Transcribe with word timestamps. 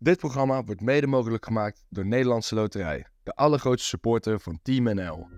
Dit 0.00 0.18
programma 0.18 0.64
wordt 0.64 0.80
mede 0.80 1.06
mogelijk 1.06 1.44
gemaakt 1.44 1.84
door 1.88 2.06
Nederlandse 2.06 2.54
Loterij, 2.54 3.06
de 3.22 3.34
allergrootste 3.34 3.88
supporter 3.88 4.40
van 4.40 4.58
Team 4.62 4.94
NL. 4.94 5.28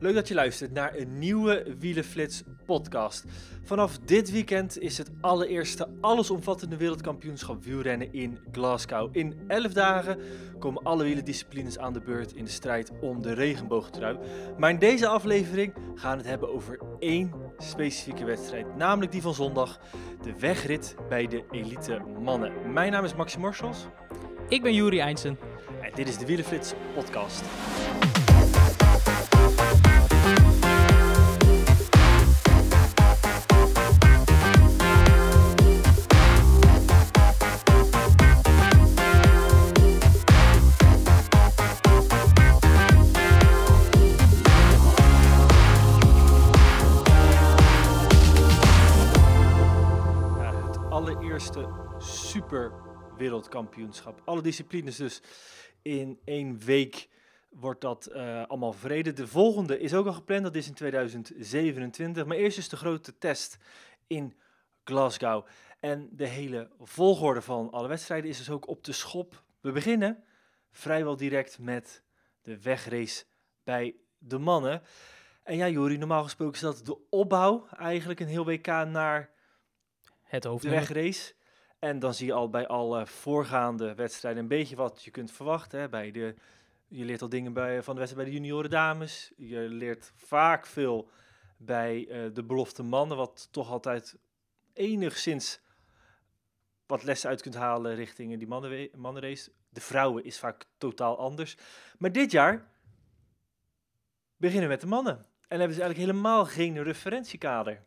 Leuk 0.00 0.14
dat 0.14 0.28
je 0.28 0.34
luistert 0.34 0.72
naar 0.72 0.94
een 0.96 1.18
nieuwe 1.18 1.74
Wielenflits 1.78 2.42
podcast. 2.66 3.24
Vanaf 3.62 3.98
dit 3.98 4.30
weekend 4.30 4.78
is 4.78 4.98
het 4.98 5.10
allereerste 5.20 5.88
allesomvattende 6.00 6.76
wereldkampioenschap 6.76 7.64
wielrennen 7.64 8.12
in 8.12 8.38
Glasgow. 8.52 9.16
In 9.16 9.34
11 9.48 9.72
dagen 9.72 10.18
komen 10.58 10.82
alle 10.82 11.04
wielendisciplines 11.04 11.78
aan 11.78 11.92
de 11.92 12.00
beurt 12.00 12.32
in 12.32 12.44
de 12.44 12.50
strijd 12.50 12.92
om 13.00 13.22
de 13.22 13.32
regenboogtrui. 13.32 14.18
Maar 14.58 14.70
in 14.70 14.78
deze 14.78 15.06
aflevering 15.06 15.74
gaan 15.94 16.12
we 16.12 16.18
het 16.18 16.30
hebben 16.30 16.54
over 16.54 16.80
één 16.98 17.32
specifieke 17.58 18.24
wedstrijd, 18.24 18.76
namelijk 18.76 19.12
die 19.12 19.22
van 19.22 19.34
zondag, 19.34 19.80
de 20.22 20.38
wegrit 20.38 20.94
bij 21.08 21.26
de 21.26 21.44
elite 21.50 22.02
mannen. 22.22 22.72
Mijn 22.72 22.92
naam 22.92 23.04
is 23.04 23.14
Maxi 23.14 23.38
Morsels 23.38 23.86
Ik 24.48 24.62
ben 24.62 24.74
Juri 24.74 24.98
Eindsen. 25.00 25.38
en 25.82 25.90
dit 25.94 26.08
is 26.08 26.18
de 26.18 26.26
Wielenflits 26.26 26.72
podcast. 26.94 27.42
Super 52.50 52.72
wereldkampioenschap. 53.16 54.22
Alle 54.24 54.42
disciplines 54.42 54.96
dus 54.96 55.22
in 55.82 56.20
één 56.24 56.58
week 56.58 57.08
wordt 57.50 57.80
dat 57.80 58.06
eh, 58.06 58.44
allemaal 58.46 58.72
verreden. 58.72 59.14
De 59.14 59.26
volgende 59.26 59.80
is 59.80 59.94
ook 59.94 60.06
al 60.06 60.12
gepland, 60.12 60.42
dat 60.42 60.54
is 60.54 60.68
in 60.68 60.74
2027. 60.74 62.26
Maar 62.26 62.36
eerst 62.36 62.58
is 62.58 62.68
de 62.68 62.76
grote 62.76 63.18
test 63.18 63.58
in 64.06 64.34
Glasgow. 64.84 65.46
En 65.80 66.08
de 66.12 66.26
hele 66.26 66.70
volgorde 66.80 67.42
van 67.42 67.70
alle 67.70 67.88
wedstrijden 67.88 68.30
is 68.30 68.38
dus 68.38 68.50
ook 68.50 68.68
op 68.68 68.84
de 68.84 68.92
schop. 68.92 69.42
We 69.60 69.72
beginnen 69.72 70.24
vrijwel 70.70 71.16
direct 71.16 71.58
met 71.58 72.02
de 72.42 72.60
wegrace 72.60 73.24
bij 73.64 73.94
de 74.18 74.38
mannen. 74.38 74.82
En 75.42 75.56
ja, 75.56 75.68
Jori, 75.68 75.98
normaal 75.98 76.22
gesproken 76.22 76.54
is 76.54 76.60
dat 76.60 76.86
de 76.86 77.08
opbouw 77.10 77.66
eigenlijk 77.76 78.20
een 78.20 78.28
heel 78.28 78.44
WK 78.44 78.66
naar 78.66 79.30
Het 80.22 80.42
de 80.42 80.58
wegrace. 80.60 81.38
En 81.80 81.98
dan 81.98 82.14
zie 82.14 82.26
je 82.26 82.32
al 82.32 82.50
bij 82.50 82.66
alle 82.66 83.06
voorgaande 83.06 83.94
wedstrijden 83.94 84.42
een 84.42 84.48
beetje 84.48 84.76
wat 84.76 85.02
je 85.04 85.10
kunt 85.10 85.32
verwachten. 85.32 85.80
Hè. 85.80 85.88
Bij 85.88 86.10
de, 86.10 86.34
je 86.88 87.04
leert 87.04 87.22
al 87.22 87.28
dingen 87.28 87.52
bij, 87.52 87.82
van 87.82 87.94
de 87.94 88.00
wedstrijd 88.00 88.26
bij 88.26 88.34
de 88.34 88.40
junioren 88.42 88.70
dames. 88.70 89.32
Je 89.36 89.58
leert 89.58 90.12
vaak 90.16 90.66
veel 90.66 91.10
bij 91.56 92.08
eh, 92.08 92.34
de 92.34 92.44
belofte 92.44 92.82
mannen, 92.82 93.16
wat 93.16 93.48
toch 93.50 93.70
altijd 93.70 94.16
enigszins 94.72 95.60
wat 96.86 97.02
lessen 97.02 97.28
uit 97.28 97.42
kunt 97.42 97.54
halen 97.54 97.94
richting 97.94 98.38
die 98.38 98.90
mannenrace. 98.96 99.50
De 99.68 99.80
vrouwen 99.80 100.24
is 100.24 100.38
vaak 100.38 100.66
totaal 100.78 101.18
anders. 101.18 101.56
Maar 101.98 102.12
dit 102.12 102.30
jaar 102.30 102.68
beginnen 104.36 104.64
we 104.64 104.72
met 104.74 104.80
de 104.80 104.86
mannen. 104.86 105.26
En 105.48 105.58
hebben 105.58 105.76
ze 105.76 105.82
eigenlijk 105.82 106.10
helemaal 106.10 106.44
geen 106.44 106.82
referentiekader. 106.82 107.82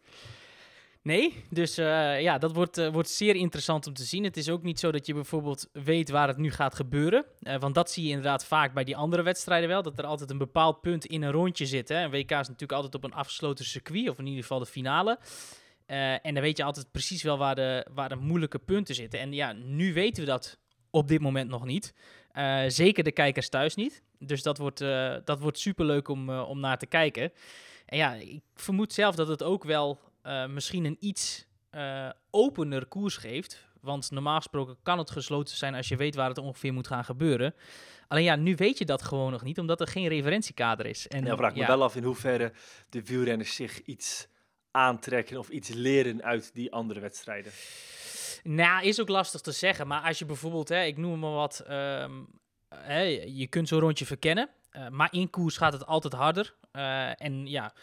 Nee, 1.04 1.44
dus 1.50 1.78
eh, 1.78 2.22
ja, 2.22 2.38
dat 2.38 2.54
wordt, 2.54 2.78
eh, 2.78 2.90
wordt 2.90 3.10
zeer 3.10 3.36
interessant 3.36 3.88
om 3.88 3.94
te 3.94 4.04
zien. 4.04 4.24
Het 4.24 4.38
is 4.38 4.50
ook 4.50 4.64
niet 4.64 4.80
zo 4.80 4.92
dat 4.92 5.06
je 5.06 5.14
bijvoorbeeld 5.14 5.70
weet 5.72 6.10
waar 6.10 6.28
het 6.28 6.38
nu 6.38 6.52
gaat 6.52 6.76
gebeuren. 6.76 7.26
Eh, 7.42 7.60
want 7.60 7.76
dat 7.76 7.92
zie 7.92 8.04
je 8.04 8.10
inderdaad 8.10 8.46
vaak 8.46 8.74
bij 8.74 8.84
die 8.84 8.96
andere 8.96 9.22
wedstrijden 9.22 9.70
wel. 9.70 9.82
Dat 9.82 9.98
er 9.98 10.06
altijd 10.06 10.30
een 10.30 10.38
bepaald 10.38 10.82
punt 10.82 11.06
in 11.06 11.22
een 11.22 11.32
rondje 11.32 11.66
zit. 11.66 11.90
Hè. 11.90 12.04
Een 12.04 12.12
WK 12.12 12.32
is 12.32 12.48
natuurlijk 12.48 12.72
altijd 12.72 12.96
op 12.96 13.04
een 13.04 13.14
afgesloten 13.14 13.66
circuit, 13.66 14.10
of 14.10 14.20
in 14.20 14.26
ieder 14.26 14.42
geval 14.42 14.60
de 14.60 14.66
finale. 14.66 15.20
En 15.86 16.34
dan 16.34 16.44
weet 16.44 16.58
je 16.58 16.64
altijd 16.64 16.92
precies 16.92 17.24
wel 17.24 17.38
waar 17.38 17.56
de, 17.56 17.88
waar 17.94 18.10
de 18.10 18.16
moeilijke 18.16 18.60
punten 18.60 18.96
zitten. 18.96 19.20
En 19.20 19.34
ja, 19.34 19.52
nu 19.52 19.94
weten 19.94 20.24
we 20.24 20.30
dat 20.30 20.60
op 20.90 21.08
dit 21.08 21.22
moment 21.22 21.50
nog 21.50 21.66
niet. 21.66 21.94
Zeker 22.68 23.04
de 23.04 23.12
kijkers 23.12 23.50
thuis 23.50 23.76
niet. 23.76 24.04
Dus 24.20 24.44
dat 24.44 24.58
wordt, 24.58 24.80
dat 25.26 25.40
wordt 25.40 25.60
superleuk 25.60 26.08
om, 26.08 26.30
om 26.30 26.60
naar 26.60 26.78
te 26.78 26.86
kijken. 26.86 27.32
En 27.86 27.98
ja, 27.98 28.14
ik 28.14 28.42
vermoed 28.56 28.94
zelf 28.94 29.16
dat 29.16 29.28
het 29.28 29.44
ook 29.44 29.64
wel 29.64 30.00
eh, 30.24 30.46
misschien 30.46 30.86
een 30.86 30.98
iets 31.00 31.46
eh, 31.70 32.10
opener 32.30 32.86
koers 32.86 33.18
geeft. 33.18 33.68
Want 33.82 34.12
normaal 34.12 34.38
gesproken 34.38 34.78
kan 34.84 34.98
het 34.98 35.12
gesloten 35.12 35.58
zijn 35.58 35.76
als 35.76 35.88
je 35.88 35.96
weet 35.96 36.16
waar 36.16 36.30
het 36.30 36.38
ongeveer 36.38 36.74
moet 36.74 36.88
gaan 36.88 37.06
gebeuren. 37.06 37.56
Alleen 38.08 38.24
ja, 38.24 38.36
nu 38.36 38.56
weet 38.56 38.78
je 38.78 38.86
dat 38.86 39.02
gewoon 39.02 39.32
nog 39.32 39.44
niet, 39.44 39.60
omdat 39.60 39.82
er 39.82 39.88
geen 39.88 40.08
referentiekader 40.08 40.86
is. 40.86 41.08
En 41.08 41.18
En 41.18 41.26
dan 41.26 41.38
vraag 41.38 41.52
ik 41.52 41.58
me 41.58 41.66
wel 41.66 41.84
af 41.84 41.96
in 41.96 42.04
hoeverre 42.04 42.52
de 42.90 43.04
wielrenners 43.04 43.56
zich 43.56 43.82
iets 43.82 44.28
aantrekken 44.72 45.38
of 45.38 45.50
iets 45.50 45.70
leren 45.70 46.24
uit 46.24 46.54
die 46.54 46.72
andere 46.72 47.00
wedstrijden. 47.00 47.52
Nou, 48.44 48.86
is 48.86 49.02
ook 49.02 49.10
lastig 49.10 49.42
te 49.42 49.52
zeggen. 49.52 49.88
Maar 49.88 50.02
als 50.02 50.20
je 50.20 50.26
bijvoorbeeld, 50.26 50.70
hè, 50.70 50.84
ik 50.84 50.98
noem 50.98 51.20
maar 51.20 51.32
wat, 51.32 51.60
ehm, 51.60 52.12
hè, 52.76 53.02
je 53.26 53.48
kunt 53.48 53.68
zo'n 53.68 53.80
rondje 53.80 54.06
verkennen. 54.06 54.50
eh, 54.70 54.88
maar 54.90 55.14
in 55.14 55.30
koers 55.30 55.58
gaat 55.58 55.74
het 55.74 55.86
altijd 55.86 56.14
harder. 56.14 56.56
En 57.18 57.48
ja, 57.48 57.74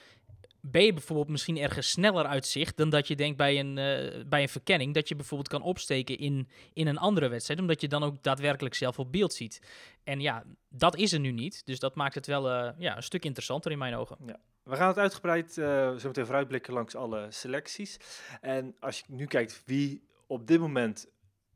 je 0.60 0.92
bijvoorbeeld 0.92 1.28
misschien 1.28 1.58
ergens 1.58 1.90
sneller 1.90 2.26
uit 2.26 2.46
zicht 2.46 2.76
dan 2.76 2.90
dat 2.90 3.08
je 3.08 3.16
denkt 3.16 3.36
bij 3.36 3.58
een, 3.58 3.78
eh, 3.78 4.24
bij 4.26 4.42
een 4.42 4.48
verkenning. 4.48 4.94
Dat 4.94 5.08
je 5.08 5.16
bijvoorbeeld 5.16 5.48
kan 5.48 5.62
opsteken 5.62 6.18
in, 6.18 6.48
in 6.72 6.86
een 6.86 6.98
andere 6.98 7.28
wedstrijd. 7.28 7.60
Omdat 7.60 7.80
je 7.80 7.88
dan 7.88 8.02
ook 8.02 8.22
daadwerkelijk 8.22 8.74
zelf 8.74 8.98
op 8.98 9.12
beeld 9.12 9.32
ziet. 9.32 9.62
En 10.04 10.20
ja, 10.20 10.44
dat 10.68 10.96
is 10.96 11.12
er 11.12 11.20
nu 11.20 11.30
niet. 11.30 11.66
Dus 11.66 11.78
dat 11.78 11.94
maakt 11.94 12.14
het 12.14 12.26
wel 12.26 12.50
eh, 12.50 12.72
ja, 12.78 12.96
een 12.96 13.02
stuk 13.02 13.24
interessanter 13.24 13.70
in 13.70 13.78
mijn 13.78 13.94
ogen. 13.94 14.16
We 14.62 14.76
gaan 14.76 14.88
het 14.88 14.98
uitgebreid 14.98 15.58
eh, 15.58 15.94
zo 15.94 16.06
meteen 16.06 16.24
vooruitblikken 16.24 16.72
langs 16.72 16.94
alle 16.94 17.26
selecties. 17.28 17.96
En 18.40 18.76
als 18.80 18.98
je 18.98 19.04
nu 19.06 19.26
kijkt 19.26 19.62
wie 19.66 20.08
op 20.26 20.46
dit 20.46 20.60
moment 20.60 21.08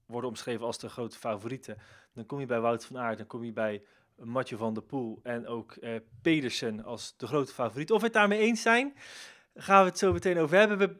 worden 0.06 0.30
omschreven 0.30 0.66
als 0.66 0.78
de 0.78 0.88
grote 0.88 1.18
favorieten, 1.18 1.78
dan 2.14 2.26
kom 2.26 2.40
je 2.40 2.46
bij 2.46 2.60
Wout 2.60 2.84
van 2.84 2.98
Aert, 2.98 3.18
dan 3.18 3.26
kom 3.26 3.44
je 3.44 3.52
bij 3.52 3.82
Mathieu 4.16 4.58
van 4.58 4.74
der 4.74 4.82
Poel 4.82 5.20
en 5.22 5.46
ook 5.46 5.72
eh, 5.72 5.94
Pedersen 6.22 6.84
als 6.84 7.14
de 7.16 7.26
grote 7.26 7.52
favoriet. 7.52 7.90
Of 7.90 7.98
we 7.98 8.04
het 8.04 8.14
daarmee 8.14 8.38
eens 8.38 8.62
zijn, 8.62 8.94
gaan 9.54 9.82
we 9.84 9.88
het 9.88 9.98
zo 9.98 10.12
meteen 10.12 10.38
over 10.38 10.56
hebben. 10.58 10.78
We, 10.78 10.98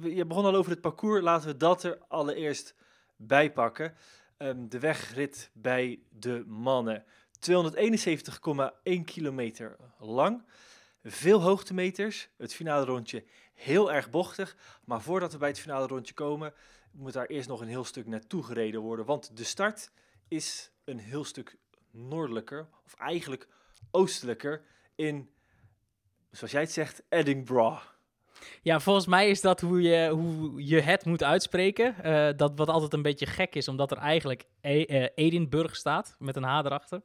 we- 0.00 0.14
je 0.14 0.26
begon 0.26 0.44
al 0.44 0.54
over 0.54 0.70
het 0.70 0.80
parcours, 0.80 1.22
laten 1.22 1.48
we 1.48 1.56
dat 1.56 1.82
er 1.82 1.98
allereerst 2.08 2.74
bij 3.16 3.52
pakken. 3.52 3.94
Ehm, 4.36 4.68
de 4.68 4.78
wegrit 4.78 5.50
bij 5.52 6.00
de 6.10 6.44
mannen. 6.46 7.04
271,1 7.38 9.04
kilometer 9.04 9.76
lang. 9.98 10.44
Veel 11.04 11.40
hoogtemeters. 11.42 12.28
Het 12.36 12.54
finale 12.54 12.84
rondje 12.84 13.24
heel 13.54 13.92
erg 13.92 14.10
bochtig. 14.10 14.56
Maar 14.84 15.00
voordat 15.02 15.32
we 15.32 15.38
bij 15.38 15.48
het 15.48 15.60
finale 15.60 15.86
rondje 15.86 16.14
komen, 16.14 16.54
moet 16.92 17.12
daar 17.12 17.26
eerst 17.26 17.48
nog 17.48 17.60
een 17.60 17.68
heel 17.68 17.84
stuk 17.84 18.06
naartoe 18.06 18.42
gereden 18.42 18.80
worden. 18.80 19.04
Want 19.04 19.36
de 19.36 19.44
start 19.44 19.90
is 20.28 20.70
een 20.84 20.98
heel 20.98 21.24
stuk 21.24 21.56
noordelijker, 21.92 22.68
of 22.84 22.94
eigenlijk 22.94 23.48
oostelijker, 23.90 24.62
in, 24.94 25.30
zoals 26.30 26.52
jij 26.52 26.60
het 26.60 26.72
zegt, 26.72 27.02
Edinburgh. 27.08 27.90
Ja, 28.62 28.80
volgens 28.80 29.06
mij 29.06 29.30
is 29.30 29.40
dat 29.40 29.60
hoe 29.60 29.82
je, 29.82 30.08
hoe 30.08 30.66
je 30.66 30.80
het 30.80 31.04
moet 31.04 31.22
uitspreken. 31.22 32.02
Eh, 32.02 32.36
dat 32.36 32.52
wat 32.56 32.68
altijd 32.68 32.92
een 32.92 33.02
beetje 33.02 33.26
gek 33.26 33.54
is, 33.54 33.68
omdat 33.68 33.90
er 33.90 33.96
eigenlijk 33.96 34.44
E- 34.60 34.84
eh, 34.84 35.08
Edinburgh 35.14 35.74
staat, 35.74 36.16
met 36.18 36.36
een 36.36 36.42
H 36.42 36.58
erachter. 36.64 37.02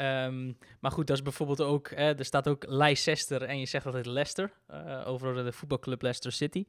Ehm, 0.00 0.52
maar 0.80 0.90
goed, 0.90 1.06
dat 1.06 1.16
is 1.16 1.22
bijvoorbeeld 1.22 1.60
ook, 1.60 1.90
er 1.90 2.24
staat 2.24 2.48
ook 2.48 2.64
Leicester 2.68 3.42
en 3.42 3.58
je 3.58 3.66
zegt 3.66 3.86
altijd 3.86 4.06
Leicester, 4.06 4.52
eh, 4.66 5.02
over 5.06 5.44
de 5.44 5.52
voetbalclub 5.52 6.02
Leicester 6.02 6.32
City. 6.32 6.64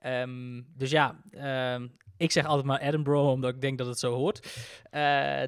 Ehm, 0.00 0.62
dus 0.76 0.90
ja, 0.90 1.20
ehm, 1.30 1.86
ik 2.16 2.32
zeg 2.32 2.46
altijd 2.46 2.66
maar 2.66 2.80
Edinburgh, 2.80 3.28
omdat 3.28 3.54
ik 3.54 3.60
denk 3.60 3.78
dat 3.78 3.86
het 3.86 3.98
zo 3.98 4.14
hoort. 4.14 4.46
Eh, 4.90 5.00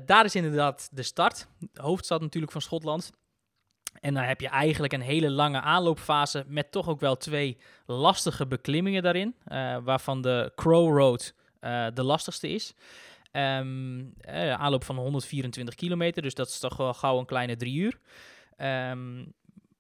daar 0.07 0.25
is 0.25 0.35
inderdaad 0.35 0.89
de 0.93 1.03
start, 1.03 1.49
de 1.59 1.83
hoofdstad 1.83 2.21
natuurlijk 2.21 2.53
van 2.53 2.61
Schotland. 2.61 3.13
En 4.01 4.15
dan 4.15 4.23
heb 4.23 4.41
je 4.41 4.49
eigenlijk 4.49 4.93
een 4.93 5.01
hele 5.01 5.31
lange 5.31 5.61
aanloopfase 5.61 6.45
met 6.47 6.73
toch 6.73 6.89
ook 6.89 7.01
wel 7.01 7.17
twee 7.17 7.59
lastige 7.87 8.47
beklimmingen 8.47 9.03
daarin, 9.03 9.35
eh, 9.45 9.77
waarvan 9.83 10.23
de 10.23 10.53
Crow 10.55 10.99
Road 10.99 11.35
de 11.95 12.03
lastigste 12.03 12.49
is. 12.49 12.75
Ehm, 13.37 14.05
eh, 14.21 14.53
aanloop 14.53 14.85
van 14.85 14.97
124 14.97 15.75
kilometer, 15.75 16.23
dus 16.23 16.35
dat 16.35 16.49
is 16.49 16.59
toch 16.59 16.77
wel 16.77 16.95
gauw 16.95 17.19
een 17.19 17.27
kleine 17.27 17.57
drie 17.57 17.75
uur. 17.75 18.01
Ehm, 18.57 19.25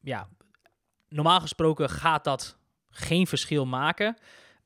ja, 0.00 0.28
normaal 1.08 1.40
gesproken 1.40 1.90
gaat 1.90 2.24
dat 2.24 2.58
geen 2.90 3.26
verschil 3.26 3.66
maken. 3.66 4.16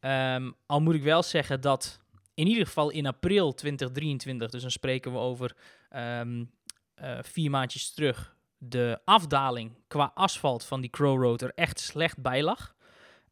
Ehm, 0.01 0.51
al 0.67 0.81
moet 0.81 0.95
ik 0.95 1.03
wel 1.03 1.23
zeggen 1.23 1.61
dat 1.61 2.01
in 2.35 2.47
ieder 2.47 2.67
geval 2.67 2.91
in 2.91 3.07
april 3.07 3.55
2023, 3.55 4.51
dus 4.51 4.63
dan 4.63 4.71
spreken 4.71 5.13
we 5.13 5.19
over 5.19 5.57
eh, 5.89 6.21
vier 7.21 7.51
maandjes 7.51 7.95
terug, 7.95 8.37
de 8.59 9.01
afdaling 9.05 9.79
qua 9.89 10.11
asfalt 10.15 10.65
van 10.65 10.81
die 10.81 10.91
Crow 10.91 11.23
Road 11.23 11.43
er 11.43 11.53
echt 11.55 11.81
slecht 11.81 12.23
bij 12.23 12.43
lag. 12.43 12.75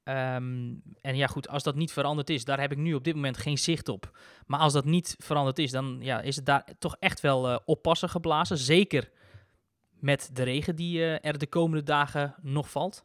Ehm, 0.08 0.74
en 1.00 1.16
ja, 1.16 1.26
goed, 1.26 1.48
als 1.48 1.62
dat 1.62 1.74
niet 1.74 1.92
veranderd 1.92 2.30
is, 2.30 2.44
daar 2.44 2.60
heb 2.60 2.72
ik 2.72 2.78
nu 2.78 2.94
op 2.94 3.04
dit 3.04 3.14
moment 3.14 3.36
geen 3.36 3.58
zicht 3.58 3.88
op. 3.88 4.18
Maar 4.46 4.60
als 4.60 4.72
dat 4.72 4.84
niet 4.84 5.16
veranderd 5.18 5.58
is, 5.58 5.70
dan 5.70 5.98
ja, 6.00 6.20
is 6.20 6.36
het 6.36 6.46
daar 6.46 6.64
toch 6.78 6.96
echt 6.98 7.20
wel 7.20 7.48
eh, 7.48 7.58
oppassen 7.64 8.08
geblazen. 8.08 8.58
Zeker 8.58 9.10
met 9.90 10.30
de 10.32 10.42
regen 10.42 10.76
die 10.76 11.04
eh, 11.04 11.30
er 11.30 11.38
de 11.38 11.46
komende 11.46 11.82
dagen 11.82 12.34
nog 12.42 12.70
valt. 12.70 13.04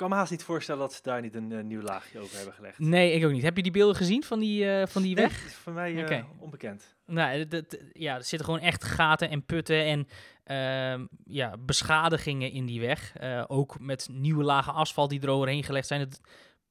Ik 0.00 0.06
kan 0.06 0.14
me 0.14 0.20
haast 0.20 0.34
niet 0.34 0.44
voorstellen 0.44 0.80
dat 0.80 0.92
ze 0.92 1.00
daar 1.02 1.20
niet 1.20 1.34
een 1.34 1.52
eh, 1.52 1.62
nieuw 1.62 1.80
laagje 1.80 2.18
over 2.18 2.36
hebben 2.36 2.54
gelegd. 2.54 2.78
Nee, 2.78 3.12
ik 3.12 3.24
ook 3.24 3.32
niet. 3.32 3.42
Heb 3.42 3.56
je 3.56 3.62
die 3.62 3.72
beelden 3.72 3.96
gezien 3.96 4.22
van 4.22 4.38
die, 4.38 4.70
eh, 4.70 4.86
van 4.86 5.02
die 5.02 5.14
weg? 5.14 5.46
is 5.46 5.54
voor 5.54 5.72
mij 5.72 6.04
eh, 6.04 6.24
onbekend. 6.38 6.96
Nou, 7.06 7.46
ja, 7.92 8.14
er 8.14 8.24
zitten 8.24 8.44
gewoon 8.44 8.60
echt 8.60 8.84
gaten 8.84 9.30
en 9.30 9.44
putten 9.44 9.84
en 9.84 10.08
ehm, 10.44 11.06
ja, 11.24 11.56
beschadigingen 11.58 12.52
in 12.52 12.66
die 12.66 12.80
weg. 12.80 13.12
Ook 13.46 13.80
met 13.80 14.08
nieuwe 14.10 14.44
lagen 14.44 14.74
asfalt 14.74 15.10
die 15.10 15.20
er 15.20 15.28
overheen 15.28 15.64
gelegd 15.64 15.86
zijn. 15.86 16.00
Het 16.00 16.20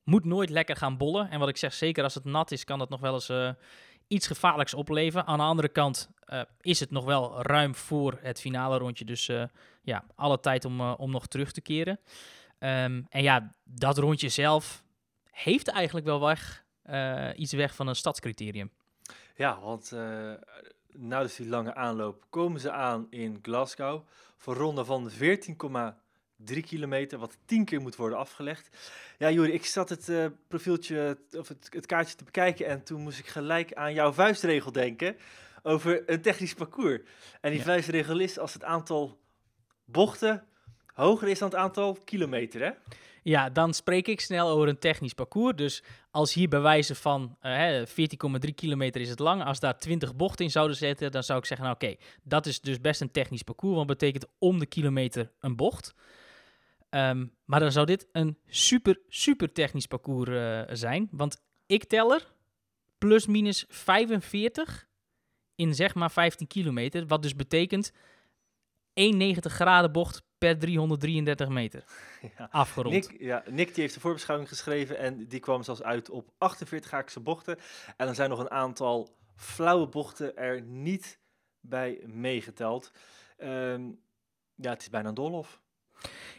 moet 0.03 0.25
nooit 0.25 0.49
lekker 0.49 0.75
gaan 0.75 0.97
bollen. 0.97 1.29
En 1.29 1.39
wat 1.39 1.49
ik 1.49 1.57
zeg, 1.57 1.73
zeker 1.73 2.03
als 2.03 2.13
het 2.13 2.25
nat 2.25 2.51
is, 2.51 2.63
kan 2.63 2.79
dat 2.79 2.89
nog 2.89 2.99
wel 2.99 3.13
eens 3.13 3.31
iets 4.07 4.27
gevaarlijks 4.27 4.73
opleveren. 4.73 5.25
Aan 5.25 5.37
de 5.37 5.43
andere 5.43 5.69
kant 5.69 6.09
is 6.61 6.79
het 6.79 6.91
nog 6.91 7.05
wel 7.05 7.41
ruim 7.41 7.75
voor 7.75 8.19
het 8.21 8.39
finale 8.39 8.77
rondje. 8.77 9.05
Dus 9.05 9.31
ja, 9.83 10.03
alle 10.15 10.39
tijd 10.39 10.65
om, 10.65 10.81
om 10.81 11.11
nog 11.11 11.27
terug 11.27 11.51
te 11.51 11.61
keren. 11.61 11.99
Ehm, 12.59 13.01
en 13.09 13.21
ja, 13.23 13.55
dat 13.63 13.97
rondje 13.97 14.29
zelf 14.29 14.83
heeft 15.31 15.67
eigenlijk 15.67 16.05
wel 16.05 16.19
weg, 16.21 16.65
eh, 16.81 17.29
iets 17.35 17.53
weg 17.53 17.75
van 17.75 17.87
een 17.87 17.95
stadscriterium. 17.95 18.71
Ja, 19.35 19.59
want 19.59 19.91
eh 19.91 20.33
na 20.91 21.21
dus 21.21 21.35
die 21.35 21.47
lange 21.47 21.75
aanloop 21.75 22.25
komen 22.29 22.59
ze 22.59 22.71
aan 22.71 23.07
in 23.09 23.39
Glasgow 23.41 24.07
voor 24.37 24.53
een 24.53 24.59
ronde 24.59 24.85
van 24.85 25.09
14,3 25.09 26.63
kilometer, 26.63 27.19
wat 27.19 27.37
10 27.45 27.65
keer 27.65 27.81
moet 27.81 27.95
worden 27.95 28.17
afgelegd. 28.17 28.77
Ja, 29.17 29.31
Juri, 29.31 29.51
ik 29.51 29.65
zat 29.65 29.89
het 29.89 30.09
eh, 30.09 30.25
profieltje 30.47 31.17
of 31.31 31.47
het, 31.47 31.67
het 31.73 31.85
kaartje 31.85 32.15
te 32.15 32.23
bekijken 32.23 32.65
en 32.65 32.83
toen 32.83 33.01
moest 33.01 33.19
ik 33.19 33.27
gelijk 33.27 33.73
aan 33.73 33.93
jouw 33.93 34.11
vuistregel 34.11 34.71
denken 34.71 35.17
over 35.63 36.09
een 36.09 36.21
technisch 36.21 36.53
parcours. 36.53 37.01
En 37.41 37.49
die 37.49 37.59
Ja. 37.59 37.65
vuistregel 37.65 38.19
is 38.19 38.39
als 38.39 38.53
het 38.53 38.63
aantal 38.63 39.19
bochten 39.85 40.43
hoger 40.99 41.27
is 41.27 41.39
dan 41.39 41.49
het 41.49 41.57
aantal 41.57 41.97
kilometer, 42.05 42.61
hè? 42.61 42.71
Ja, 43.23 43.49
dan 43.49 43.73
spreek 43.73 44.07
ik 44.07 44.21
snel 44.21 44.49
over 44.49 44.67
een 44.67 44.79
technisch 44.79 45.13
parcours. 45.13 45.55
Dus 45.55 45.83
als 46.11 46.33
hier 46.33 46.49
bij 46.49 46.59
wijze 46.61 46.95
van 46.95 47.37
eh, 47.39 47.55
hè, 47.55 47.87
14,3 47.87 48.53
kilometer 48.55 49.01
is 49.01 49.09
het 49.09 49.19
lang. 49.19 49.43
Als 49.43 49.59
daar 49.59 49.79
20 49.79 50.15
bochten 50.15 50.45
in 50.45 50.51
zouden 50.51 50.77
zetten, 50.77 51.11
dan 51.11 51.23
zou 51.23 51.39
ik 51.39 51.45
zeggen, 51.45 51.65
nou 51.65 51.77
oké, 51.81 51.95
dat 52.23 52.45
is 52.45 52.61
dus 52.61 52.81
best 52.81 53.01
een 53.01 53.11
technisch 53.11 53.43
parcours. 53.43 53.75
Want 53.75 53.87
betekent 53.87 54.25
om 54.37 54.59
de 54.59 54.65
kilometer 54.65 55.31
een 55.39 55.55
bocht. 55.55 55.93
Ehm, 56.89 57.25
maar 57.45 57.59
dan 57.59 57.71
zou 57.71 57.85
dit 57.85 58.07
een 58.11 58.37
super, 58.47 58.99
super 59.07 59.51
technisch 59.51 59.87
parcours 59.87 60.29
eh, 60.29 60.75
zijn. 60.75 61.07
Want 61.11 61.41
ik 61.65 61.83
tel 61.83 62.13
er 62.13 62.33
plus 62.97 63.27
minus 63.27 63.65
45 63.67 64.87
in 65.55 65.75
zeg 65.75 65.95
maar 65.95 66.11
15 66.11 66.47
kilometer. 66.47 67.07
Wat 67.07 67.21
dus 67.21 67.35
betekent 67.35 67.91
1,90 68.93 69.51
graden 69.51 69.91
bocht 69.91 70.23
per 70.39 70.59
333 70.59 71.47
meter. 71.49 71.83
Ja. 72.37 72.47
Afgerond. 72.51 72.93
Nick, 72.93 73.21
ja, 73.21 73.43
Nick 73.49 73.73
die 73.73 73.81
heeft 73.81 73.93
de 73.93 73.99
voorbeschouwing 73.99 74.49
geschreven 74.49 74.97
en 74.97 75.27
die 75.27 75.39
kwam 75.39 75.63
zelfs 75.63 75.83
uit 75.83 76.09
op 76.09 76.31
48 76.37 76.91
haakse 76.91 77.19
bochten. 77.19 77.57
En 77.97 78.07
er 78.07 78.15
zijn 78.15 78.29
nog 78.29 78.39
een 78.39 78.51
aantal 78.51 79.15
flauwe 79.35 79.87
bochten 79.87 80.37
er 80.37 80.61
niet 80.61 81.19
bij 81.59 81.99
meegeteld. 82.05 82.91
Ehm, 83.37 83.81
ja, 84.55 84.69
het 84.69 84.81
is 84.81 84.89
bijna 84.89 85.09
een 85.09 85.13
doolhof. 85.13 85.61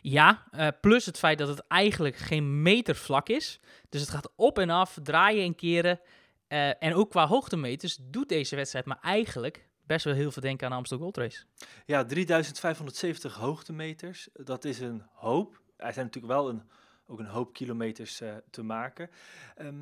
Ja, 0.03 0.45
eh, 0.51 0.69
plus 0.81 1.07
het 1.07 1.19
feit 1.19 1.39
dat 1.39 1.49
het 1.49 1.67
eigenlijk 1.67 2.17
geen 2.17 2.63
meter 2.63 2.97
vlak 2.97 3.29
is. 3.29 3.61
Dus 3.89 4.01
het 4.01 4.11
gaat 4.11 4.33
op 4.37 4.59
en 4.59 4.71
af, 4.71 4.99
draaien 5.03 5.45
en 5.45 5.55
keren. 5.55 6.01
Eh, 6.47 6.83
en 6.83 6.95
ook 6.95 7.11
qua 7.11 7.27
hoogtemeters 7.27 7.99
doet 8.01 8.29
deze 8.29 8.57
wedstrijd 8.57 8.85
maar 8.85 8.99
eigenlijk 9.01 9.69
best 9.93 10.05
wel 10.05 10.15
heel 10.15 10.31
veel 10.31 10.43
denken 10.43 10.65
aan 10.65 10.71
de 10.73 10.77
Amstel 10.79 10.99
Gold 10.99 11.17
Race. 11.17 11.45
Ja, 11.87 12.05
3570 12.05 13.35
hoogtemeters. 13.35 14.29
Dat 14.33 14.65
is 14.65 14.81
een 14.81 15.03
hoop. 15.13 15.61
Er 15.77 15.93
zijn 15.93 16.05
natuurlijk 16.05 16.33
wel 16.33 16.49
een, 16.49 16.63
ook 17.07 17.19
een 17.19 17.27
hoop 17.27 17.53
kilometers 17.53 18.21
eh, 18.21 18.35
te 18.51 18.63
maken. 18.63 19.11
Ehm, 19.57 19.75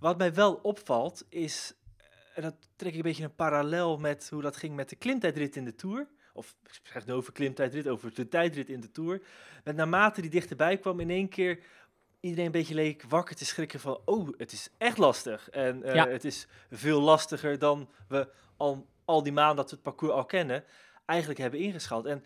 wat 0.00 0.18
mij 0.18 0.34
wel 0.34 0.54
opvalt 0.54 1.24
is, 1.28 1.74
en 2.34 2.42
dat 2.42 2.54
trek 2.76 2.90
ik 2.90 2.96
een 2.96 3.02
beetje 3.02 3.24
een 3.24 3.34
parallel 3.34 3.98
met 3.98 4.28
hoe 4.30 4.42
dat 4.42 4.56
ging 4.56 4.74
met 4.74 4.88
de 4.88 4.96
klimtijdrit 4.96 5.56
in 5.56 5.64
de 5.64 5.74
Tour. 5.74 6.08
Of 6.32 6.56
ik 6.64 6.80
zeg 6.82 7.02
het 7.02 7.10
over 7.10 7.32
klimtijdrit, 7.32 7.88
over 7.88 8.14
de 8.14 8.28
tijdrit 8.28 8.68
in 8.68 8.80
de 8.80 8.90
Tour. 8.90 9.22
Met 9.64 9.76
naarmate 9.76 10.20
die 10.20 10.30
dichterbij 10.30 10.78
kwam, 10.78 11.00
in 11.00 11.10
één 11.10 11.28
keer 11.28 11.60
iedereen 12.20 12.46
een 12.46 12.52
beetje 12.52 12.74
leek 12.74 13.02
wakker 13.08 13.36
te 13.36 13.44
schrikken 13.44 13.80
van... 13.80 14.00
oh, 14.04 14.28
het 14.36 14.52
is 14.52 14.68
echt 14.78 14.98
lastig. 14.98 15.50
En 15.50 15.82
eh, 15.82 15.94
Ja. 15.94 16.08
het 16.08 16.24
is 16.24 16.46
veel 16.70 17.00
lastiger 17.00 17.58
dan 17.58 17.88
we 18.08 18.28
al, 18.56 18.86
al 19.08 19.22
die 19.22 19.32
maanden 19.32 19.56
dat 19.56 19.70
we 19.70 19.74
het 19.74 19.84
parcours 19.84 20.12
al 20.12 20.24
kennen... 20.24 20.64
eigenlijk 21.04 21.40
hebben 21.40 21.60
ingeschat. 21.60 22.06
En 22.06 22.24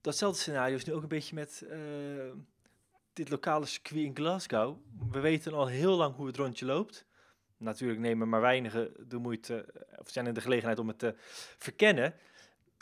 datzelfde 0.00 0.40
scenario 0.40 0.76
is 0.76 0.84
nu 0.84 0.92
ook 0.92 1.02
een 1.02 1.08
beetje 1.08 1.34
met 1.34 1.64
eh, 1.70 1.78
dit 3.12 3.28
lokale 3.28 3.66
circuit 3.66 4.04
in 4.04 4.16
Glasgow. 4.16 4.76
We 5.10 5.20
weten 5.20 5.52
al 5.52 5.66
heel 5.66 5.96
lang 5.96 6.14
hoe 6.14 6.26
het 6.26 6.36
rondje 6.36 6.66
loopt. 6.66 7.06
Natuurlijk 7.56 8.00
nemen 8.00 8.28
maar 8.28 8.40
weinigen 8.40 9.08
de 9.08 9.18
moeite, 9.18 9.64
eh, 9.64 9.98
of 9.98 10.10
zijn 10.10 10.26
in 10.26 10.34
de 10.34 10.40
gelegenheid 10.40 10.78
om 10.78 10.88
het 10.88 10.98
te 10.98 11.14
verkennen. 11.58 12.14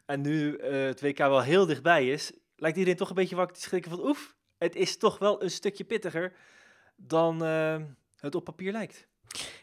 En 0.06 0.20
nu 0.20 0.56
eh, 0.56 0.84
het 0.84 1.00
WK 1.00 1.18
wel 1.18 1.42
heel 1.42 1.66
dichtbij 1.66 2.08
is, 2.08 2.32
lijkt 2.56 2.76
iedereen 2.76 2.98
toch 2.98 3.08
een 3.08 3.14
beetje 3.14 3.36
wakker 3.36 3.56
te 3.56 3.62
schrikken 3.62 3.90
van 3.90 4.06
oef, 4.06 4.36
het 4.58 4.76
is 4.76 4.96
toch 4.96 5.18
wel 5.18 5.42
een 5.42 5.50
stukje 5.50 5.84
pittiger 5.84 6.32
dan 6.96 7.40
het 8.16 8.34
op 8.34 8.44
papier 8.44 8.72
lijkt. 8.72 9.06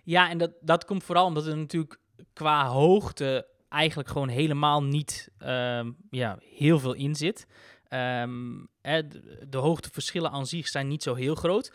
Ja, 0.04 0.30
en 0.30 0.38
dat, 0.38 0.52
dat 0.62 0.86
komt 0.86 1.04
vooral 1.04 1.26
omdat 1.26 1.46
er 1.46 1.58
natuurlijk 1.58 2.00
qua 2.34 2.68
hoogte 2.68 3.48
eigenlijk 3.70 4.10
gewoon 4.10 4.28
helemaal 4.28 4.84
niet 4.84 5.30
ehm, 5.38 5.92
ja, 6.10 6.40
heel 6.42 6.80
veel 6.80 6.94
in 6.94 7.16
zit. 7.16 7.48
Ehm, 7.88 8.64
de, 9.48 9.58
hoogteverschillen 9.58 10.32
aan 10.32 10.46
zich 10.46 10.68
zijn 10.68 10.88
niet 10.88 11.04
zo 11.04 11.16
heel 11.16 11.36
groot. 11.36 11.74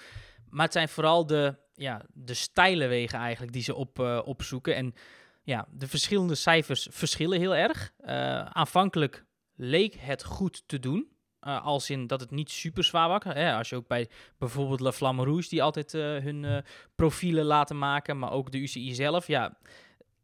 Maar 0.49 0.65
het 0.65 0.73
zijn 0.73 0.89
vooral 0.89 1.27
de, 1.27 1.57
ja, 1.75 2.03
de 2.13 2.35
steile 2.35 2.87
wegen 2.87 3.19
eigenlijk 3.19 3.53
die 3.53 3.63
ze 3.63 3.75
op, 3.75 3.99
eh, 3.99 4.21
opzoeken. 4.25 4.77
En 4.77 4.95
ja, 5.43 5.67
de 5.71 5.89
verschillende 5.89 6.35
cijfers 6.35 6.89
verschillen 6.91 7.39
heel 7.39 7.55
erg. 7.55 7.93
Eh, 7.99 8.45
aanvankelijk 8.45 9.25
leek 9.55 9.95
het 9.99 10.25
goed 10.25 10.63
te 10.67 10.79
doen. 10.79 11.13
eh, 11.41 11.65
als 11.65 11.91
in 11.91 12.07
dat 12.07 12.21
het 12.21 12.31
niet 12.31 12.51
super 12.51 12.85
zwaar. 12.85 13.35
Hè, 13.35 13.55
als 13.55 13.69
je 13.69 13.77
ook 13.77 13.87
bij 13.87 14.09
bijvoorbeeld 14.39 14.81
La 14.81 14.93
Flamme 14.93 15.25
Rouge, 15.25 15.49
die 15.49 15.63
altijd 15.63 15.93
hun 15.93 16.65
profielen 16.95 17.45
laten 17.45 17.79
maken, 17.79 18.19
maar 18.19 18.33
ook 18.33 18.51
de 18.51 18.59
UCI 18.59 18.95
zelf, 18.95 19.27
ja, 19.27 19.59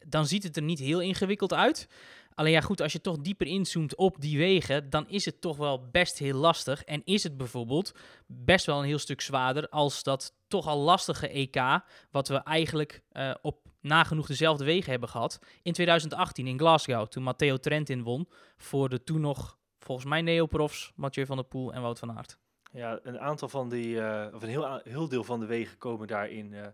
dan 0.06 0.26
ziet 0.26 0.42
het 0.42 0.56
er 0.56 0.62
niet 0.62 0.78
heel 0.78 1.00
ingewikkeld 1.00 1.52
uit. 1.52 1.88
Alleen 2.34 2.52
ja, 2.52 2.60
goed, 2.60 2.80
als 2.80 2.92
je 2.92 3.00
toch 3.00 3.18
dieper 3.18 3.46
inzoomt 3.46 3.96
op 3.96 4.20
die 4.20 4.38
wegen, 4.38 4.90
dan 4.90 5.08
is 5.08 5.24
het 5.24 5.40
toch 5.40 5.56
wel 5.56 5.88
best 5.90 6.18
heel 6.18 6.36
lastig. 6.36 6.84
En 6.84 7.02
is 7.04 7.22
het 7.22 7.36
bijvoorbeeld 7.36 7.94
best 8.26 8.66
wel 8.66 8.78
een 8.78 8.84
heel 8.84 8.98
stuk 8.98 9.20
zwaarder 9.20 9.68
als 9.68 10.02
dat 10.02 10.34
toch 10.48 10.66
al 10.66 10.78
lastige 10.78 11.28
EK, 11.28 11.82
wat 12.10 12.28
we 12.28 12.36
eigenlijk 12.36 13.02
eh, 13.08 13.34
op 13.42 13.68
nagenoeg 13.80 14.26
dezelfde 14.26 14.64
wegen 14.64 14.90
hebben 14.90 15.08
gehad. 15.08 15.38
In 15.62 15.72
2018 15.72 16.46
in 16.46 16.58
Glasgow, 16.58 17.06
toen 17.06 17.22
Matteo 17.22 17.56
Trentin 17.56 18.02
won 18.02 18.28
voor 18.56 18.88
de 18.88 19.04
toen 19.04 19.20
nog, 19.20 19.58
volgens 19.78 20.06
mij, 20.06 20.22
neoprofs, 20.22 20.92
Mathieu 20.96 21.26
van 21.26 21.36
der 21.36 21.46
Poel 21.46 21.72
en 21.72 21.82
Wout 21.82 21.98
van 21.98 22.16
Aert. 22.16 22.38
Ja, 22.72 23.00
een 23.02 23.20
aantal 23.20 23.48
van 23.48 23.68
die, 23.68 24.00
eh, 24.00 24.34
of 24.34 24.42
een 24.42 24.48
heel, 24.48 24.80
heel 24.84 25.08
deel 25.08 25.24
van 25.24 25.40
de 25.40 25.46
wegen 25.46 25.78
komen 25.78 26.06
daarin 26.06 26.54
eh, 26.54 26.66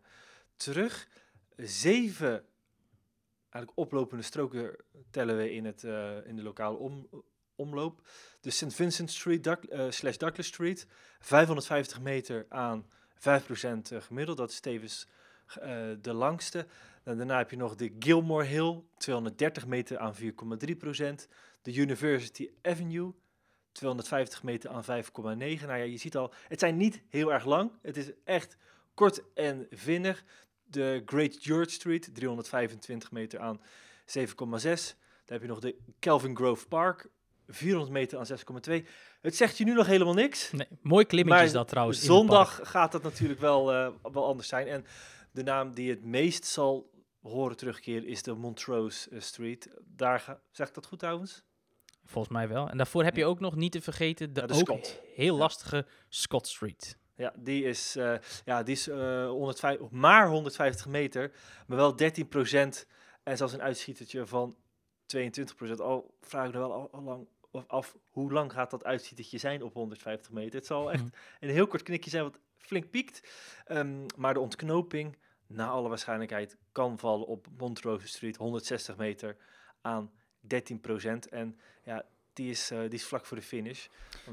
terug. 0.56 1.09
Zeven 1.56 2.45
oplopende 3.75 4.22
stroken 4.22 4.76
tellen 5.10 5.36
we 5.36 5.52
in, 5.52 5.64
het, 5.64 5.84
eh, 5.84 6.26
in 6.26 6.36
de 6.36 6.42
lokale 6.42 6.76
om, 6.76 7.08
omloop. 7.54 8.08
De 8.40 8.50
St. 8.50 8.75
Vincent 8.75 9.10
Street 9.10 9.44
Doug- 9.44 9.64
eh, 9.64 9.90
slash 9.90 10.16
Douglas 10.16 10.46
Street, 10.46 10.86
550 11.18 12.00
meter 12.00 12.46
aan 12.48 12.86
5% 13.14 13.92
eh, 13.92 14.00
gemiddeld. 14.00 14.36
Dat 14.36 14.50
is 14.50 14.60
tevens 14.60 15.08
de 16.00 16.12
langste. 16.12 16.66
En 17.04 17.16
daarna 17.16 17.38
heb 17.38 17.50
je 17.50 17.56
nog 17.56 17.75
de 17.75 17.96
Gilmore 17.98 18.44
Hill, 18.44 18.82
230 18.98 19.66
meter 19.66 19.98
aan 19.98 20.14
4,3%. 20.14 21.28
De 21.62 21.75
University 21.75 22.50
Avenue, 22.62 23.14
250 23.72 24.42
meter 24.42 24.70
aan 24.70 24.84
5,9. 24.84 25.66
Nou 25.66 25.78
ja, 25.78 25.84
je 25.84 25.96
ziet 25.96 26.16
al, 26.16 26.32
het 26.48 26.58
zijn 26.58 26.76
niet 26.76 27.02
heel 27.08 27.32
erg 27.32 27.44
lang. 27.44 27.72
Het 27.82 27.96
is 27.96 28.10
echt 28.25 28.56
kort 28.94 29.32
en 29.34 29.66
vinnig. 29.70 30.25
De 30.66 31.02
Great 31.06 31.37
George 31.40 31.70
Street, 31.70 32.14
325 32.14 33.11
meter 33.11 33.38
aan 33.38 33.61
7,6. 34.18 34.96
Dan 35.25 35.37
heb 35.37 35.40
je 35.42 35.49
nog 35.49 35.61
de 35.61 35.76
Kelvin 35.99 36.37
Grove 36.37 36.66
Park, 36.66 37.08
400 37.49 37.92
meter 37.92 38.18
aan 38.18 38.26
6,2. 38.80 38.87
Het 39.20 39.37
zegt 39.37 39.58
je 39.58 39.64
nu 39.64 39.73
nog 39.73 39.87
helemaal 39.87 40.14
niks. 40.14 40.52
Nee, 40.52 40.66
mooi 40.82 41.04
klimmetje 41.04 41.44
is 41.44 41.52
dat 41.52 41.68
trouwens. 41.68 42.04
Zondag 42.04 42.61
gaat 42.62 42.92
dat 42.92 43.02
natuurlijk 43.02 43.40
wel, 43.40 43.73
eh, 43.73 43.88
wel 44.12 44.26
anders 44.26 44.49
zijn. 44.49 44.66
En 44.66 44.85
de 45.32 45.42
naam 45.42 45.75
die 45.75 45.90
het 45.90 46.04
meest 46.04 46.44
zal 46.44 46.90
horen 47.23 47.56
terugkeren 47.56 48.06
is 48.06 48.23
de 48.23 48.35
Montrose 48.35 49.11
eh, 49.11 49.20
Street. 49.20 49.68
Daar 49.85 50.20
ga, 50.20 50.40
zeg 50.50 50.68
ik 50.68 50.75
dat 50.75 50.87
goed 50.87 50.99
trouwens? 50.99 51.42
Volgens 52.04 52.32
mij 52.35 52.49
wel. 52.49 52.68
En 52.68 52.76
daarvoor 52.76 53.04
heb 53.04 53.16
je 53.16 53.25
ook 53.25 53.40
nog 53.40 53.56
niet 53.56 53.73
te 53.73 53.80
vergeten 53.80 54.32
de, 54.32 54.40
Ja, 54.40 54.46
de 54.46 54.54
ook 54.54 54.61
Scott. 54.61 55.00
heel 55.14 55.37
lastige 55.37 55.87
Scott 56.08 56.46
Street. 56.46 56.99
Ja, 57.16 57.32
die 57.37 57.64
is, 57.64 57.96
eh, 57.96 58.14
ja, 58.44 58.62
die 58.62 58.75
is 58.75 58.88
eh 58.88 59.28
105, 59.28 59.78
maar 59.90 60.28
150 60.28 60.87
meter, 60.87 61.32
maar 61.66 61.76
wel 61.76 61.96
13% 61.96 62.87
En 63.23 63.37
zelfs 63.37 63.52
een 63.52 63.62
uitschietertje 63.62 64.26
van 64.26 64.56
22% 65.06 65.80
Al 65.80 66.14
vraag 66.20 66.46
ik 66.46 66.52
me 66.52 66.58
wel 66.58 66.73
al, 66.73 66.88
al 66.92 67.02
lang 67.02 67.26
of 67.50 67.64
af, 67.66 67.96
hoe 68.11 68.32
lang 68.32 68.52
gaat 68.52 68.70
dat 68.70 68.85
uitschietertje 68.85 69.38
zijn 69.38 69.62
op 69.62 69.73
150 69.75 70.30
meter? 70.32 70.54
Het 70.54 70.66
zal 70.66 70.92
echt 70.92 71.02
Mhm. 71.02 71.12
een 71.40 71.50
heel 71.50 71.66
kort 71.66 71.82
knikje 71.82 72.11
zijn 72.11 72.23
wat 72.23 72.40
flink 72.58 72.90
piekt. 72.90 73.28
Ehm, 73.64 74.06
maar 74.16 74.35
de 74.35 74.40
ontknoping, 74.40 75.16
na 75.46 75.68
alle 75.68 75.88
waarschijnlijkheid, 75.88 76.56
kan 76.73 76.99
vallen 76.99 77.26
op 77.26 77.46
Montrose 77.58 78.08
Street, 78.08 78.37
160 78.37 78.96
meter 78.96 79.37
aan 79.80 80.11
13% 80.40 81.28
En 81.28 81.58
ja, 81.85 82.04
die 82.37 82.50
is, 82.50 82.71
eh, 82.71 82.81
die 82.81 82.88
is 82.88 83.05
vlak 83.05 83.26
voor 83.26 83.37
de 83.37 83.43
finish. 83.43 83.87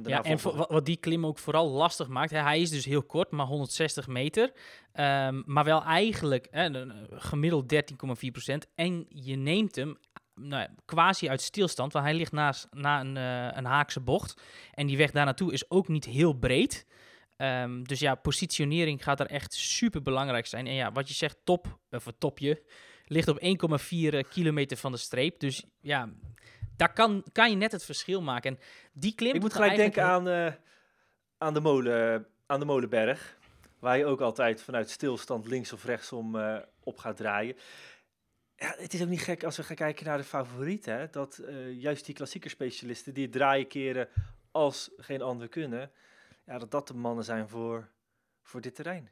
Ja, 0.04 0.24
en 0.24 0.40
voor- 0.40 0.68
wat, 0.70 0.86
die 0.86 0.98
klim 0.98 1.26
ook 1.26 1.38
vooral 1.38 1.70
lastig 1.70 2.08
maakt, 2.08 2.32
hè, 2.32 2.40
hij 2.40 2.62
is 2.62 2.70
dus 2.70 2.86
heel 2.86 3.04
kort, 3.04 3.32
maar 3.32 3.46
160 3.46 4.08
meter. 4.08 4.52
Ehm, 4.92 5.42
maar 5.46 5.64
wel 5.64 5.84
eigenlijk 5.84 6.48
hè, 6.52 6.86
gemiddeld 7.10 7.70
13,4% 7.70 8.68
En 8.76 9.06
je 9.10 9.36
neemt 9.36 9.76
hem 9.76 9.98
nou, 10.36 10.68
quasi 10.86 11.30
uit 11.30 11.42
stilstand, 11.42 11.94
want 11.94 12.06
hij 12.06 12.14
ligt 12.14 12.32
naast, 12.32 12.68
na 12.72 13.00
een, 13.00 13.18
eh, 13.18 13.58
een 13.58 13.66
haakse 13.66 14.00
bocht. 14.00 14.42
En 14.74 14.88
die 14.88 14.98
weg 14.98 15.12
daar 15.12 15.26
naartoe 15.26 15.54
is 15.54 15.70
ook 15.70 15.88
niet 15.88 16.06
heel 16.06 16.34
breed. 16.34 16.86
Ehm, 17.38 17.84
dus 17.84 18.00
ja, 18.00 18.16
positionering 18.16 19.04
gaat 19.04 19.20
er 19.20 19.28
echt 19.28 19.54
super 19.54 20.02
belangrijk 20.02 20.46
zijn. 20.46 20.68
En 20.68 20.74
ja, 20.74 20.92
wat 20.92 21.08
je 21.08 21.14
zegt, 21.14 21.38
top, 21.44 21.80
of 21.90 22.06
topje, 22.18 22.64
ligt 23.06 23.28
op 23.28 23.38
1,4 23.42 24.24
kilometer 24.30 24.78
van 24.78 24.92
de 24.92 24.98
streep. 24.98 25.40
Dus 25.40 25.64
ja, 25.82 26.10
daar 26.86 26.94
kan, 26.94 27.24
kan 27.32 27.50
je 27.50 27.56
net 27.56 27.72
het 27.72 27.86
verschil 27.86 28.22
maken. 28.22 28.52
En 28.52 28.60
die 28.92 29.16
klim 29.16 29.36
Ik 29.36 29.42
moet 29.42 29.54
gelijk 29.54 29.78
eigenlijk 29.78 29.96
denken 29.96 30.32
aan, 30.34 30.48
eh, 30.48 30.54
aan, 31.38 31.54
de 31.54 31.60
molen, 31.60 32.28
aan 32.46 32.60
de 32.60 32.66
molenberg. 32.66 33.38
Waar 33.80 33.98
je 33.98 34.06
ook 34.06 34.22
altijd 34.22 34.62
vanuit 34.62 34.90
stilstand 34.90 35.48
links 35.48 35.74
of 35.74 35.86
rechtsom 35.86 36.36
eh 36.40 36.58
op 36.84 36.98
gaat 36.98 37.18
draaien. 37.18 37.56
Ja, 38.56 38.76
het 38.78 38.94
is 38.94 39.02
ook 39.02 39.08
niet 39.08 39.22
gek 39.22 39.44
als 39.44 39.58
we 39.58 39.64
gaan 39.64 39.76
kijken 39.76 40.06
naar 40.06 40.18
de 40.18 40.24
favorieten. 40.24 40.98
Hè, 40.98 41.10
dat 41.10 41.38
eh, 41.38 41.72
juist 41.72 42.06
die 42.06 42.16
klassieke 42.16 42.50
specialisten 42.50 43.14
die 43.14 43.24
het 43.24 43.32
draaien 43.32 43.68
keren 43.68 44.08
als 44.52 44.92
geen 44.98 45.22
ander 45.22 45.48
kunnen. 45.48 45.92
Ja, 46.46 46.58
dat 46.58 46.72
dat 46.72 46.88
de 46.88 46.94
mannen 46.94 47.24
zijn 47.24 47.50
voor, 47.50 47.90
voor 48.42 48.62
dit 48.62 48.76
terrein. 48.76 49.10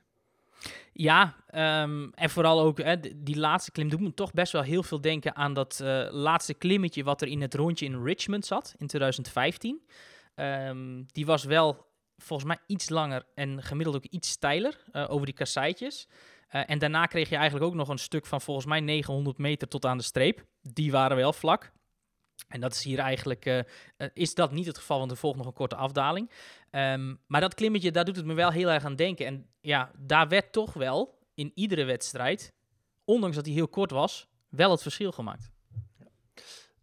Ja, 0.93 1.35
ehm, 1.47 2.09
en 2.13 2.29
vooral 2.29 2.61
ook 2.61 2.77
hè, 2.77 2.99
die 3.23 3.37
laatste 3.37 3.71
klim 3.71 3.89
doet 3.89 3.99
me 3.99 4.13
toch 4.13 4.33
best 4.33 4.51
wel 4.51 4.61
heel 4.61 4.83
veel 4.83 5.01
denken 5.01 5.35
aan 5.35 5.53
dat 5.53 5.79
eh, 5.79 6.07
laatste 6.11 6.53
klimmetje 6.53 7.03
wat 7.03 7.21
er 7.21 7.27
in 7.27 7.41
het 7.41 7.53
rondje 7.53 7.85
in 7.85 8.03
Richmond 8.03 8.45
zat 8.45 8.75
in 8.77 8.87
2015. 8.87 9.81
Ehm, 10.35 11.03
die 11.05 11.25
was 11.25 11.43
wel 11.43 11.89
volgens 12.17 12.47
mij 12.47 12.57
iets 12.67 12.89
langer 12.89 13.25
en 13.35 13.63
gemiddeld 13.63 13.95
ook 13.95 14.05
iets 14.05 14.29
steiler 14.29 14.83
eh, 14.91 15.11
over 15.11 15.25
die 15.25 15.35
kasseitjes. 15.35 16.07
Eh, 16.47 16.61
en 16.65 16.79
daarna 16.79 17.05
kreeg 17.05 17.29
je 17.29 17.35
eigenlijk 17.35 17.65
ook 17.65 17.75
nog 17.75 17.89
een 17.89 17.97
stuk 17.97 18.25
van 18.25 18.41
volgens 18.41 18.65
mij 18.65 18.79
900 18.79 19.37
meter 19.37 19.67
tot 19.67 19.85
aan 19.85 19.97
de 19.97 20.03
streep. 20.03 20.45
Die 20.61 20.91
waren 20.91 21.17
wel 21.17 21.33
vlak. 21.33 21.71
En 22.47 22.61
dat 22.61 22.73
is 22.73 22.83
hier 22.83 22.99
eigenlijk, 22.99 23.65
is 24.13 24.33
dat 24.33 24.51
niet 24.51 24.65
het 24.65 24.77
geval, 24.77 24.99
want 24.99 25.11
er 25.11 25.17
volgt 25.17 25.37
nog 25.37 25.45
een 25.45 25.53
korte 25.53 25.75
afdaling. 25.75 26.31
Ehm, 26.71 27.15
maar 27.27 27.41
dat 27.41 27.53
klimmetje, 27.53 27.91
daar 27.91 28.05
doet 28.05 28.15
het 28.15 28.25
me 28.25 28.33
wel 28.33 28.51
heel 28.51 28.69
erg 28.69 28.85
aan 28.85 28.95
denken. 28.95 29.25
En 29.25 29.49
ja, 29.61 29.91
daar 29.97 30.27
werd 30.27 30.51
toch 30.51 30.73
wel 30.73 31.19
in 31.33 31.51
iedere 31.55 31.83
wedstrijd, 31.83 32.53
ondanks 33.05 33.35
dat 33.35 33.45
hij 33.45 33.53
heel 33.53 33.67
kort 33.67 33.91
was, 33.91 34.29
wel 34.49 34.71
het 34.71 34.81
verschil 34.81 35.11
gemaakt. 35.11 35.51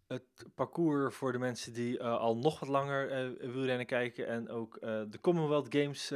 Het 0.07 0.45
parcours 0.55 1.15
voor 1.15 1.31
de 1.31 1.37
mensen 1.37 1.73
die 1.73 1.99
eh, 1.99 2.17
al 2.17 2.37
nog 2.37 2.59
wat 2.59 2.69
langer 2.69 3.11
eh 3.11 3.51
wielrennen 3.51 3.85
kijken 3.85 4.27
en 4.27 4.49
ook 4.49 4.75
eh, 4.75 5.01
de 5.09 5.19
Commonwealth 5.21 5.75
Games 5.75 6.11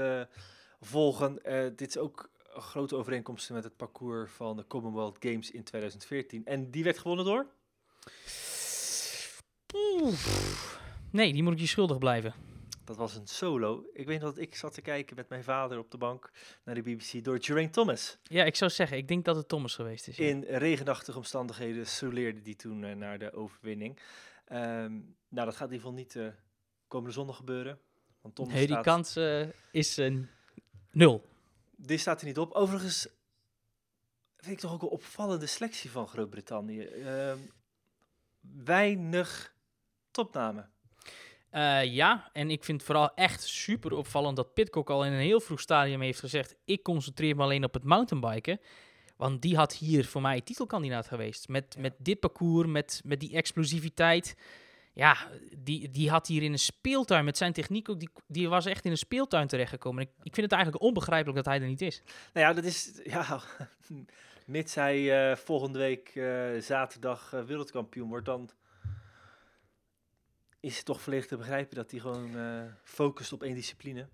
volgen. 0.79 1.39
Dit 1.75 1.87
is 1.87 1.97
ook 1.97 2.29
een 2.53 2.61
grote 2.61 2.95
overeenkomst 2.95 3.49
met 3.49 3.63
het 3.63 3.75
parcours 3.75 4.31
van 4.31 4.55
de 4.55 4.67
Commonwealth 4.67 5.17
Games 5.19 5.51
in 5.51 5.63
2014. 5.63 6.45
En 6.45 6.71
die 6.71 6.83
werd 6.83 6.97
gewonnen 6.97 7.25
door? 7.25 7.47
Oeh. 9.75 10.13
Nee, 11.11 11.33
die 11.33 11.43
moet 11.43 11.53
ik 11.53 11.59
je 11.59 11.67
schuldig 11.67 11.97
blijven. 11.97 12.52
Dat 12.85 12.95
was 12.97 13.15
een 13.15 13.27
solo. 13.27 13.85
Ik 13.93 14.07
weet 14.07 14.21
nog 14.21 14.33
dat 14.33 14.43
ik 14.43 14.55
zat 14.55 14.73
te 14.73 14.81
kijken 14.81 15.15
met 15.15 15.29
mijn 15.29 15.43
vader 15.43 15.77
op 15.77 15.91
de 15.91 15.97
bank 15.97 16.31
naar 16.63 16.75
de 16.75 16.81
BBC 16.81 17.23
door 17.23 17.37
Geraint 17.41 17.73
Thomas. 17.73 18.17
Ja, 18.23 18.43
ik 18.43 18.55
zou 18.55 18.71
zeggen, 18.71 18.97
ik 18.97 19.07
denk 19.07 19.25
dat 19.25 19.35
het 19.35 19.47
Thomas 19.47 19.75
geweest 19.75 20.07
is. 20.07 20.17
ja. 20.17 20.25
In 20.25 20.43
regenachtige 20.43 21.17
omstandigheden 21.17 21.87
soleerde 21.87 22.41
die 22.41 22.55
toen 22.55 22.83
eh, 22.83 22.95
naar 22.95 23.19
de 23.19 23.33
overwinning. 23.33 23.99
Ehm, 24.45 24.91
nou, 25.29 25.45
dat 25.45 25.55
gaat 25.55 25.67
in 25.69 25.73
ieder 25.73 25.87
geval 25.87 25.93
niet 25.93 26.15
eh, 26.15 26.27
komende 26.87 27.13
zondag 27.13 27.35
gebeuren. 27.35 27.79
Want 28.21 28.35
Thomas 28.35 28.53
Nee, 28.53 28.61
die 28.67 28.71
staat, 28.71 28.85
kans 28.85 29.15
eh, 29.15 29.47
is 29.71 29.97
een 29.97 30.29
nul. 30.91 31.25
die 31.75 31.97
staat 31.97 32.21
er 32.21 32.27
niet 32.27 32.37
op. 32.37 32.51
Overigens 32.51 33.07
vind 34.37 34.55
ik 34.55 34.59
toch 34.61 34.73
ook 34.73 34.81
een 34.81 34.87
opvallende 34.87 35.45
selectie 35.45 35.91
van 35.91 36.07
Groot-Brittannië. 36.07 36.83
Ehm, 36.83 37.37
weinig 38.63 39.55
topnamen. 40.11 40.71
Eh, 41.53 41.83
ja, 41.83 42.29
en 42.31 42.49
ik 42.49 42.63
vind 42.63 42.83
vooral 42.83 43.13
echt 43.15 43.43
super 43.43 43.93
opvallend 43.93 44.35
dat 44.35 44.53
Pitcock 44.53 44.89
al 44.89 45.05
in 45.05 45.11
een 45.11 45.19
heel 45.19 45.39
vroeg 45.39 45.59
stadium 45.59 46.01
heeft 46.01 46.19
gezegd: 46.19 46.55
ik 46.65 46.83
concentreer 46.83 47.35
me 47.35 47.43
alleen 47.43 47.63
op 47.63 47.73
het 47.73 47.83
mountainbiken. 47.83 48.59
Want 49.17 49.41
die 49.41 49.55
had 49.55 49.73
hier 49.73 50.05
voor 50.05 50.21
mij 50.21 50.41
titelkandidaat 50.41 51.07
geweest. 51.07 51.47
Met, 51.47 51.75
met 51.77 51.93
dit 51.97 52.19
parcours, 52.19 52.67
met, 52.67 53.01
met 53.05 53.19
die 53.19 53.35
explosiviteit. 53.35 54.35
Ja, 54.93 55.17
die, 55.57 55.91
die 55.91 56.09
had 56.09 56.27
hier 56.27 56.43
in 56.43 56.51
een 56.51 56.59
speeltuin, 56.59 57.25
met 57.25 57.37
zijn 57.37 57.53
techniek 57.53 57.89
ook, 57.89 57.99
die, 57.99 58.09
die 58.27 58.49
was 58.49 58.65
echt 58.65 58.85
in 58.85 58.91
een 58.91 58.97
speeltuin 58.97 59.47
terechtgekomen. 59.47 60.03
Ik, 60.03 60.09
ik 60.09 60.33
vind 60.33 60.45
het 60.45 60.51
eigenlijk 60.51 60.83
onbegrijpelijk 60.83 61.35
dat 61.35 61.45
hij 61.45 61.61
er 61.61 61.67
niet 61.67 61.81
is. 61.81 62.01
Nou 62.33 62.47
ja, 62.47 62.53
dat 62.53 62.63
is... 62.63 62.91
Ja, 63.03 63.41
mits 64.45 64.75
hij 64.75 65.29
eh, 65.29 65.35
volgende 65.35 65.79
week 65.79 66.11
eh, 66.15 66.49
zaterdag 66.59 67.29
wereldkampioen 67.45 68.09
wordt, 68.09 68.25
dan 68.25 68.49
is 70.63 70.75
het 70.75 70.85
toch 70.85 71.01
volledig 71.01 71.27
te 71.27 71.37
begrijpen 71.37 71.75
dat 71.75 71.91
hij 71.91 71.99
gewoon 71.99 72.37
eh, 72.37 72.63
focust 72.83 73.33
op 73.33 73.43
één 73.43 73.55
discipline. 73.55 74.07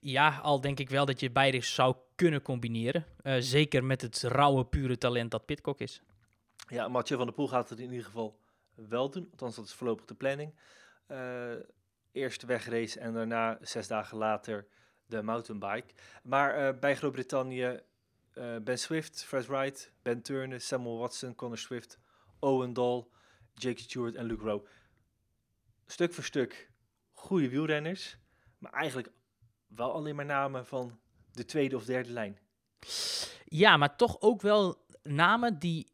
Ja, 0.00 0.38
al 0.38 0.60
denk 0.60 0.78
ik 0.78 0.90
wel 0.90 1.04
dat 1.04 1.20
je 1.20 1.30
beide 1.30 1.60
zou 1.60 1.96
kunnen 2.14 2.42
combineren. 2.42 3.06
Eh, 3.22 3.36
zeker 3.38 3.84
met 3.84 4.00
het 4.00 4.22
rauwe, 4.22 4.64
pure 4.64 4.98
talent 4.98 5.30
dat 5.30 5.46
Pitcock 5.46 5.80
is. 5.80 6.02
Ja, 6.68 6.88
Mathieu 6.88 7.16
van 7.16 7.26
der 7.26 7.34
Poel 7.34 7.48
gaat 7.48 7.68
het 7.68 7.78
in 7.78 7.90
ieder 7.90 8.04
geval 8.04 8.38
wel 8.74 9.10
doen. 9.10 9.28
Althans, 9.30 9.56
dat 9.56 9.64
is 9.64 9.72
voorlopig 9.72 10.04
de 10.04 10.14
planning. 10.14 10.54
Eh 11.06 11.52
eerst 12.12 12.40
de 12.40 12.46
wegrace 12.46 13.00
en 13.00 13.14
daarna, 13.14 13.58
zes 13.60 13.88
dagen 13.88 14.18
later, 14.18 14.66
de 15.06 15.22
mountainbike. 15.22 15.94
Maar 16.22 16.78
bij 16.78 16.96
Groot-Brittannië, 16.96 17.80
Ben 18.62 18.78
Swift, 18.78 19.24
Fred 19.24 19.46
Wright, 19.46 19.92
Ben 20.02 20.22
Turner, 20.22 20.60
Samuel 20.60 20.98
Watson, 20.98 21.34
Connor 21.34 21.58
Swift, 21.58 21.98
Owen 22.38 22.72
Dahl, 22.72 23.10
Jake 23.54 23.80
Stewart 23.80 24.14
en 24.14 24.24
Luke 24.24 24.44
Rowe. 24.44 24.68
Stuk 25.86 26.12
voor 26.12 26.24
stuk 26.24 26.72
goede 27.12 27.48
wielrenners, 27.48 28.16
maar 28.58 28.72
eigenlijk 28.72 29.10
wel 29.66 29.92
alleen 29.92 30.16
maar 30.16 30.24
namen 30.24 30.66
van 30.66 30.98
de 31.32 31.44
tweede 31.44 31.76
of 31.76 31.84
derde 31.84 32.10
lijn. 32.10 32.38
Ja, 33.44 33.76
maar 33.76 33.96
toch 33.96 34.20
ook 34.20 34.42
wel 34.42 34.86
namen 35.02 35.58
die, 35.58 35.86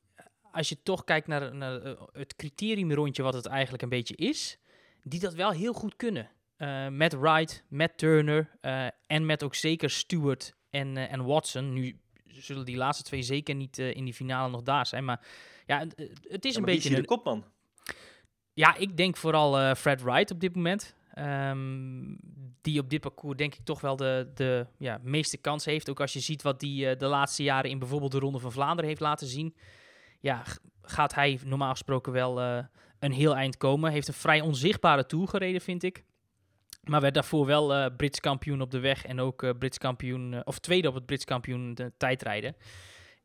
als 0.52 0.68
je 0.68 0.82
toch 0.82 1.04
kijkt 1.04 1.26
naar, 1.26 1.54
naar 1.54 1.82
eh, 1.82 2.02
het 2.12 2.36
criteriumrondje 2.36 3.22
wat 3.22 3.34
het 3.34 3.46
eigenlijk 3.46 3.82
een 3.82 3.88
beetje 3.88 4.16
is, 4.16 4.58
die 5.02 5.20
dat 5.20 5.34
wel 5.34 5.50
heel 5.50 5.72
goed 5.72 5.96
kunnen. 5.96 6.30
Eh 6.56 6.88
met 6.88 7.12
Wright, 7.12 7.64
met 7.68 7.98
Turner 7.98 8.50
eh, 8.60 8.86
en 9.06 9.26
met 9.26 9.42
ook 9.42 9.54
zeker 9.54 9.90
Stewart 9.90 10.54
en, 10.70 10.96
en 10.96 11.24
Watson. 11.24 11.72
Nu 11.72 12.00
zullen 12.26 12.64
die 12.64 12.76
laatste 12.76 13.04
twee 13.04 13.22
zeker 13.22 13.54
niet 13.54 13.78
in 13.78 14.04
die 14.04 14.14
finale 14.14 14.50
nog 14.50 14.62
daar 14.62 14.86
zijn, 14.86 15.04
maar 15.04 15.26
ja, 15.66 15.78
het, 15.78 15.94
het 16.28 16.44
is 16.44 16.52
Ja, 16.52 16.58
een 16.58 16.64
maar 16.64 16.74
is 16.74 16.82
beetje 16.82 16.96
een, 16.96 17.00
de 17.00 17.08
kopman? 17.08 17.44
Ja, 18.54 18.76
ik 18.76 18.96
denk 18.96 19.16
vooral 19.16 19.58
eh, 19.58 19.74
Fred 19.74 20.02
Wright 20.02 20.30
op 20.30 20.40
dit 20.40 20.54
moment. 20.54 20.94
Ehm, 21.14 22.16
die 22.60 22.80
op 22.80 22.90
dit 22.90 23.00
parcours 23.00 23.36
denk 23.36 23.54
ik 23.54 23.64
toch 23.64 23.80
wel 23.80 23.96
de, 23.96 24.30
de 24.34 24.66
ja, 24.78 25.00
meeste 25.02 25.36
kans 25.36 25.64
heeft. 25.64 25.90
Ook 25.90 26.00
als 26.00 26.12
je 26.12 26.20
ziet 26.20 26.42
wat 26.42 26.60
die 26.60 26.88
eh, 26.88 26.98
de 26.98 27.06
laatste 27.06 27.42
jaren 27.42 27.70
in 27.70 27.78
bijvoorbeeld 27.78 28.12
de 28.12 28.18
Ronde 28.18 28.38
van 28.38 28.52
Vlaanderen 28.52 28.88
heeft 28.88 29.00
laten 29.00 29.26
zien. 29.26 29.54
Ja, 30.20 30.42
gaat 30.82 31.14
hij 31.14 31.40
normaal 31.44 31.70
gesproken 31.70 32.12
wel 32.12 32.40
eh, 32.40 32.64
een 32.98 33.12
heel 33.12 33.36
eind 33.36 33.56
komen. 33.56 33.92
Heeft 33.92 34.08
een 34.08 34.14
vrij 34.14 34.40
onzichtbare 34.40 35.06
tour 35.06 35.28
gereden, 35.28 35.60
vind 35.60 35.82
ik. 35.82 36.04
Maar 36.80 37.00
werd 37.00 37.14
daarvoor 37.14 37.46
wel 37.46 37.74
eh 37.74 37.96
Brits 37.96 38.20
kampioen 38.20 38.60
op 38.60 38.70
de 38.70 38.78
weg. 38.78 39.04
En 39.04 39.20
ook 39.20 39.58
Brits 39.58 39.78
kampioen, 39.78 40.46
of 40.46 40.58
tweede 40.58 40.88
op 40.88 40.94
het 40.94 41.06
Brits 41.06 41.24
kampioen 41.24 41.74
de 41.74 41.92
tijdrijden. 41.96 42.56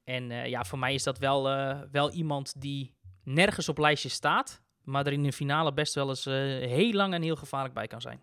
En 0.03 0.49
ja, 0.49 0.63
voor 0.63 0.79
mij 0.79 0.93
is 0.93 1.03
dat 1.03 1.17
wel, 1.17 1.43
wel 1.91 2.11
iemand 2.11 2.61
die 2.61 2.93
nergens 3.23 3.69
op 3.69 3.77
lijstje 3.77 4.09
staat. 4.09 4.64
Maar 4.85 5.05
er 5.05 5.13
in 5.13 5.23
de 5.23 5.33
finale 5.33 5.73
best 5.73 5.93
wel 5.93 6.09
eens 6.09 6.25
eh, 6.25 6.33
heel 6.33 6.93
lang 6.93 7.13
en 7.13 7.21
heel 7.21 7.35
gevaarlijk 7.35 7.73
bij 7.73 7.87
kan 7.87 8.01
zijn. 8.01 8.21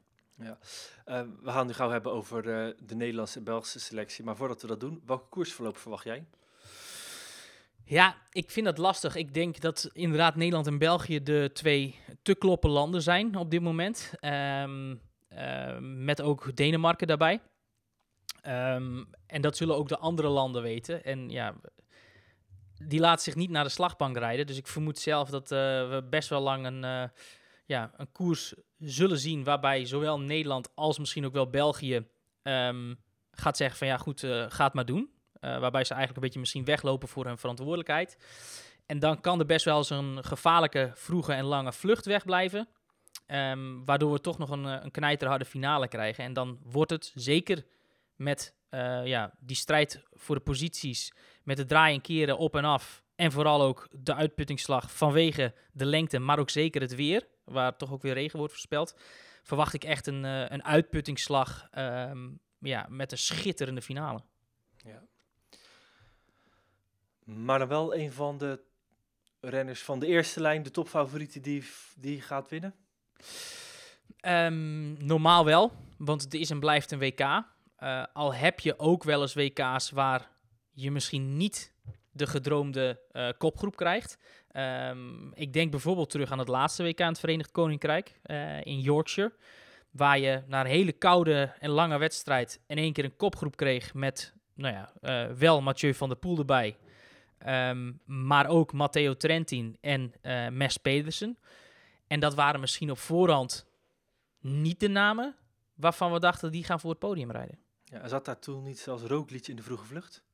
Eh, 1.04 1.20
we 1.42 1.50
gaan 1.50 1.66
nu 1.66 1.72
gauw 1.72 1.90
hebben 1.90 2.12
over 2.12 2.38
eh, 2.38 2.74
de 2.84 2.94
Nederlandse 2.94 3.38
en 3.38 3.44
Belgische 3.44 3.80
selectie. 3.80 4.24
Maar 4.24 4.36
voordat 4.36 4.62
we 4.62 4.68
dat 4.68 4.80
doen, 4.80 5.02
welke 5.06 5.28
koersverloop 5.28 5.76
verwacht 5.76 6.04
jij? 6.04 6.24
Ja, 7.84 8.16
ik 8.30 8.50
vind 8.50 8.66
dat 8.66 8.78
lastig. 8.78 9.14
Ik 9.14 9.34
denk 9.34 9.60
dat 9.60 9.90
inderdaad 9.92 10.36
Nederland 10.36 10.66
en 10.66 10.78
België 10.78 11.22
de 11.22 11.50
twee 11.52 11.98
te 12.22 12.34
kloppen 12.34 12.70
landen 12.70 13.02
zijn 13.02 13.36
op 13.36 13.50
dit 13.50 13.60
moment. 13.60 14.12
Ehm, 14.20 14.96
met 16.04 16.22
ook 16.22 16.56
Denemarken 16.56 17.06
daarbij. 17.06 17.40
Ehm, 18.42 19.04
en 19.26 19.40
dat 19.40 19.56
zullen 19.56 19.76
ook 19.76 19.88
de 19.88 19.98
andere 19.98 20.28
landen 20.28 20.62
weten. 20.62 21.04
En 21.04 21.30
ja, 21.30 21.54
die 22.88 23.00
laat 23.00 23.22
zich 23.22 23.34
niet 23.34 23.50
naar 23.50 23.64
de 23.64 23.70
slagbank 23.70 24.16
rijden. 24.16 24.46
Dus 24.46 24.56
ik 24.56 24.66
vermoed 24.66 24.98
zelf 24.98 25.30
dat 25.30 25.52
eh, 25.52 25.58
we 25.58 26.06
best 26.10 26.28
wel 26.28 26.40
lang 26.40 26.66
een, 26.66 26.84
eh, 26.84 27.04
ja, 27.66 27.90
een 27.96 28.12
koers 28.12 28.54
zullen 28.78 29.18
zien 29.18 29.44
waarbij 29.44 29.86
zowel 29.86 30.20
Nederland 30.20 30.68
als 30.74 30.98
misschien 30.98 31.26
ook 31.26 31.32
wel 31.32 31.50
België 31.50 32.06
ehm, 32.42 32.94
gaat 33.30 33.56
zeggen 33.56 33.78
van 33.78 33.86
ja 33.86 33.96
goed, 33.96 34.22
uh, 34.22 34.44
ga 34.48 34.64
het 34.64 34.72
maar 34.72 34.84
doen. 34.84 35.10
waarbij 35.40 35.84
ze 35.84 35.94
eigenlijk 35.94 36.16
een 36.16 36.22
beetje 36.22 36.40
misschien 36.40 36.64
weglopen 36.64 37.08
voor 37.08 37.24
hun 37.24 37.38
verantwoordelijkheid. 37.38 38.16
En 38.86 38.98
dan 38.98 39.20
kan 39.20 39.38
er 39.38 39.46
best 39.46 39.64
wel 39.64 39.76
eens 39.76 39.90
een 39.90 40.24
gevaarlijke 40.24 40.90
vroege 40.94 41.32
en 41.32 41.44
lange 41.44 41.72
vlucht 41.72 42.06
wegblijven. 42.06 42.68
Um, 43.26 43.84
waardoor 43.84 44.12
we 44.12 44.20
toch 44.20 44.38
nog 44.38 44.50
een, 44.50 44.64
een 44.64 44.90
knijterharde 44.90 45.44
finale 45.44 45.88
krijgen. 45.88 46.24
En 46.24 46.32
dan 46.32 46.58
wordt 46.62 46.90
het 46.90 47.12
zeker 47.14 47.64
met 48.22 48.54
ja, 49.04 49.34
die 49.40 49.56
strijd 49.56 50.02
voor 50.12 50.34
de 50.34 50.40
posities 50.40 51.12
met 51.42 51.58
het 51.58 51.68
draaien 51.68 52.00
keren 52.00 52.38
op 52.38 52.56
en 52.56 52.64
af. 52.64 53.02
En 53.14 53.32
vooral 53.32 53.62
ook 53.62 53.88
de 53.90 54.14
uitputtingsslag 54.14 54.92
vanwege 54.92 55.54
de 55.72 55.84
lengte, 55.84 56.18
maar 56.18 56.38
ook 56.38 56.50
zeker 56.50 56.80
het 56.80 56.94
weer, 56.94 57.28
waar 57.44 57.76
toch 57.76 57.92
ook 57.92 58.02
weer 58.02 58.14
regen 58.14 58.38
wordt 58.38 58.52
voorspeld. 58.52 58.96
Verwacht 59.42 59.74
ik 59.74 59.84
echt 59.84 60.06
een, 60.06 60.24
uh, 60.24 60.48
een 60.48 60.64
uitputtingsslag 60.64 61.68
um, 61.78 62.40
ja, 62.58 62.86
met 62.88 63.12
een 63.12 63.18
schitterende 63.18 63.82
finale. 63.82 64.22
Ja. 64.76 65.02
Maar 67.24 67.58
dan 67.58 67.68
wel 67.68 67.94
een 67.94 68.12
van 68.12 68.38
de 68.38 68.60
renners 69.40 69.82
van 69.82 69.98
de 69.98 70.06
eerste 70.06 70.40
lijn, 70.40 70.62
de 70.62 70.70
topfavorieten, 70.70 71.42
die, 71.42 71.64
die 71.96 72.20
gaat 72.20 72.48
winnen? 72.48 72.74
Um, 74.26 75.06
normaal 75.06 75.44
wel, 75.44 75.72
want 75.98 76.22
het 76.22 76.34
is 76.34 76.50
en 76.50 76.60
blijft 76.60 76.90
een 76.90 76.98
WK. 76.98 77.44
Uh, 77.82 78.04
al 78.12 78.34
heb 78.34 78.60
je 78.60 78.78
ook 78.78 79.04
wel 79.04 79.20
eens 79.20 79.34
WK's 79.34 79.90
waar 79.90 80.30
je 80.70 80.90
misschien 80.90 81.36
niet 81.36 81.72
de 82.10 82.26
gedroomde 82.26 83.00
uh, 83.12 83.28
kopgroep 83.38 83.76
krijgt. 83.76 84.18
Um, 84.56 85.34
ik 85.34 85.52
denk 85.52 85.70
bijvoorbeeld 85.70 86.10
terug 86.10 86.30
aan 86.30 86.38
het 86.38 86.48
laatste 86.48 86.82
WK 86.82 86.98
in 86.98 87.06
het 87.06 87.20
Verenigd 87.20 87.50
Koninkrijk 87.50 88.20
uh, 88.26 88.64
in 88.64 88.80
Yorkshire. 88.80 89.32
Waar 89.90 90.18
je 90.18 90.42
na 90.46 90.60
een 90.60 90.66
hele 90.66 90.92
koude 90.92 91.52
en 91.58 91.70
lange 91.70 91.98
wedstrijd 91.98 92.60
in 92.66 92.78
één 92.78 92.92
keer 92.92 93.04
een 93.04 93.16
kopgroep 93.16 93.56
kreeg 93.56 93.94
met, 93.94 94.34
nou 94.54 94.74
ja, 94.74 94.92
wel 95.34 95.60
Mathieu 95.60 95.94
van 95.94 96.08
der 96.08 96.18
Poel 96.18 96.38
erbij. 96.38 96.76
Um, 97.46 98.00
maar 98.04 98.46
ook 98.46 98.72
Matteo 98.72 99.16
Trentin 99.16 99.78
en 99.80 100.14
Mes 100.56 100.76
Pedersen. 100.76 101.38
En 102.06 102.20
dat 102.20 102.34
waren 102.34 102.60
misschien 102.60 102.90
op 102.90 102.98
voorhand 102.98 103.66
niet 104.40 104.80
de 104.80 104.88
namen 104.88 105.36
waarvan 105.74 106.12
we 106.12 106.20
dachten 106.20 106.52
die 106.52 106.64
gaan 106.64 106.80
voor 106.80 106.90
het 106.90 106.98
podium 106.98 107.30
rijden. 107.30 107.58
Ja, 107.92 108.08
zat 108.08 108.24
daar 108.24 108.38
toen 108.38 108.62
niet 108.62 108.78
zelfs 108.78 109.02
Roglic 109.02 109.46
in 109.46 109.56
de 109.56 109.62
vroege 109.62 109.84
vlucht? 109.84 110.24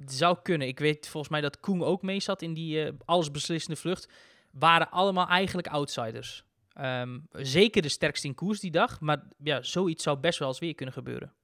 Het 0.00 0.12
zou 0.12 0.38
kunnen. 0.42 0.68
Ik 0.68 0.78
weet 0.78 1.08
volgens 1.08 1.32
mij 1.32 1.40
dat 1.40 1.60
Koen 1.60 1.82
ook 1.82 2.02
mee 2.02 2.20
zat 2.20 2.42
in 2.42 2.54
die 2.54 2.84
uh, 2.84 2.92
allesbeslissende 3.04 3.80
vlucht. 3.80 4.08
Waren 4.50 4.90
allemaal 4.90 5.28
eigenlijk 5.28 5.66
outsiders. 5.66 6.44
Um, 6.80 7.28
zeker 7.32 7.82
de 7.82 7.88
sterkste 7.88 8.26
in 8.26 8.34
koers 8.34 8.60
die 8.60 8.70
dag. 8.70 9.00
Maar 9.00 9.22
ja, 9.38 9.62
zoiets 9.62 10.02
zou 10.02 10.18
best 10.18 10.38
wel 10.38 10.48
eens 10.48 10.58
weer 10.58 10.74
kunnen 10.74 10.94
gebeuren. 10.94 11.34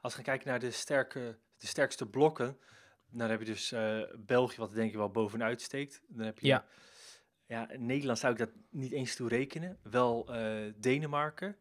Als 0.00 0.16
we 0.16 0.22
kijken 0.22 0.48
naar 0.48 0.60
de, 0.60 0.70
sterke, 0.70 1.38
de 1.56 1.66
sterkste 1.66 2.06
blokken. 2.06 2.58
Dan 3.10 3.30
heb 3.30 3.38
je 3.38 3.44
dus 3.44 3.72
uh, 3.72 4.02
België, 4.16 4.56
wat 4.56 4.74
denk 4.74 4.90
ik 4.90 4.96
wel 4.96 5.10
bovenuit 5.10 5.62
steekt. 5.62 6.02
Dan 6.08 6.26
heb 6.26 6.38
je 6.38 6.46
ja. 6.46 6.66
Ja, 7.46 7.68
Nederland 7.76 8.18
zou 8.18 8.32
ik 8.32 8.38
dat 8.38 8.50
niet 8.70 8.92
eens 8.92 9.16
toe 9.16 9.28
rekenen. 9.28 9.78
Wel 9.82 10.34
uh, 10.34 10.72
Denemarken. 10.76 11.56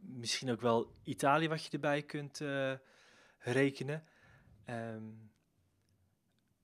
Misschien 0.00 0.50
ook 0.50 0.60
wel 0.60 0.92
Italië, 1.02 1.48
wat 1.48 1.64
je 1.64 1.70
erbij 1.70 2.02
kunt 2.02 2.42
rekenen. 3.38 4.04
Um, 4.70 5.30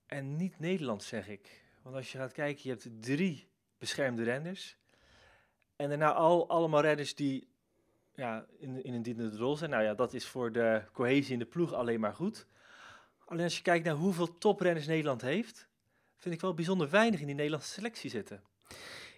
en 0.07 0.37
niet 0.37 0.59
Nederland, 0.59 1.03
zeg 1.03 1.29
ik. 1.29 1.65
Want 1.83 1.97
als 1.97 2.13
je 2.13 2.19
gaat 2.19 2.33
kijken, 2.33 2.63
je 2.63 2.69
hebt 2.69 3.03
drie 3.03 3.49
beschermde 3.79 4.23
renners. 4.23 4.77
En 5.77 5.89
daarna 5.89 6.13
al, 6.13 6.49
allemaal 6.49 6.81
renners 6.81 7.15
die 7.15 7.49
ja, 8.15 8.47
in, 8.59 8.85
in 8.85 8.95
een 8.95 9.03
dienende 9.03 9.37
rol 9.37 9.57
zijn. 9.57 9.71
Nou 9.71 9.83
ja, 9.83 9.95
dat 9.95 10.15
is 10.15 10.27
voor 10.27 10.53
de 10.53 10.83
cohesie 10.93 11.33
in 11.33 11.39
de 11.39 11.45
ploeg 11.45 11.73
alleen 11.73 12.01
maar 12.01 12.15
goed. 12.15 12.47
Alleen 13.25 13.45
als 13.45 13.57
je 13.57 13.63
kijkt 13.63 13.85
naar 13.85 13.95
hoeveel 13.95 14.39
toprenners 14.39 14.87
Nederland 14.87 15.21
heeft, 15.21 15.69
vind 16.17 16.35
ik 16.35 16.41
wel 16.41 16.55
bijzonder 16.55 16.91
weinig 16.91 17.21
in 17.21 17.27
die 17.27 17.35
Nederlandse 17.35 17.73
selectie 17.73 18.11
zitten. 18.11 18.43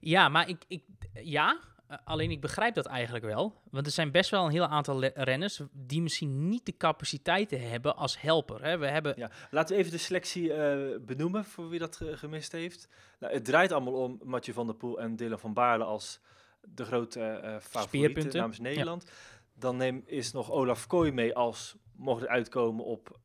Ja, 0.00 0.28
maar 0.28 0.48
ik, 0.48 0.64
ik 0.68 0.84
ja, 1.12 1.60
alleen 2.04 2.30
ik 2.30 2.40
begrijp 2.40 2.74
dat 2.74 2.86
eigenlijk 2.86 3.24
wel. 3.24 3.60
Want 3.70 3.86
er 3.86 3.92
zijn 3.92 4.10
best 4.10 4.30
wel 4.30 4.44
een 4.44 4.50
heel 4.50 4.66
aantal 4.66 5.04
renners 5.04 5.60
die 5.72 6.02
misschien 6.02 6.48
niet 6.48 6.66
de 6.66 6.76
capaciteiten 6.76 7.70
hebben 7.70 7.96
als 7.96 8.20
helper. 8.20 8.64
Hè. 8.64 8.78
We 8.78 8.86
hebben... 8.86 9.14
ja, 9.16 9.30
laten 9.50 9.74
we 9.74 9.80
even 9.80 9.92
de 9.92 9.98
selectie 9.98 10.48
uh, 10.48 10.96
benoemen 11.00 11.44
voor 11.44 11.68
wie 11.68 11.78
dat 11.78 12.00
gemist 12.02 12.52
heeft. 12.52 12.88
Nou, 13.18 13.32
het 13.32 13.44
draait 13.44 13.72
allemaal 13.72 13.94
om 13.94 14.20
Mathieu 14.22 14.54
van 14.54 14.66
der 14.66 14.76
Poel 14.76 15.00
en 15.00 15.16
Dylan 15.16 15.38
van 15.38 15.54
Baarle 15.54 15.84
als 15.84 16.20
de 16.60 16.84
grote 16.84 17.40
uh, 17.44 17.56
favorieten 17.60 18.36
namens 18.36 18.58
Nederland. 18.58 19.04
Ja. 19.06 19.10
Dan 19.54 19.76
neem, 19.76 20.02
is 20.06 20.32
nog 20.32 20.50
Olaf 20.50 20.86
Kooi 20.86 21.12
mee 21.12 21.34
als 21.34 21.76
mocht 21.96 22.20
het 22.20 22.30
uitkomen 22.30 22.84
op 22.84 23.18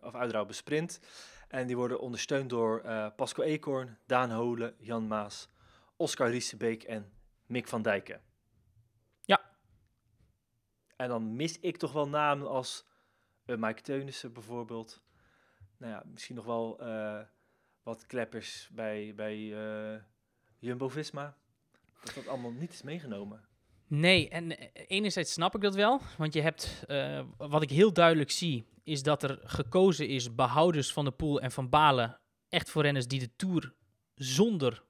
of 0.00 0.14
uitrouwen 0.14 0.54
sprint. 0.54 1.00
En 1.48 1.66
die 1.66 1.76
worden 1.76 2.00
ondersteund 2.00 2.50
door 2.50 2.84
Pasco 3.16 3.42
Eekhoorn, 3.42 3.98
Daan 4.06 4.30
Holen, 4.30 4.74
Jan 4.78 5.06
Maas, 5.06 5.48
Oscar 5.96 6.30
Riesebeek 6.30 6.82
en 6.82 7.12
Mick 7.46 7.68
van 7.68 7.82
Dijken. 7.82 8.20
Ja. 9.20 9.50
En 10.96 11.08
dan 11.08 11.36
mis 11.36 11.60
ik 11.60 11.76
toch 11.76 11.92
wel 11.92 12.08
namen 12.08 12.48
als 12.48 12.86
uh, 13.46 13.56
Mike 13.56 13.82
Teunissen 13.82 14.32
bijvoorbeeld. 14.32 15.02
Nou 15.76 15.92
ja, 15.92 16.02
misschien 16.06 16.36
nog 16.36 16.44
wel 16.44 16.82
uh, 16.82 17.20
wat 17.82 18.06
kleppers 18.06 18.68
bij, 18.72 19.12
bij 19.14 19.38
uh, 19.38 20.00
Jumbo-Visma. 20.58 21.36
Dat 22.04 22.14
dat 22.14 22.28
allemaal 22.28 22.52
niet 22.52 22.72
is 22.72 22.82
meegenomen. 22.82 23.44
Nee, 23.86 24.28
en 24.28 24.50
enerzijds 24.72 25.32
snap 25.32 25.54
ik 25.54 25.60
dat 25.60 25.74
wel. 25.74 26.00
Want 26.18 26.34
je 26.34 26.40
hebt, 26.40 26.84
wat 27.36 27.62
ik 27.62 27.70
heel 27.70 27.92
duidelijk 27.92 28.30
zie, 28.30 28.66
is 28.82 29.02
dat 29.02 29.22
er 29.22 29.40
gekozen 29.42 30.08
is 30.08 30.34
behouders 30.34 30.92
van 30.92 31.04
de 31.04 31.10
Poel 31.10 31.40
en 31.40 31.50
van 31.50 31.68
Balen 31.68 32.20
echt 32.48 32.70
voor 32.70 32.82
renners 32.82 33.08
die 33.08 33.20
de 33.20 33.36
Tour 33.36 33.74
zonder 34.14 34.84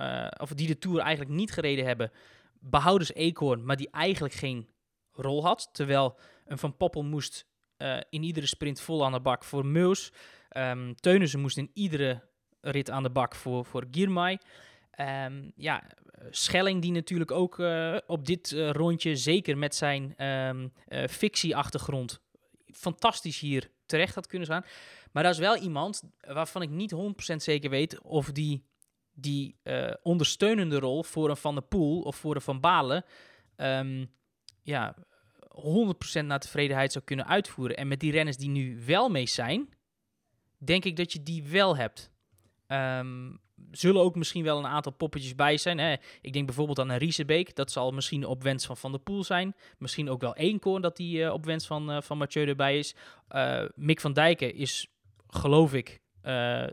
uh, 0.00 0.26
of 0.36 0.54
die 0.54 0.66
de 0.66 0.78
Tour 0.78 1.00
eigenlijk 1.00 1.30
niet 1.30 1.52
gereden 1.52 1.84
hebben, 1.84 2.10
behouders 2.58 3.14
Eekhoorn, 3.14 3.64
maar 3.64 3.76
die 3.76 3.90
eigenlijk 3.90 4.34
geen 4.34 4.68
rol 5.12 5.44
had. 5.44 5.68
Terwijl 5.72 6.18
een 6.46 6.58
Van 6.58 6.76
Poppel 6.76 7.02
moest 7.02 7.46
uh, 7.78 8.00
in 8.10 8.22
iedere 8.22 8.46
sprint 8.46 8.80
vol 8.80 9.04
aan 9.04 9.12
de 9.12 9.20
bak 9.20 9.44
voor 9.44 9.66
Meus. 9.66 10.12
Um, 10.56 10.94
Teunissen 10.94 11.40
moest 11.40 11.56
in 11.56 11.70
iedere 11.74 12.28
rit 12.60 12.90
aan 12.90 13.02
de 13.02 13.10
bak 13.10 13.34
voor, 13.34 13.64
voor 13.64 13.84
Girmay. 13.90 14.38
Um, 15.00 15.52
ja, 15.56 15.82
Schelling 16.30 16.82
die 16.82 16.92
natuurlijk 16.92 17.30
ook 17.30 17.58
uh, 17.58 17.96
op 18.06 18.26
dit 18.26 18.50
rondje, 18.50 19.16
zeker 19.16 19.58
met 19.58 19.74
zijn 19.74 20.26
um, 20.26 20.72
fictieachtergrond, 21.08 22.20
fantastisch 22.66 23.40
hier 23.40 23.70
terecht 23.86 24.14
had 24.14 24.26
kunnen 24.26 24.46
staan. 24.46 24.64
Maar 25.12 25.22
dat 25.22 25.32
is 25.32 25.38
wel 25.38 25.56
iemand 25.56 26.02
waarvan 26.20 26.62
ik 26.62 26.70
niet 26.70 26.94
100% 26.94 27.36
zeker 27.36 27.70
weet 27.70 28.00
of 28.00 28.32
die 28.32 28.69
die 29.20 29.56
uh, 29.64 29.92
ondersteunende 30.02 30.78
rol 30.78 31.02
voor 31.02 31.30
een 31.30 31.36
Van 31.36 31.54
der 31.54 31.64
Poel 31.64 32.00
of 32.00 32.16
voor 32.16 32.34
een 32.34 32.40
Van 32.40 32.60
Balen 32.60 33.04
um, 33.56 34.10
ja, 34.62 34.96
100% 36.20 36.24
naar 36.24 36.40
tevredenheid 36.40 36.92
zou 36.92 37.04
kunnen 37.04 37.26
uitvoeren. 37.26 37.76
En 37.76 37.88
met 37.88 38.00
die 38.00 38.12
renners 38.12 38.36
die 38.36 38.48
nu 38.48 38.82
wel 38.86 39.08
mee 39.08 39.26
zijn, 39.26 39.68
denk 40.58 40.84
ik 40.84 40.96
dat 40.96 41.12
je 41.12 41.22
die 41.22 41.42
wel 41.42 41.76
hebt. 41.76 42.10
Um, 42.66 43.40
zullen 43.70 44.02
ook 44.02 44.16
misschien 44.16 44.44
wel 44.44 44.58
een 44.58 44.66
aantal 44.66 44.92
poppetjes 44.92 45.34
bij 45.34 45.56
zijn. 45.56 45.78
Hè. 45.78 45.94
Ik 46.20 46.32
denk 46.32 46.46
bijvoorbeeld 46.46 46.78
aan 46.78 46.88
een 46.88 46.98
Riesebeek. 46.98 47.54
Dat 47.54 47.70
zal 47.70 47.90
misschien 47.90 48.26
op 48.26 48.42
wens 48.42 48.66
van 48.66 48.76
Van 48.76 48.90
der 48.90 49.00
Poel 49.00 49.24
zijn. 49.24 49.56
Misschien 49.78 50.10
ook 50.10 50.20
wel 50.20 50.36
Eenkoorn 50.36 50.82
dat 50.82 50.96
die 50.96 51.18
uh, 51.18 51.32
op 51.32 51.44
wens 51.44 51.66
van, 51.66 51.90
uh, 51.90 52.00
van 52.00 52.18
Mathieu 52.18 52.46
erbij 52.46 52.78
is. 52.78 52.94
Uh, 53.30 53.64
Mick 53.74 54.00
van 54.00 54.12
Dijken 54.12 54.54
is, 54.54 54.86
geloof 55.26 55.72
ik, 55.74 56.00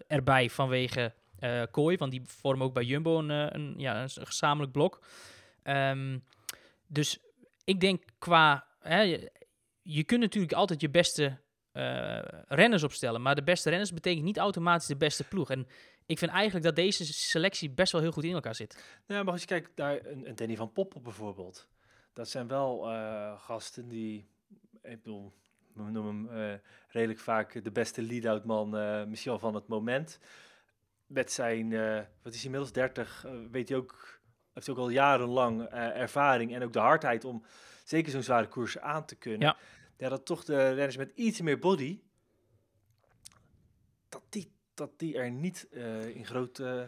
erbij 0.07 0.49
vanwege 0.49 1.13
uh, 1.39 1.63
Kooi, 1.71 1.97
want 1.97 2.11
die 2.11 2.21
vormen 2.25 2.65
ook 2.65 2.73
bij 2.73 2.83
Jumbo 2.83 3.19
een, 3.19 3.31
eh, 3.31 3.47
een 3.49 3.73
ja, 3.77 4.01
een 4.01 4.09
gezamenlijk 4.09 4.71
blok. 4.71 5.05
Um, 5.63 6.23
dus 6.87 7.19
ik 7.63 7.79
denk 7.79 8.03
qua... 8.17 8.65
Hè, 8.79 9.29
je, 9.81 10.03
kunt 10.03 10.21
natuurlijk 10.21 10.53
altijd 10.53 10.81
je 10.81 10.89
beste 10.89 11.37
uh, 11.73 12.19
renners 12.47 12.83
opstellen, 12.83 13.21
maar 13.21 13.35
de 13.35 13.43
beste 13.43 13.69
renners 13.69 13.93
betekent 13.93 14.23
niet 14.23 14.37
automatisch 14.37 14.87
de 14.87 14.95
beste 14.95 15.23
ploeg. 15.23 15.49
En 15.49 15.67
ik 16.05 16.17
vind 16.17 16.31
eigenlijk 16.31 16.65
dat 16.65 16.75
deze 16.75 17.05
selectie 17.05 17.69
best 17.69 17.91
wel 17.91 18.01
heel 18.01 18.11
goed 18.11 18.23
in 18.23 18.33
elkaar 18.33 18.55
zit. 18.55 18.99
Ja, 19.07 19.23
maar 19.23 19.31
als 19.31 19.41
je 19.41 19.47
kijkt 19.47 19.71
naar 19.75 20.05
een, 20.05 20.27
een 20.27 20.35
Danny 20.35 20.55
van 20.55 20.71
Poppel 20.71 21.01
bijvoorbeeld, 21.01 21.67
dat 22.13 22.29
zijn 22.29 22.47
wel 22.47 22.81
gasten 23.37 23.87
die, 23.87 24.27
ik 24.81 25.03
bedoel, 25.03 25.33
we 25.73 25.91
noemen 25.91 26.33
hem 26.33 26.59
redelijk 26.87 27.19
vaak 27.19 27.63
de 27.63 27.71
beste 27.71 28.01
lead-out 28.01 28.45
man, 28.45 28.69
misschien 29.09 29.39
van 29.39 29.55
het 29.55 29.67
moment 29.67 30.19
met 31.07 31.31
zijn, 31.31 31.71
uh, 31.71 31.99
wat 32.21 32.33
is 32.33 32.43
inmiddels 32.45 32.71
30, 32.71 33.25
uh, 33.25 33.31
weet 33.51 33.69
hij 33.69 33.77
ook, 33.77 34.19
heeft 34.53 34.69
ook 34.69 34.77
al 34.77 34.89
jarenlang 34.89 35.61
uh, 35.61 35.97
ervaring 35.97 36.53
en 36.53 36.63
ook 36.63 36.73
de 36.73 36.79
hardheid 36.79 37.25
om 37.25 37.43
zeker 37.83 38.11
zo'n 38.11 38.23
zware 38.23 38.47
koers 38.47 38.79
aan 38.79 39.05
te 39.05 39.15
kunnen. 39.15 39.47
Ja. 39.47 39.57
ja, 39.97 40.09
dat 40.09 40.25
toch 40.25 40.43
de 40.43 40.67
renners 40.67 40.97
met 40.97 41.11
iets 41.15 41.41
meer 41.41 41.59
body, 41.59 41.99
dat 44.09 44.21
die, 44.29 44.51
dat 44.73 44.99
die 44.99 45.17
er 45.17 45.31
niet 45.31 45.67
eh, 45.71 46.15
in 46.15 46.25
groot 46.25 46.59
eh, 46.59 46.83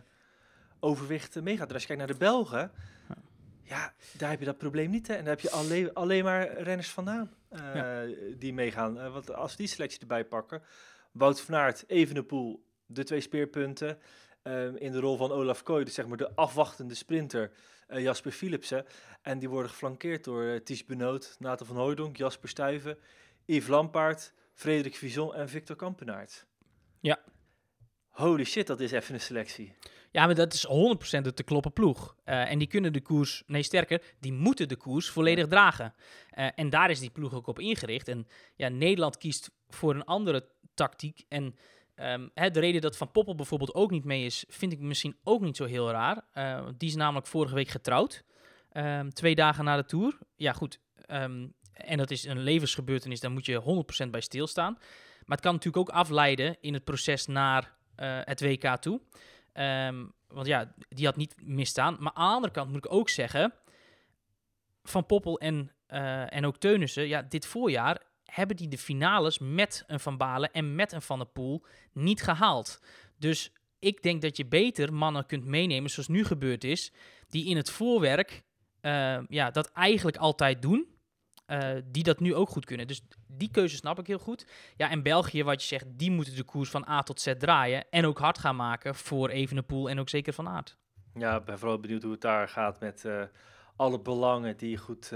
overwicht 0.79 1.41
meegaat. 1.41 1.67
En 1.67 1.73
als 1.73 1.82
je 1.82 1.88
kijkt 1.88 2.01
naar 2.03 2.12
de 2.13 2.25
Belgen, 2.25 2.71
Ja. 3.08 3.15
ja, 3.63 3.93
daar 4.17 4.29
heb 4.29 4.39
je 4.39 4.45
dat 4.45 4.58
probleem 4.58 4.89
niet. 4.89 5.08
Hè? 5.08 5.13
En 5.13 5.19
daar 5.19 5.34
heb 5.34 5.39
je 5.39 5.51
alleen, 5.51 5.93
alleen 5.93 6.23
maar 6.23 6.62
renners 6.62 6.89
vandaan 6.89 7.34
eh, 7.49 8.01
die 8.38 8.53
meegaan. 8.53 8.99
Eh, 8.99 9.12
want 9.13 9.34
als 9.34 9.51
we 9.51 9.58
die 9.58 9.67
selectie 9.67 9.99
erbij 9.99 10.25
pakken, 10.25 10.63
Wout 11.12 11.41
van 11.41 11.55
Aert, 11.55 11.84
Evenepoel, 11.88 12.65
de 12.89 13.04
twee 13.04 13.21
speerpunten. 13.21 13.99
ehm, 14.41 14.75
in 14.75 14.91
de 14.91 14.99
rol 14.99 15.17
van 15.17 15.32
Olaf 15.32 15.63
Kooi, 15.63 15.84
dus 15.84 15.93
zeg 15.93 16.08
maar 16.08 16.17
de 16.17 16.36
afwachtende 16.36 16.95
sprinter, 16.95 17.52
eh, 17.88 18.02
Jasper 18.02 18.32
Philipsen. 18.32 18.86
En 19.21 19.39
die 19.39 19.49
worden 19.49 19.71
geflankeerd 19.71 20.23
door 20.23 20.43
uh, 20.43 20.60
Ties 20.60 20.86
Benoot, 20.86 21.36
Nathan 21.39 21.67
van 21.67 21.75
Hooydonk, 21.75 22.17
Jasper 22.17 22.49
Stuyven, 22.49 22.97
Yves 23.45 23.67
Lampaard, 23.67 24.34
Frederik 24.54 24.95
Vison 24.95 25.36
en 25.36 25.49
Victor 25.49 25.75
Kampenaert. 25.75 26.45
Ja. 26.99 27.19
Holy 28.08 28.43
shit, 28.43 28.67
dat 28.67 28.80
is 28.80 28.91
even 28.91 29.13
een 29.13 29.21
selectie. 29.21 29.75
Ja, 30.12 30.25
maar 30.25 30.36
dat 30.36 30.54
is 30.54 30.67
100% 30.67 31.21
de 31.21 31.34
te 31.34 31.43
kloppen 31.43 31.73
ploeg. 31.73 32.15
Eh, 32.23 32.52
en 32.52 32.58
die 32.58 32.67
kunnen 32.67 32.93
de 32.93 33.02
koers, 33.02 33.43
nee 33.45 33.63
sterker, 33.63 34.02
die 34.19 34.34
moeten 34.34 34.67
de 34.67 34.75
koers 34.75 35.10
volledig 35.10 35.47
dragen. 35.47 35.93
Eh, 36.30 36.47
en 36.56 36.69
daar 36.69 36.89
is 36.89 36.99
die 36.99 37.10
ploeg 37.10 37.34
ook 37.34 37.47
op 37.47 37.60
ingericht. 37.60 38.08
En 38.08 38.28
ja, 38.56 38.67
Nederland 38.67 39.17
kiest 39.17 39.52
voor 39.67 39.95
een 39.95 40.06
andere 40.06 40.47
tactiek. 40.73 41.25
En 41.28 41.56
ehm, 42.00 42.28
hè, 42.34 42.52
de 42.52 42.60
reden 42.60 42.82
dat 42.82 42.98
Van 42.98 43.12
Poppel 43.12 43.36
bijvoorbeeld 43.36 43.74
ook 43.74 43.92
niet 43.92 44.04
mee 44.04 44.26
is, 44.26 44.46
vind 44.48 44.72
ik 44.72 44.80
misschien 44.80 45.18
ook 45.24 45.42
niet 45.42 45.58
zo 45.58 45.66
heel 45.66 45.92
raar. 45.92 46.22
Eh, 46.32 46.64
want 46.64 46.80
die 46.80 46.90
is 46.90 46.96
namelijk 46.96 47.28
vorige 47.28 47.56
week 47.56 47.68
getrouwd. 47.68 48.24
Ehm, 48.72 49.10
twee 49.10 49.36
dagen 49.36 49.64
na 49.64 49.76
de 49.76 49.86
Tour. 49.86 50.18
Ja, 50.36 50.54
goed. 50.54 50.80
ehm, 50.96 51.48
en 51.74 51.98
dat 51.98 52.12
is 52.12 52.26
een 52.26 52.40
levensgebeurtenis, 52.40 53.20
daar 53.20 53.32
moet 53.32 53.46
je 53.46 53.56
100% 53.56 54.12
bij 54.12 54.22
stilstaan. 54.22 54.74
Maar 55.26 55.38
het 55.38 55.46
kan 55.46 55.54
natuurlijk 55.54 55.90
ook 55.90 55.96
afleiden 55.96 56.58
in 56.62 56.74
het 56.74 56.84
proces 56.84 57.26
naar 57.26 57.78
eh, 57.96 58.20
het 58.24 58.42
WK 58.42 58.76
toe. 58.76 59.02
Ehm, 59.54 60.06
want 60.28 60.48
ja, 60.48 60.74
die 60.90 61.06
had 61.06 61.16
niet 61.16 61.36
misstaan. 61.42 61.98
Maar 62.00 62.14
aan 62.14 62.30
de 62.30 62.36
andere 62.36 62.54
kant 62.54 62.72
moet 62.72 62.86
ik 62.86 62.92
ook 62.92 63.10
zeggen... 63.10 63.54
Van 64.84 65.06
Poppel 65.06 65.40
en, 65.40 65.72
eh, 65.88 66.34
en 66.36 66.46
ook 66.46 66.58
Teunissen... 66.58 67.08
Ja, 67.08 67.22
dit 67.22 67.46
voorjaar 67.46 68.02
hebben 68.32 68.56
die 68.56 68.68
de 68.68 68.78
finales 68.78 69.39
met 69.39 69.84
een 69.88 70.00
Van 70.00 70.18
Balen 70.18 70.52
en 70.52 70.76
met 70.76 70.92
een 70.92 71.02
Van 71.02 71.20
der 71.20 71.28
Poel 71.28 71.65
niet 71.94 72.22
gehaald. 72.22 72.80
Dus 73.18 73.52
ik 73.80 74.02
denk 74.02 74.22
dat 74.22 74.38
je 74.38 74.46
beter 74.46 74.94
mannen 74.94 75.26
kunt 75.26 75.46
meenemen, 75.46 75.89
zoals 75.89 76.08
nu 76.08 76.26
gebeurd 76.26 76.63
is... 76.63 76.94
die 77.28 77.46
in 77.46 77.58
het 77.58 77.70
voorwerk 77.70 78.44
eh, 78.82 79.20
ja, 79.28 79.52
dat 79.52 79.72
eigenlijk 79.72 80.18
altijd 80.18 80.62
doen... 80.62 80.88
eh, 81.46 81.76
die 81.86 82.04
dat 82.04 82.20
nu 82.20 82.36
ook 82.36 82.50
goed 82.50 82.65
kunnen. 82.65 82.88
Dus 82.88 83.02
die 83.28 83.52
keuze 83.52 83.76
snap 83.76 84.00
ik 84.00 84.08
heel 84.08 84.20
goed. 84.20 84.46
Ja, 84.76 84.89
en 84.89 85.04
België, 85.04 85.44
wat 85.44 85.62
je 85.62 85.68
zegt, 85.68 85.86
die 85.89 86.12
moeten 86.12 86.36
de 86.36 86.44
koers 86.44 86.70
van 86.70 86.88
A 86.88 87.04
tot 87.04 87.22
Z 87.22 87.34
draaien. 87.38 87.89
En 87.89 88.06
ook 88.06 88.20
hard 88.20 88.38
gaan 88.38 88.56
maken 88.56 88.96
voor 88.96 89.30
Evenepoel 89.30 89.89
en 89.89 90.00
ook 90.00 90.10
zeker 90.10 90.34
Van 90.34 90.48
Aert. 90.48 90.78
Ja, 91.13 91.36
ik 91.36 91.46
ben 91.46 91.60
vooral 91.60 91.80
benieuwd 91.80 92.04
hoe 92.04 92.12
het 92.12 92.22
daar 92.22 92.48
gaat 92.50 92.80
met 92.80 93.06
eh, 93.06 93.24
alle 93.76 94.00
belangen 94.02 94.58
die 94.58 94.78
goed 94.78 95.12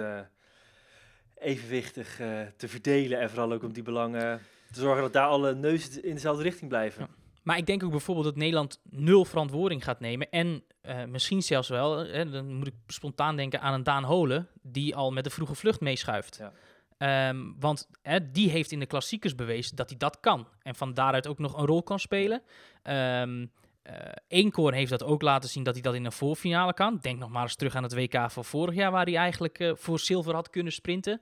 evenwichtig 1.43 2.19
eh, 2.19 2.41
te 2.57 2.67
verdelen. 2.67 3.19
En 3.19 3.29
vooral 3.29 3.53
ook 3.53 3.63
om 3.63 3.73
die 3.73 3.83
belangen 3.83 4.41
te 4.71 4.79
zorgen 4.79 5.01
dat 5.01 5.13
daar 5.13 5.27
alle 5.27 5.55
neuzen 5.55 6.03
in 6.03 6.13
dezelfde 6.13 6.43
richting 6.43 6.69
blijven. 6.69 7.01
Ja. 7.01 7.09
Maar 7.43 7.57
ik 7.57 7.65
denk 7.65 7.83
ook 7.83 7.91
bijvoorbeeld 7.91 8.25
dat 8.25 8.35
Nederland 8.35 8.79
nul 8.89 9.25
verantwoording 9.25 9.83
gaat 9.83 9.99
nemen. 9.99 10.29
En 10.29 10.63
eh, 10.81 11.03
misschien 11.05 11.41
zelfs 11.41 11.69
wel, 11.69 11.97
hè, 11.97 12.29
dan 12.29 12.53
moet 12.53 12.67
ik 12.67 12.75
spontaan 12.87 13.35
denken 13.35 13.61
aan 13.61 13.73
een 13.73 13.83
Daan 13.83 14.03
Holen, 14.03 14.47
die 14.61 14.95
al 14.95 15.11
met 15.11 15.23
de 15.23 15.29
vroege 15.29 15.55
vlucht 15.55 15.79
meeschuift. 15.79 16.37
Ja. 16.39 16.53
Ehm, 16.97 17.37
want 17.59 17.89
hè, 18.01 18.31
die 18.31 18.49
heeft 18.49 18.71
in 18.71 18.79
de 18.79 18.85
klassiekers 18.85 19.35
bewezen 19.35 19.75
dat 19.75 19.89
hij 19.89 19.97
dat 19.97 20.19
kan. 20.19 20.47
En 20.61 20.75
van 20.75 20.93
daaruit 20.93 21.27
ook 21.27 21.39
nog 21.39 21.57
een 21.57 21.65
rol 21.65 21.83
kan 21.83 21.99
spelen. 21.99 22.41
Ehm 22.83 23.45
eh, 23.83 23.95
Eenkoorn 24.27 24.73
heeft 24.73 24.89
dat 24.89 25.03
ook 25.03 25.21
laten 25.21 25.49
zien 25.49 25.63
dat 25.63 25.73
hij 25.73 25.83
dat 25.83 25.93
in 25.93 26.05
een 26.05 26.11
voorfinale 26.11 26.73
kan. 26.73 26.97
Denk 27.01 27.19
nog 27.19 27.29
maar 27.29 27.43
eens 27.43 27.55
terug 27.55 27.75
aan 27.75 27.83
het 27.83 27.93
WK 27.93 28.31
van 28.31 28.45
vorig 28.45 28.75
jaar, 28.75 28.91
waar 28.91 29.05
hij 29.05 29.15
eigenlijk 29.15 29.59
eh, 29.59 29.71
voor 29.75 29.99
zilver 29.99 30.33
had 30.33 30.49
kunnen 30.49 30.73
sprinten. 30.73 31.21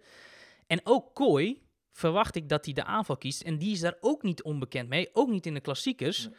En 0.68 0.82
ook 0.84 1.16
Kooi 1.16 1.62
verwacht 1.92 2.36
ik 2.36 2.50
dat 2.50 2.66
hij 2.66 2.74
de 2.74 2.84
aanval 2.84 3.18
kiest. 3.18 3.42
En 3.42 3.58
die 3.58 3.72
is 3.72 3.80
daar 3.80 3.98
ook 4.00 4.24
niet 4.24 4.44
onbekend 4.44 4.90
mee, 4.90 5.10
ook 5.14 5.30
niet 5.30 5.46
in 5.46 5.54
de 5.54 5.60
klassiekers. 5.60 6.26
Nee. 6.26 6.36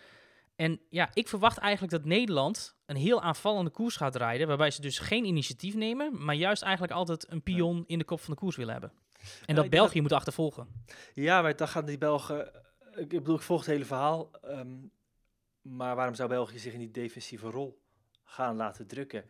En 0.56 0.80
ja, 0.88 1.10
ik 1.12 1.28
verwacht 1.28 1.58
eigenlijk 1.58 1.92
dat 1.92 2.04
Nederland 2.04 2.76
een 2.86 2.96
heel 2.96 3.22
aanvallende 3.22 3.70
koers 3.70 3.96
gaat 3.96 4.16
rijden, 4.16 4.46
waarbij 4.46 4.70
ze 4.70 4.80
dus 4.80 4.98
geen 4.98 5.24
initiatief 5.24 5.74
nemen, 5.74 6.24
maar 6.24 6.34
juist 6.34 6.62
eigenlijk 6.62 6.92
altijd 6.92 7.26
een 7.30 7.42
pion 7.42 7.84
in 7.86 7.98
de 7.98 8.04
kop 8.04 8.20
van 8.20 8.34
de 8.34 8.40
koers 8.40 8.56
willen 8.56 8.72
hebben. 8.72 8.92
En 9.46 9.54
dat 9.54 9.70
België 9.70 10.00
moet 10.00 10.12
achtervolgen. 10.12 10.66
Ja, 11.14 11.42
maar 11.42 11.56
dan 11.56 11.68
gaan 11.68 11.84
die 11.84 11.98
Belgen. 11.98 12.52
Ik 12.94 13.08
bedoel, 13.08 13.36
ik 13.36 13.42
volg 13.42 13.60
het 13.60 13.70
hele 13.70 13.84
verhaal. 13.84 14.30
ehm, 14.42 14.76
maar 15.62 15.96
waarom 15.96 16.14
zou 16.14 16.28
België 16.28 16.58
zich 16.58 16.72
in 16.72 16.78
die 16.78 16.90
defensieve 16.90 17.50
rol 17.50 17.82
gaan 18.24 18.56
laten 18.56 18.86
drukken? 18.86 19.24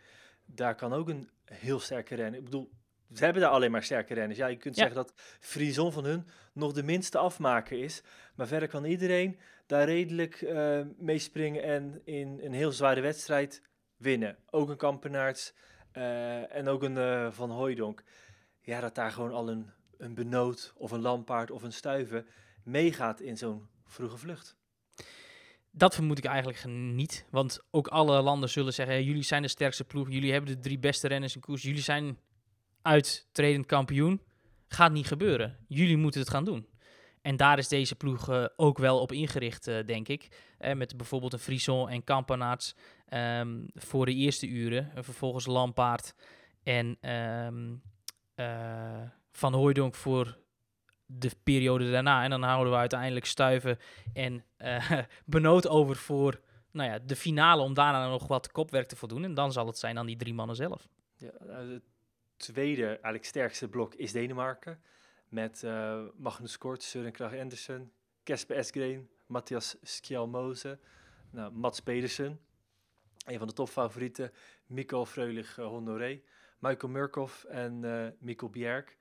Daar 0.45 0.75
kan 0.75 0.93
ook 0.93 1.09
een 1.09 1.31
heel 1.45 1.81
sterke 1.81 2.15
renner. 2.15 2.39
Ik 2.39 2.45
bedoel, 2.45 2.71
ze 3.15 3.25
hebben 3.25 3.43
daar 3.43 3.51
alleen 3.51 3.71
maar 3.71 3.83
sterke 3.83 4.15
renners. 4.15 4.39
Ja, 4.39 4.47
je 4.47 4.57
kunt 4.57 4.77
Ja. 4.77 4.83
zeggen 4.83 5.03
dat 5.05 5.13
Frison 5.41 5.93
van 5.93 6.05
hun 6.05 6.27
nog 6.53 6.73
de 6.73 6.83
minste 6.83 7.19
afmaker 7.19 7.79
is. 7.79 8.03
Maar 8.35 8.47
verder 8.47 8.69
kan 8.69 8.85
iedereen 8.85 9.39
daar 9.67 9.85
redelijk 9.85 10.43
eh 10.43 10.81
mee 10.97 11.19
springen 11.19 11.63
en 11.63 12.01
in 12.05 12.39
een 12.43 12.53
heel 12.53 12.73
zware 12.73 13.01
wedstrijd 13.01 13.63
winnen. 13.97 14.37
Ook 14.51 14.69
een 14.69 14.77
Kampenaerts 14.77 15.55
eh, 15.93 16.55
en 16.55 16.69
ook 16.69 16.83
een 16.83 16.97
eh, 16.99 17.31
Van 17.31 17.51
Hooijdonk. 17.51 18.03
Ja, 18.61 18.81
dat 18.81 18.95
daar 18.95 19.11
gewoon 19.11 19.33
al 19.33 19.49
een, 19.49 19.71
een 19.99 20.15
Benoot 20.15 20.73
of 20.77 20.91
een 20.91 21.01
Lampaard 21.01 21.51
of 21.51 21.63
een 21.63 21.73
Stuiven 21.73 22.27
meegaat 22.65 23.21
in 23.21 23.37
zo'n 23.37 23.69
vroege 23.87 24.17
vlucht. 24.17 24.57
Dat 25.75 25.95
vermoed 25.95 26.19
ik 26.19 26.25
eigenlijk 26.25 26.65
niet. 26.67 27.27
Want 27.31 27.61
ook 27.71 27.89
alle 27.89 28.23
landen 28.23 28.49
zullen 28.49 28.75
zeggen: 28.75 28.95
"Hey, 28.95 29.05
jullie 29.05 29.23
zijn 29.23 29.43
de 29.43 29.49
sterkste 29.49 29.85
ploeg. 29.85 30.11
Jullie 30.11 30.33
hebben 30.33 30.55
de 30.55 30.61
drie 30.61 30.79
beste 30.79 31.09
renners 31.09 31.35
in 31.35 31.41
koers. 31.41 31.63
Jullie 31.63 31.83
zijn 31.83 32.19
uittredend 32.83 33.67
kampioen. 33.67 34.21
Gaat 34.69 34.93
niet 34.93 35.07
gebeuren. 35.07 35.59
Jullie 35.69 35.97
moeten 35.97 36.21
het 36.21 36.31
gaan 36.31 36.45
doen. 36.45 36.67
En 37.23 37.37
daar 37.37 37.59
is 37.59 37.69
deze 37.69 37.95
ploeg 37.95 38.29
eh, 38.29 38.45
ook 38.57 38.79
wel 38.79 39.01
op 39.01 39.13
ingericht, 39.13 39.67
eh, 39.67 39.87
denk 39.87 40.09
ik. 40.09 40.29
Eh, 40.59 40.75
met 40.75 40.97
bijvoorbeeld 40.97 41.33
een 41.33 41.39
Frison 41.39 41.89
en 41.89 42.05
Kampenaerts 42.05 42.75
ehm, 43.09 43.61
voor 43.75 44.07
de 44.07 44.15
eerste 44.15 44.47
uren. 44.47 44.91
En 44.95 45.05
vervolgens 45.05 45.47
Lampaard 45.47 46.15
en 46.63 46.97
ehm, 47.01 47.75
eh, 48.35 49.03
Van 49.31 49.55
Hooijdonk 49.55 49.95
voor 49.95 50.39
de 51.19 51.31
periode 51.43 51.91
daarna. 51.91 52.25
En 52.25 52.31
dan 52.31 52.43
houden 52.43 52.73
we 52.73 52.79
uiteindelijk 52.79 53.27
Stuiven 53.27 53.79
en 54.13 54.45
eh 54.57 54.99
Benoot 55.25 55.69
over 55.69 55.97
voor 55.97 56.41
nou 56.73 56.91
ja, 56.91 56.99
de 56.99 57.17
finale 57.17 57.63
om 57.63 57.75
daarna 57.75 58.09
nog 58.09 58.27
wat 58.27 58.53
kopwerk 58.53 58.89
te 58.89 58.97
voldoen. 58.97 59.25
En 59.25 59.35
dan 59.35 59.53
zal 59.53 59.67
het 59.67 59.79
zijn 59.79 59.99
aan 59.99 60.07
die 60.07 60.17
drie 60.17 60.35
mannen 60.35 60.57
zelf. 60.57 60.89
Ja, 61.17 61.33
nou, 61.41 61.73
het 61.73 61.83
tweede, 62.37 62.87
eigenlijk 62.87 63.25
sterkste 63.25 63.69
blok 63.69 63.95
is 63.95 64.13
Denemarken. 64.13 64.83
Met 65.29 65.63
eh, 65.63 66.03
Magnus 66.17 66.59
Kort, 66.59 66.83
Søren 66.83 67.13
Kragh 67.13 67.39
Andersen, 67.39 67.93
Kasper 68.23 68.57
Esgreen, 68.57 69.09
Matthias 69.27 69.77
Skjelmose, 69.83 70.79
nou, 71.31 71.53
Mats 71.53 71.81
Pedersen. 71.81 72.41
Een 73.27 73.39
van 73.39 73.47
de 73.47 73.53
topfavorieten, 73.53 74.33
Mikkel 74.67 75.07
Freulich 75.07 75.59
eh, 75.59 75.67
Honoré, 75.67 76.23
Michael 76.59 76.93
Murkoff 76.93 77.45
en 77.45 77.85
eh 77.85 78.07
Mikkel 78.19 78.51
Bjerg. 78.51 78.97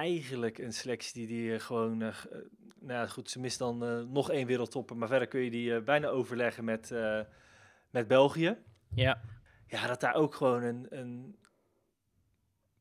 Eigenlijk 0.00 0.58
een 0.58 0.72
selectie 0.72 1.26
die, 1.26 1.26
die 1.26 1.54
eh, 1.54 1.60
gewoon, 1.60 2.02
eh, 2.02 2.08
eh, 2.08 2.14
nou 2.78 2.92
ja, 2.92 3.06
goed, 3.06 3.30
ze 3.30 3.40
mist 3.40 3.58
dan 3.58 3.78
nog 4.12 4.30
één 4.30 4.46
wereldtopper, 4.46 4.96
maar 4.96 5.08
verder 5.08 5.28
kun 5.28 5.40
je 5.40 5.50
die 5.50 5.80
bijna 5.80 6.08
overleggen 6.08 6.64
met, 6.64 6.94
met 7.90 8.08
België. 8.08 8.58
Ja, 8.94 9.20
Ja, 9.66 9.86
dat 9.86 10.00
daar 10.00 10.14
ook 10.14 10.34
gewoon 10.34 10.62
een, 10.62 10.86
een 10.90 11.36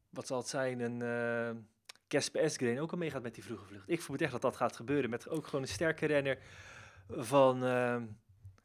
wat 0.09 0.27
zal 0.27 0.37
het 0.37 0.47
zijn, 0.47 0.79
een 0.79 1.67
Kasper 2.07 2.41
Esgreen 2.41 2.79
ook 2.79 2.91
al 2.91 2.97
meegaat 2.97 3.23
met 3.23 3.33
die 3.33 3.43
vroege 3.43 3.65
vlucht. 3.65 3.89
Ik 3.89 4.01
vermoed 4.01 4.21
echt 4.21 4.31
dat 4.31 4.41
dat 4.41 4.55
gaat 4.55 4.75
gebeuren 4.75 5.09
met 5.09 5.29
ook 5.29 5.45
gewoon 5.45 5.61
een 5.61 5.67
sterke 5.67 6.05
renner 6.05 6.37
van, 7.07 7.61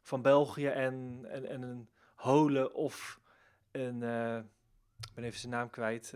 van 0.02 0.22
België 0.22 0.66
en, 0.66 1.20
en, 1.28 1.48
en 1.48 1.62
een 1.62 1.88
Hole 2.14 2.72
of 2.72 3.20
een, 3.72 4.02
ik 4.98 5.14
ben 5.14 5.24
even 5.24 5.40
zijn 5.40 5.52
naam 5.52 5.70
kwijt, 5.70 6.14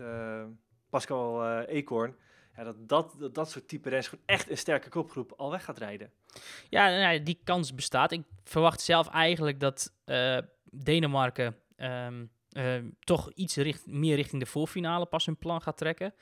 Pascal 0.89 1.59
Eekhoorn. 1.61 2.15
Dat, 2.63 2.89
dat, 2.89 3.29
dat 3.33 3.49
soort 3.49 3.67
type 3.67 3.89
renners 3.89 4.07
gewoon 4.07 4.25
echt 4.25 4.49
een 4.49 4.57
sterke 4.57 4.89
kopgroep 4.89 5.33
al 5.37 5.51
weg 5.51 5.63
gaat 5.63 5.77
rijden. 5.77 6.11
ja, 6.69 6.89
nou 6.89 7.23
die 7.23 7.39
kans 7.43 7.75
bestaat. 7.75 8.11
Ik 8.11 8.23
verwacht 8.43 8.81
zelf 8.81 9.07
eigenlijk 9.07 9.59
dat 9.59 9.93
eh, 10.05 10.37
Denemarken 10.63 11.57
ehm, 11.75 12.25
ehm, 12.49 12.89
toch 12.99 13.31
iets 13.33 13.57
meer 13.85 14.15
richting 14.15 14.41
de 14.41 14.47
voorfinale 14.47 15.05
pas 15.05 15.25
hun 15.25 15.37
plan 15.37 15.61
gaat 15.61 15.77
trekken. 15.77 16.13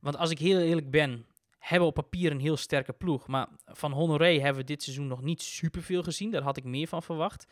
Want 0.00 0.16
als 0.16 0.30
ik 0.30 0.38
heel 0.38 0.58
eerlijk 0.58 0.90
ben, 0.90 1.26
hebben 1.58 1.88
op 1.88 1.94
papier 1.94 2.30
een 2.30 2.40
heel 2.40 2.56
sterke 2.56 2.92
ploeg. 2.92 3.26
Maar 3.26 3.48
van 3.64 3.92
Honoré 3.92 4.40
hebben 4.40 4.60
we 4.60 4.64
dit 4.64 4.82
seizoen 4.82 5.06
nog 5.06 5.22
niet 5.22 5.42
superveel 5.42 6.02
gezien. 6.02 6.30
Daar 6.30 6.42
had 6.42 6.56
ik 6.56 6.64
meer 6.64 6.86
van 6.86 7.02
verwacht. 7.02 7.46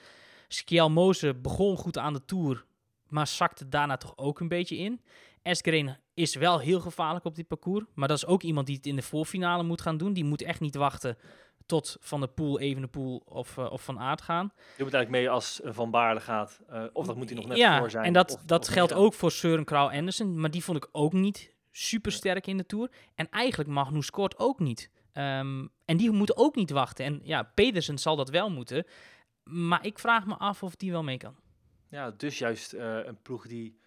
Skjelmose 0.48 1.34
begon 1.34 1.76
goed 1.76 1.98
aan 1.98 2.12
de 2.12 2.24
Tour, 2.24 2.64
maar 3.08 3.26
zakte 3.26 3.68
daarna 3.68 3.96
toch 3.96 4.16
ook 4.16 4.40
een 4.40 4.48
beetje 4.48 4.76
in. 4.76 5.00
Eskeren 5.42 5.98
is 6.14 6.34
wel 6.34 6.58
heel 6.58 6.80
gevaarlijk 6.80 7.24
op 7.24 7.34
dit 7.34 7.48
parcours. 7.48 7.84
Maar 7.94 8.08
dat 8.08 8.16
is 8.16 8.26
ook 8.26 8.42
iemand 8.42 8.66
die 8.66 8.76
het 8.76 8.86
in 8.86 8.96
de 8.96 9.02
voorfinale 9.02 9.62
moet 9.62 9.80
gaan 9.80 9.96
doen. 9.96 10.12
Die 10.12 10.24
moet 10.24 10.42
echt 10.42 10.60
niet 10.60 10.74
wachten 10.74 11.16
tot 11.66 11.96
Van 12.00 12.20
de 12.20 12.28
Poel, 12.28 12.58
Evenepoel 12.60 13.22
of, 13.24 13.58
eh, 13.58 13.70
of 13.72 13.84
Van 13.84 13.98
Aert 13.98 14.22
gaan. 14.22 14.52
Je 14.76 14.84
moet 14.84 14.94
eigenlijk 14.94 15.10
mee 15.24 15.30
als 15.30 15.60
een 15.62 15.74
Van 15.74 15.90
Baarle 15.90 16.20
gaat. 16.20 16.60
eh, 16.68 16.84
of 16.92 17.06
dat 17.06 17.16
moet 17.16 17.28
hij 17.28 17.38
nog 17.38 17.46
net 17.46 17.56
ja, 17.56 17.78
voor 17.78 17.90
zijn. 17.90 18.04
en 18.04 18.12
dat, 18.12 18.34
of- 18.34 18.42
dat 18.42 18.66
of 18.68 18.72
geldt 18.74 18.92
ook 18.92 19.14
voor 19.14 19.30
Søren 19.30 19.64
Krauw 19.64 19.90
Andersen. 19.90 20.40
Maar 20.40 20.50
die 20.50 20.64
vond 20.64 20.76
ik 20.76 20.88
ook 20.92 21.12
niet 21.12 21.54
super 21.70 22.12
sterk 22.12 22.46
in 22.46 22.56
de 22.56 22.66
Tour. 22.66 22.90
En 23.14 23.28
eigenlijk 23.30 23.70
Magnus 23.70 24.10
Kort 24.10 24.38
ook 24.38 24.58
niet. 24.58 24.90
Ehm, 25.12 25.66
en 25.84 25.96
die 25.96 26.10
moeten 26.10 26.36
ook 26.36 26.54
niet 26.56 26.70
wachten. 26.70 27.04
En 27.04 27.20
ja, 27.22 27.42
Pedersen 27.42 27.98
zal 27.98 28.16
dat 28.16 28.28
wel 28.30 28.50
moeten. 28.50 28.84
Maar 29.44 29.86
ik 29.86 29.98
vraag 29.98 30.26
me 30.26 30.34
af 30.36 30.62
of 30.62 30.76
die 30.76 30.90
wel 30.90 31.02
mee 31.02 31.16
kan. 31.16 31.34
Ja, 31.88 32.10
dus 32.10 32.38
juist 32.38 32.72
eh, 32.72 32.98
een 33.04 33.18
ploeg 33.22 33.46
die 33.46 33.79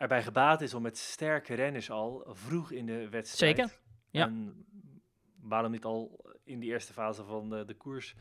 erbij 0.00 0.22
gebaat 0.22 0.60
is 0.60 0.74
om 0.74 0.82
met 0.82 0.98
sterke 0.98 1.54
renners 1.54 1.90
al 1.90 2.26
vroeg 2.28 2.70
in 2.70 2.86
de 2.86 3.08
wedstrijd. 3.08 3.56
Zeker, 3.56 3.78
ja. 4.10 4.26
En 4.26 4.64
waarom 5.40 5.70
niet 5.70 5.84
al 5.84 6.24
in 6.44 6.60
die 6.60 6.70
eerste 6.70 6.92
fase 6.92 7.24
van 7.24 7.50
de, 7.50 7.64
de 7.64 7.74
koers 7.74 8.14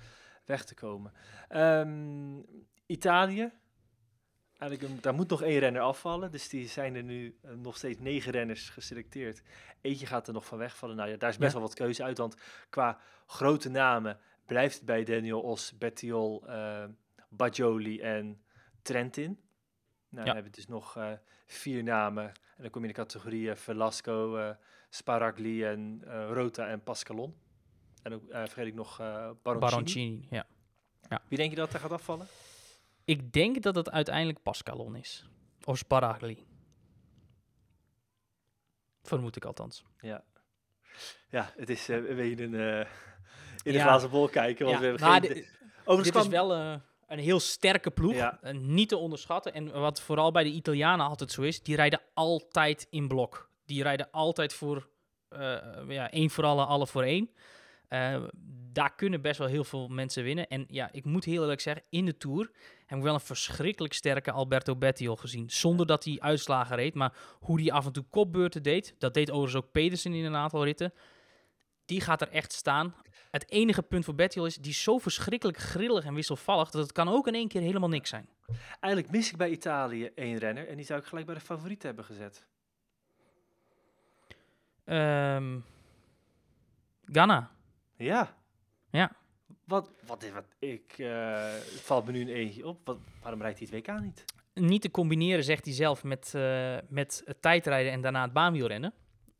weg 0.46 0.66
te 0.66 0.74
komen. 0.76 1.14
Ehm, 1.48 2.38
Italië. 2.86 3.52
Eigenlijk, 4.58 4.92
een- 4.94 5.02
daar 5.02 5.14
moet 5.14 5.30
nog 5.30 5.42
één 5.42 5.60
renner 5.60 5.82
afvallen. 5.82 6.32
Dus 6.32 6.50
die 6.50 6.68
zijn 6.68 6.96
er 6.96 7.04
nu 7.04 7.38
eh, 7.42 7.52
nog 7.54 7.78
steeds 7.78 8.00
negen 8.00 8.32
renners 8.32 8.70
geselecteerd. 8.70 9.42
Eentje 9.82 10.06
gaat 10.06 10.28
er 10.28 10.34
nog 10.34 10.46
van 10.46 10.58
wegvallen. 10.58 10.96
Nou 10.96 11.10
ja, 11.10 11.18
daar 11.18 11.30
is 11.30 11.38
best 11.38 11.54
Ja. 11.54 11.58
wel 11.60 11.68
wat 11.68 11.78
keuze 11.78 12.04
uit. 12.04 12.18
Want 12.18 12.36
qua 12.70 13.00
grote 13.26 13.70
namen 13.70 14.20
blijft 14.46 14.76
het 14.76 14.86
bij 14.86 15.04
Daniel 15.04 15.42
Os, 15.42 15.78
Bettiol, 15.78 16.48
eh 16.48 16.84
Bajoli 17.30 18.00
en 18.02 18.42
Trentin. 18.82 19.40
Nou, 20.10 20.26
dan 20.26 20.34
hebben 20.36 20.52
we 20.52 20.58
dus 20.58 20.68
nog 20.68 20.98
eh, 20.98 21.12
vier 21.46 21.84
namen. 21.84 22.24
En 22.26 22.62
dan 22.62 22.70
kom 22.70 22.82
je 22.82 22.88
in 22.88 22.94
de 22.94 23.00
categorieën 23.00 23.58
Velasco, 23.58 24.38
eh, 24.38 24.56
Sparagli 24.90 25.64
en 25.64 26.02
eh, 26.08 26.30
Rota 26.34 26.68
en 26.68 26.84
Pascalon. 26.84 27.36
En 28.04 28.14
ook 28.14 28.28
eh, 28.30 28.40
vergeet 28.40 28.68
ik 28.68 28.74
nog 28.74 29.00
eh 29.00 29.06
Baroncini. 29.44 29.60
Baroncini, 29.60 30.28
ja. 30.30 30.46
Wie 31.28 31.38
denk 31.38 31.50
je 31.50 31.56
dat 31.56 31.74
er 31.74 31.80
gaat 31.80 31.92
afvallen? 31.92 32.28
Ik 33.06 33.34
denk 33.34 33.62
dat 33.62 33.76
het 33.76 33.92
uiteindelijk 33.92 34.42
Pascalon 34.44 34.96
is. 34.96 35.30
Of 35.64 35.78
Sparagli. 35.78 36.46
Vermoed 39.04 39.36
ik 39.36 39.46
althans. 39.46 39.84
Ja, 40.00 40.24
ja 41.30 41.52
het 41.56 41.70
is 41.70 41.90
eh, 41.90 41.96
een 42.10 42.16
beetje 42.16 42.44
een, 42.44 42.56
eh, 42.56 42.80
in 43.64 43.72
de 43.72 43.78
Ja. 43.78 43.84
glazen 43.84 44.10
bol 44.10 44.30
kijken. 44.30 44.66
Want 44.66 44.78
Ja, 44.78 44.84
we 44.84 44.90
hebben 44.90 45.08
maar 45.10 45.22
geen... 45.22 45.46
Overigens 45.86 46.04
dit 46.04 46.12
kwam- 46.12 46.24
is 46.26 46.30
wel 46.32 46.54
eh, 46.54 46.80
een 47.10 47.20
heel 47.20 47.40
sterke 47.40 47.92
ploeg. 47.92 48.14
Ja. 48.14 48.40
eh, 48.42 48.54
niet 48.54 48.90
te 48.90 48.98
onderschatten. 48.98 49.54
En 49.54 49.72
wat 49.72 50.02
vooral 50.02 50.32
bij 50.32 50.44
de 50.44 50.50
Italianen 50.50 51.06
altijd 51.06 51.32
zo 51.32 51.42
is, 51.42 51.64
die 51.64 51.76
rijden 51.76 52.02
altijd 52.14 52.88
in 52.90 53.08
blok. 53.08 53.50
Die 53.66 53.84
rijden 53.84 54.12
altijd 54.12 54.54
voor 54.54 54.90
eh, 55.30 55.58
ja, 55.88 56.12
één 56.12 56.30
voor 56.30 56.44
alle, 56.44 56.66
alle 56.66 56.88
voor 56.88 57.04
één. 57.04 57.30
Eh, 57.88 58.24
daar 58.72 58.96
kunnen 58.96 59.22
best 59.22 59.40
wel 59.40 59.48
heel 59.48 59.64
veel 59.64 59.88
mensen 59.88 60.24
winnen. 60.24 60.48
En 60.48 60.66
ja, 60.68 60.90
ik 60.92 61.06
moet 61.06 61.26
heel 61.26 61.42
eerlijk 61.42 61.62
zeggen, 61.62 61.84
in 61.90 62.06
de 62.06 62.18
Tour 62.18 62.52
heb 62.86 62.98
ik 62.98 63.04
wel 63.04 63.14
een 63.14 63.20
verschrikkelijk 63.20 63.94
sterke 63.94 64.32
Alberto 64.32 64.76
Bettiol 64.76 65.16
gezien. 65.16 65.50
Zonder 65.50 65.86
dat 65.86 66.04
hij 66.04 66.18
uitslagen 66.20 66.76
reed, 66.76 66.94
maar 66.94 67.14
hoe 67.40 67.62
hij 67.62 67.72
af 67.72 67.86
en 67.86 67.92
toe 67.92 68.06
kopbeurten 68.10 68.64
deed. 68.64 68.96
Dat 68.98 69.14
deed 69.14 69.32
overigens 69.32 69.64
ook 69.64 69.72
Pedersen 69.72 70.14
in 70.14 70.26
een 70.26 70.36
aantal 70.36 70.64
ritten. 70.64 70.94
Die 71.86 72.02
gaat 72.02 72.22
er 72.22 72.30
echt 72.30 72.54
staan. 72.54 72.96
Het 73.30 73.50
enige 73.52 73.82
punt 73.84 74.06
voor 74.06 74.16
Bettiol 74.16 74.46
is, 74.46 74.56
die 74.56 74.72
is 74.72 74.84
zo 74.84 74.98
verschrikkelijk 74.98 75.58
grillig 75.58 76.06
en 76.06 76.14
wisselvallig, 76.14 76.70
dat 76.70 76.82
het 76.82 76.92
kan 76.92 77.08
ook 77.08 77.28
in 77.28 77.34
één 77.34 77.48
keer 77.48 77.62
helemaal 77.62 77.90
niks 77.90 78.10
zijn. 78.10 78.30
Eigenlijk 78.80 79.14
mis 79.14 79.32
ik 79.32 79.38
bij 79.38 79.50
Italië 79.50 80.06
één 80.16 80.38
renner. 80.38 80.68
En 80.68 80.76
die 80.76 80.86
zou 80.86 81.00
ik 81.00 81.06
gelijk 81.06 81.26
bij 81.26 81.36
de 81.36 81.42
favoriet 81.42 81.84
hebben 81.84 82.06
gezet. 82.06 82.46
Ehm 84.84 85.60
Ghana. 87.06 87.52
Ja. 87.96 88.36
Ja. 88.90 89.12
Wat, 89.64 89.90
wat, 90.06 90.24
is- 90.24 90.32
wat 90.32 90.46
ik, 90.60 90.94
eh, 90.98 91.52
het 91.54 91.82
valt 91.82 92.06
me 92.06 92.12
nu 92.12 92.22
een 92.22 92.28
eentje 92.28 92.68
op. 92.68 92.80
Wat, 92.84 92.98
waarom 93.22 93.42
rijdt 93.42 93.60
hij 93.60 93.68
het 93.72 93.88
WK 93.88 94.00
niet? 94.02 94.26
Niet 94.54 94.82
te 94.82 94.92
combineren, 94.92 95.44
zegt 95.44 95.66
hij 95.66 95.74
zelf, 95.74 96.04
met, 96.04 96.34
eh, 96.36 96.78
met 96.88 97.22
het 97.26 97.42
tijdrijden 97.42 97.92
en 97.92 98.02
daarna 98.02 98.22
het 98.22 98.34
baanwielrennen. 98.34 98.94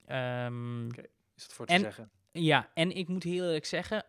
Ehm, 0.06 0.88
Is 1.36 1.44
het 1.44 1.54
voor 1.54 1.66
te 1.66 1.74
En- 1.74 1.80
zeggen? 1.80 2.10
Ja, 2.32 2.70
en 2.74 2.92
ik 2.96 3.08
moet 3.08 3.24
heel 3.24 3.46
eerlijk 3.46 3.66
zeggen, 3.66 4.06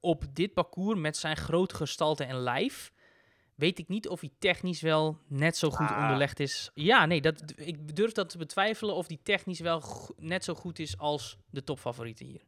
op 0.00 0.24
dit 0.32 0.54
parcours 0.54 0.98
met 0.98 1.16
zijn 1.16 1.36
grote 1.36 1.74
gestalte 1.74 2.24
en 2.24 2.36
lijf, 2.36 2.92
weet 3.54 3.78
ik 3.78 3.88
niet 3.88 4.08
of 4.08 4.20
hij 4.20 4.30
technisch 4.38 4.80
wel 4.80 5.18
net 5.26 5.56
zo 5.56 5.70
goed 5.70 5.88
Ah. 5.88 6.02
onderlegd 6.02 6.40
is. 6.40 6.70
Ja, 6.74 7.06
nee, 7.06 7.20
dat, 7.20 7.52
ik 7.56 7.96
durf 7.96 8.12
dat 8.12 8.28
te 8.28 8.38
betwijfelen 8.38 8.94
of 8.94 9.06
die 9.06 9.20
technisch 9.22 9.60
wel 9.60 9.82
net 10.16 10.44
zo 10.44 10.54
goed 10.54 10.78
is 10.78 10.98
als 10.98 11.38
de 11.50 11.64
topfavorieten 11.64 12.26
hier. 12.26 12.44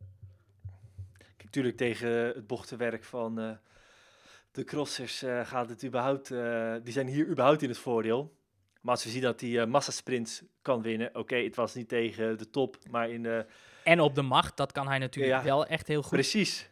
Kijk, 1.19 1.45
natuurlijk 1.45 1.77
tegen 1.77 2.11
het 2.11 2.47
bochtenwerk 2.47 3.05
van 3.05 3.41
eh, 3.41 3.51
de 4.53 4.65
crossers 4.65 5.23
eh, 5.23 5.47
gaat 5.47 5.69
het 5.69 5.85
überhaupt... 5.85 6.31
eh, 6.31 6.75
die 6.83 6.93
zijn 6.93 7.07
hier 7.07 7.27
überhaupt 7.27 7.63
in 7.63 7.69
het 7.69 7.79
voordeel. 7.79 8.39
Maar 8.81 8.95
als 8.95 9.05
we 9.05 9.11
zien 9.11 9.23
dat 9.23 9.41
hij 9.41 9.61
eh 9.61 9.67
massasprints 9.67 10.43
kan 10.63 10.83
winnen... 10.83 11.15
Oké, 11.15 11.37
het 11.37 11.57
was 11.57 11.75
niet 11.75 11.89
tegen 11.89 12.39
de 12.39 12.51
top, 12.51 12.77
maar 12.91 13.11
in 13.11 13.23
de... 13.23 13.47
En 13.85 14.01
op 14.01 14.15
de 14.15 14.23
macht, 14.23 14.57
dat 14.57 14.73
kan 14.73 14.89
hij 14.89 14.99
natuurlijk 14.99 15.35
Ja. 15.37 15.45
wel 15.45 15.67
echt 15.67 15.87
heel 15.89 16.03
goed. 16.03 16.11
Precies. 16.11 16.71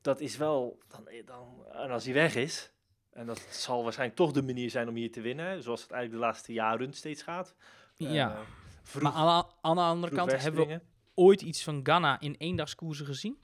Dat 0.00 0.20
is 0.20 0.36
wel... 0.36 0.78
Dan, 0.88 1.08
dan, 1.24 1.64
en 1.72 1.90
als 1.90 2.04
hij 2.04 2.14
weg 2.14 2.34
is... 2.34 2.72
En 3.12 3.26
dat 3.26 3.46
zal 3.50 3.82
waarschijnlijk 3.82 4.18
toch 4.18 4.32
de 4.32 4.42
manier 4.42 4.70
zijn 4.70 4.88
om 4.88 4.94
hier 4.94 5.12
te 5.12 5.20
winnen. 5.20 5.62
Zoals 5.62 5.82
het 5.82 5.90
eigenlijk 5.90 6.22
de 6.22 6.26
laatste 6.28 6.52
jaren 6.52 6.92
steeds 6.92 7.22
gaat. 7.22 7.54
Ja. 7.94 8.30
Eh, 8.34 8.40
vroeg, 8.82 9.02
maar 9.02 9.12
aan, 9.12 9.42
de- 9.42 9.52
aan 9.60 9.76
de 9.76 9.82
andere 9.82 10.14
kant 10.14 10.42
hebben 10.42 10.66
we 10.66 10.80
ooit 11.14 11.42
iets 11.42 11.62
van 11.64 11.80
Ghana 11.82 12.20
in 12.20 12.34
eendagskoersen 12.38 13.06
gezien. 13.06 13.38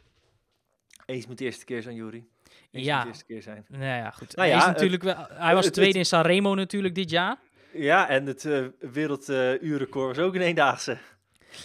Eens 1.06 1.26
moet 1.26 1.38
de 1.38 1.44
eerste 1.44 1.64
keer 1.64 1.82
zijn, 1.82 1.94
Jury. 1.94 2.24
Eens 2.70 2.84
Ja. 2.84 2.94
moet 2.94 3.02
de 3.02 3.08
eerste 3.08 3.24
keer 3.24 3.42
zijn. 3.42 3.64
Nou 3.68 3.84
ja, 3.84 4.10
goed. 4.10 4.36
Nou 4.36 4.48
hij, 4.48 4.58
is 4.58 4.64
natuurlijk 4.64 5.02
wel, 5.02 5.26
hij 5.28 5.54
was 5.54 5.66
tweede 5.66 5.98
in 5.98 6.06
Sanremo 6.06 6.54
natuurlijk 6.54 6.94
dit 6.94 7.10
jaar. 7.10 7.36
Ja, 7.72 8.08
en 8.08 8.26
het 8.26 8.44
eh 8.44 8.66
werelduurrecord 8.80 10.16
was 10.16 10.24
ook 10.26 10.34
een 10.34 10.40
eendaagse. 10.40 10.98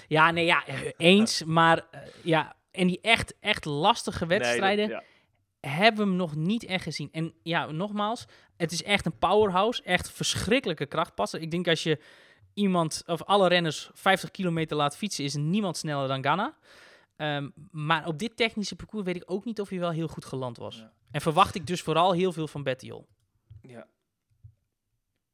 Ja, 0.07 0.31
nee, 0.31 0.45
ja, 0.45 0.63
eens. 0.97 1.43
Maar 1.43 1.85
eh, 1.91 2.01
ja, 2.23 2.55
en 2.71 2.87
die 2.87 2.99
echt, 3.01 3.33
echt 3.39 3.65
lastige 3.65 4.25
wedstrijden 4.25 4.87
Nee, 4.87 4.95
dat- 4.95 5.03
hebben 5.71 6.03
we 6.03 6.09
hem 6.09 6.15
nog 6.15 6.35
niet 6.35 6.65
echt 6.65 6.83
gezien. 6.83 7.09
En 7.11 7.33
ja, 7.43 7.71
nogmaals, 7.71 8.25
het 8.57 8.71
is 8.71 8.83
echt 8.83 9.05
een 9.05 9.17
powerhouse. 9.17 9.83
Echt 9.83 10.11
verschrikkelijke 10.11 10.85
krachtpassen. 10.85 11.41
Ik 11.41 11.51
denk 11.51 11.67
als 11.67 11.83
je 11.83 11.99
iemand, 12.53 13.03
of 13.05 13.23
alle 13.23 13.47
renners 13.47 13.89
50 13.93 14.31
kilometer 14.31 14.77
laat 14.77 14.97
fietsen, 14.97 15.23
is 15.23 15.35
niemand 15.35 15.77
sneller 15.77 16.07
dan 16.07 16.21
Ghana. 16.23 16.55
Ehm, 17.15 17.49
maar 17.71 18.07
op 18.07 18.19
dit 18.19 18.35
technische 18.37 18.75
parcours 18.75 19.05
weet 19.05 19.15
ik 19.15 19.23
ook 19.25 19.45
niet 19.45 19.59
of 19.61 19.69
hij 19.69 19.79
wel 19.79 19.91
heel 19.91 20.07
goed 20.07 20.25
geland 20.25 20.57
was. 20.57 20.75
Ja. 20.77 20.91
En 21.11 21.21
verwacht 21.21 21.55
ik 21.55 21.67
dus 21.67 21.81
vooral 21.81 22.11
heel 22.13 22.31
veel 22.31 22.47
van 22.47 22.63
Bettiol. 22.63 23.07
ja. 23.61 23.87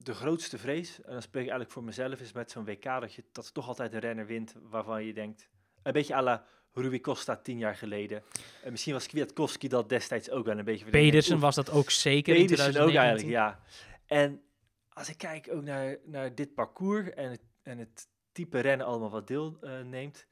De 0.04 0.14
grootste 0.14 0.58
vrees, 0.58 1.02
en 1.02 1.12
dan 1.12 1.22
spreek 1.22 1.44
ik 1.44 1.50
eigenlijk 1.50 1.72
voor 1.72 1.84
mezelf, 1.84 2.20
is 2.20 2.32
met 2.32 2.52
zo'n 2.52 2.66
WK 2.66 2.84
dat 2.84 3.14
je 3.14 3.24
dat 3.32 3.54
toch 3.54 3.68
altijd 3.68 3.94
een 3.94 4.00
renner 4.00 4.26
wint 4.26 4.56
waarvan 4.62 5.06
je 5.06 5.14
denkt, 5.14 5.50
een 5.84 5.94
beetje 5.94 6.16
à 6.16 6.22
la 6.22 6.46
Rui 6.74 7.02
Costa 7.02 7.36
tien 7.36 7.58
jaar 7.58 7.76
geleden. 7.76 8.24
En 8.64 8.72
misschien 8.72 8.94
was 8.94 9.08
Kwiatkowski 9.08 9.68
dat 9.68 9.90
destijds 9.90 10.30
ook 10.30 10.46
wel 10.46 10.58
een 10.58 10.66
beetje. 10.66 10.86
Pedersen 10.86 11.40
was 11.40 11.56
dat 11.56 11.70
ook 11.70 11.90
zeker 11.90 12.36
in 12.36 12.42
Pedersen 12.42 12.82
ook 12.82 12.90
2019. 12.90 13.02
eigenlijk, 13.02 13.30
ja. 13.30 13.60
En 14.06 14.42
als 14.90 15.10
ik 15.10 15.18
kijk 15.18 15.50
ook 15.52 15.64
naar, 15.64 15.98
naar 16.06 16.36
dit 16.36 16.54
parcours 16.54 17.10
en 17.10 17.32
het, 17.32 17.42
en 17.62 17.78
het 17.78 18.08
type 18.32 18.60
rennen 18.60 18.86
allemaal 18.86 19.10
wat 19.10 19.28
deelneemt, 19.28 20.28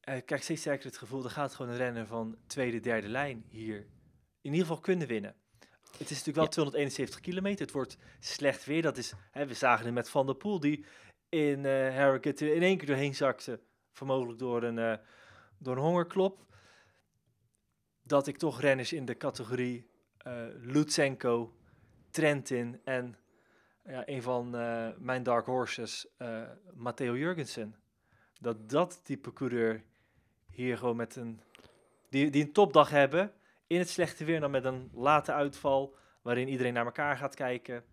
eh 0.00 0.24
krijg 0.24 0.28
ik 0.28 0.42
steeds 0.42 0.60
sterker 0.60 0.86
het 0.86 0.98
gevoel, 0.98 1.24
er 1.24 1.30
gaat 1.30 1.54
gewoon 1.54 1.70
een 1.70 1.78
renner 1.78 2.06
van 2.06 2.38
tweede, 2.46 2.80
derde 2.80 3.08
lijn 3.08 3.44
hier 3.48 3.86
in 4.40 4.52
ieder 4.52 4.66
geval 4.66 4.80
kunnen 4.80 5.08
winnen. 5.08 5.34
Het 6.00 6.10
is 6.10 6.24
natuurlijk 6.24 6.36
wel 6.36 6.44
Ja. 6.44 6.50
271 6.50 7.20
kilometer, 7.20 7.64
het 7.64 7.74
wordt 7.74 7.96
slecht 8.20 8.64
weer. 8.64 8.82
Dat 8.82 8.96
is, 8.96 9.12
hè, 9.30 9.46
we 9.46 9.54
zagen 9.54 9.84
het 9.84 9.94
met 9.94 10.10
Van 10.10 10.26
der 10.26 10.34
Poel, 10.34 10.60
die 10.60 10.84
in 11.28 11.64
Harrogate 11.64 12.46
er 12.46 12.54
in 12.54 12.62
één 12.62 12.76
keer 12.78 12.86
doorheen 12.86 13.14
zakte, 13.14 13.60
vermogelijk 13.92 14.38
door 14.38 14.62
een, 14.62 14.78
eh, 14.78 14.96
door 15.58 15.76
een 15.76 15.82
hongerklop. 15.82 16.46
Dat 18.02 18.26
ik 18.26 18.36
toch 18.36 18.60
renners 18.60 18.92
in 18.92 19.04
de 19.04 19.16
categorie 19.16 19.88
eh 20.16 20.46
Lutsenko, 20.60 21.54
Trentin 22.10 22.80
en 22.84 23.16
ja, 23.84 24.02
een 24.08 24.22
van 24.22 24.50
mijn 24.98 25.22
dark 25.22 25.46
horses, 25.46 26.06
Matteo 26.74 27.16
Jurgensen. 27.16 27.74
Dat 28.40 28.68
dat 28.70 29.00
type 29.04 29.32
coureur 29.32 29.84
hier 30.50 30.78
gewoon 30.78 30.96
met 30.96 31.16
een... 31.16 31.40
Die, 32.08 32.30
die 32.30 32.44
een 32.44 32.52
topdag 32.52 32.90
hebben 32.90 33.32
in 33.70 33.78
het 33.78 33.88
slechte 33.88 34.24
weer, 34.24 34.40
dan 34.40 34.50
met 34.50 34.64
een 34.64 34.90
late 34.94 35.32
uitval, 35.32 35.96
waarin 36.22 36.48
iedereen 36.48 36.72
naar 36.72 36.84
elkaar 36.84 37.16
gaat 37.16 37.34
kijken, 37.34 37.84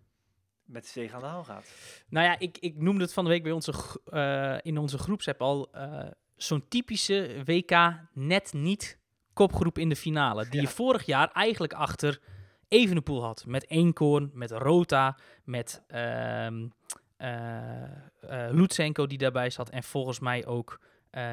met 0.64 0.82
de 0.82 0.88
zege 0.88 1.14
aan 1.14 1.20
de 1.20 1.26
haal 1.26 1.44
gaat. 1.44 1.72
Nou 2.08 2.26
ja, 2.26 2.38
ik, 2.38 2.58
ik 2.58 2.76
noemde 2.76 3.02
het 3.02 3.12
van 3.12 3.24
de 3.24 3.30
week 3.30 3.42
bij 3.42 3.52
onze, 3.52 3.72
eh, 4.04 4.56
in 4.62 4.78
onze 4.78 4.98
groepsapp 4.98 5.42
al. 5.42 5.68
eh, 5.72 6.06
Zo'n 6.36 6.68
typische 6.68 7.42
WK 7.44 8.00
net 8.12 8.52
niet 8.52 8.98
kopgroep 9.32 9.78
in 9.78 9.88
de 9.88 9.96
finale. 9.96 10.48
Die 10.48 10.60
je 10.60 10.68
vorig 10.68 11.06
jaar 11.06 11.30
eigenlijk 11.32 11.72
achter 11.72 12.20
Evenepoel 12.68 13.22
had. 13.22 13.44
Met 13.46 13.70
Eenkoorn, 13.70 14.30
met 14.32 14.50
Rota, 14.50 15.18
met 15.44 15.82
ehm 15.86 16.68
eh 17.16 18.48
Lutsenko 18.50 19.06
die 19.06 19.18
daarbij 19.18 19.50
zat 19.50 19.70
en 19.70 19.82
volgens 19.82 20.18
mij 20.20 20.46
ook 20.46 20.80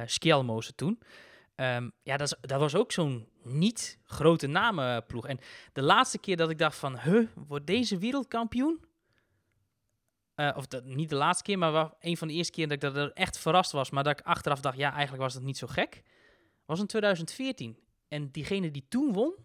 Skjelmose 0.06 0.76
toen. 0.76 1.00
Ehm, 1.56 1.90
ja, 2.04 2.18
dat, 2.18 2.38
dat 2.42 2.60
was 2.60 2.76
ook 2.76 2.92
zo'n 2.92 3.28
niet 3.44 4.00
grote 4.04 4.48
namenploeg. 4.48 5.28
En 5.28 5.40
de 5.74 5.82
laatste 5.82 6.20
keer 6.20 6.38
dat 6.38 6.50
ik 6.50 6.58
dacht 6.58 6.78
van, 6.78 7.00
huh, 7.00 7.28
wordt 7.48 7.68
deze 7.68 7.98
wereldkampioen? 7.98 8.86
Eh, 10.36 10.54
of 10.56 10.68
dat, 10.68 10.86
niet 10.86 11.10
de 11.10 11.16
laatste 11.16 11.44
keer, 11.44 11.58
maar 11.58 11.94
een 12.00 12.18
van 12.18 12.28
de 12.28 12.34
eerste 12.34 12.52
keer 12.52 12.68
dat 12.68 12.84
ik 12.84 12.94
dat 12.94 13.14
echt 13.14 13.38
verrast 13.38 13.72
was. 13.72 13.90
Maar 13.90 14.04
dat 14.04 14.20
ik 14.20 14.26
achteraf 14.26 14.60
dacht, 14.60 14.78
ja, 14.78 14.92
eigenlijk 14.92 15.22
was 15.22 15.34
dat 15.34 15.44
niet 15.44 15.58
zo 15.58 15.68
gek. 15.68 16.04
Was 16.66 16.80
in 16.80 16.88
2014. 16.88 17.80
En 18.08 18.32
diegene 18.32 18.72
die 18.72 18.86
toen 18.90 19.14
won, 19.14 19.36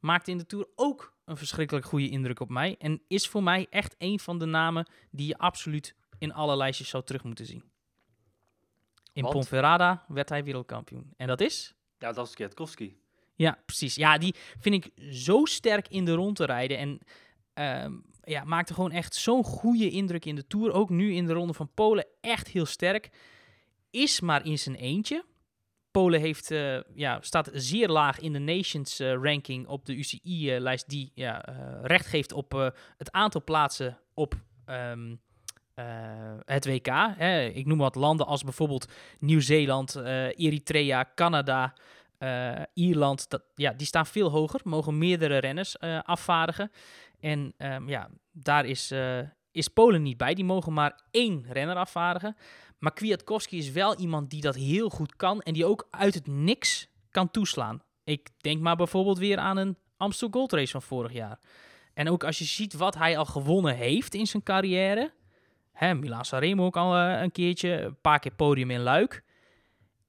maakte 0.00 0.30
in 0.30 0.38
de 0.38 0.46
Tour 0.46 0.68
ook 0.74 1.16
een 1.24 1.36
verschrikkelijk 1.36 1.86
goede 1.86 2.08
indruk 2.08 2.40
op 2.40 2.48
mij. 2.48 2.76
En 2.78 3.02
is 3.06 3.28
voor 3.28 3.42
mij 3.42 3.66
echt 3.70 3.94
een 3.98 4.20
van 4.20 4.38
de 4.38 4.44
namen 4.44 4.88
die 5.10 5.26
je 5.26 5.38
absoluut 5.38 5.94
in 6.18 6.32
alle 6.32 6.56
lijstjes 6.56 6.88
zou 6.88 7.04
terug 7.04 7.24
moeten 7.24 7.46
zien. 7.46 7.64
In 9.12 9.22
Want? 9.22 9.34
Ponferrada 9.34 10.04
werd 10.08 10.28
hij 10.28 10.44
wereldkampioen. 10.44 11.12
En 11.16 11.26
dat 11.26 11.40
is? 11.40 11.74
Ja, 11.98 12.12
dat 12.12 12.26
is 12.26 12.34
Kwiatkowski. 12.34 12.96
Ja, 13.34 13.58
precies. 13.66 13.94
Ja, 13.94 14.18
die 14.18 14.34
vind 14.58 14.74
ik 14.74 15.14
zo 15.14 15.44
sterk 15.44 15.88
in 15.88 16.04
de 16.04 16.14
rond 16.14 16.36
te 16.36 16.44
rijden. 16.44 16.78
En 16.78 16.98
ehm, 17.54 17.92
ja, 18.22 18.44
maakte 18.44 18.74
gewoon 18.74 18.90
echt 18.92 19.14
zo'n 19.14 19.44
goede 19.44 19.90
indruk 19.90 20.24
in 20.24 20.34
de 20.34 20.46
Tour. 20.46 20.72
Ook 20.72 20.90
nu 20.90 21.12
in 21.14 21.26
de 21.26 21.32
Ronde 21.32 21.52
van 21.52 21.70
Polen 21.74 22.06
echt 22.20 22.48
heel 22.48 22.66
sterk. 22.66 23.10
Is 23.90 24.20
maar 24.20 24.44
in 24.44 24.58
zijn 24.58 24.76
eentje. 24.76 25.24
Polen 25.90 26.20
heeft, 26.20 26.50
eh, 26.50 26.80
ja, 26.94 27.18
staat 27.20 27.50
zeer 27.52 27.88
laag 27.88 28.20
in 28.20 28.32
de 28.32 28.38
Nations 28.38 29.00
eh, 29.00 29.12
ranking 29.12 29.66
op 29.66 29.86
de 29.86 29.96
UCI-lijst. 29.96 30.88
die 30.88 31.10
ja, 31.14 31.44
eh, 31.44 31.78
recht 31.82 32.06
geeft 32.06 32.32
op 32.32 32.54
eh, 32.54 32.68
het 32.96 33.12
aantal 33.12 33.44
plaatsen 33.44 33.98
op 34.14 34.34
ehm, 34.64 35.10
eh, 35.10 35.16
het 36.44 36.66
WK. 36.66 36.86
Hè. 37.16 37.44
Ik 37.44 37.66
noem 37.66 37.78
wat 37.78 37.94
landen 37.94 38.26
als 38.26 38.44
bijvoorbeeld 38.44 38.92
Nieuw-Zeeland, 39.18 39.94
eh, 39.94 40.24
Eritrea, 40.24 41.10
Canada, 41.14 41.74
eh, 42.18 42.62
Ierland. 42.74 43.30
Dat, 43.30 43.42
ja, 43.54 43.72
die 43.72 43.86
staan 43.86 44.06
veel 44.06 44.30
hoger, 44.30 44.60
mogen 44.64 44.98
meerdere 44.98 45.38
renners 45.38 45.76
eh, 45.76 45.98
afvaardigen. 46.02 46.70
En 47.20 47.54
ehm, 47.56 47.88
ja, 47.88 48.08
daar 48.32 48.64
is, 48.64 48.90
eh, 48.90 49.18
is 49.50 49.68
Polen 49.68 50.02
niet 50.02 50.16
bij. 50.16 50.34
Die 50.34 50.44
mogen 50.44 50.72
maar 50.72 51.00
één 51.10 51.44
renner 51.48 51.76
afvaardigen. 51.76 52.36
Maar 52.78 52.92
Kwiatkowski 52.92 53.58
is 53.58 53.70
wel 53.70 53.96
iemand 53.96 54.30
die 54.30 54.40
dat 54.40 54.54
heel 54.54 54.88
goed 54.88 55.16
kan 55.16 55.40
en 55.40 55.52
die 55.52 55.64
ook 55.64 55.86
uit 55.90 56.14
het 56.14 56.26
niks 56.26 56.88
kan 57.10 57.30
toeslaan. 57.30 57.82
Ik 58.04 58.28
denk 58.36 58.60
maar 58.60 58.76
bijvoorbeeld 58.76 59.18
weer 59.18 59.38
aan 59.38 59.56
een 59.56 59.76
Amstel 59.96 60.28
Gold 60.30 60.52
Race 60.52 60.72
van 60.72 60.82
vorig 60.82 61.12
jaar. 61.12 61.38
En 61.94 62.10
ook 62.10 62.24
als 62.24 62.38
je 62.38 62.44
ziet 62.44 62.74
wat 62.74 62.94
hij 62.94 63.18
al 63.18 63.24
gewonnen 63.24 63.76
heeft 63.76 64.14
in 64.14 64.26
zijn 64.26 64.42
carrière. 64.42 65.12
Hè, 65.78 65.94
Milan 65.94 66.24
Sanremo 66.24 66.64
ook 66.64 66.76
al 66.76 66.96
eh, 66.96 67.20
een 67.20 67.32
keertje, 67.32 67.80
een 67.80 68.00
paar 68.00 68.18
keer 68.18 68.34
podium 68.34 68.70
in 68.70 68.80
Luik. 68.80 69.24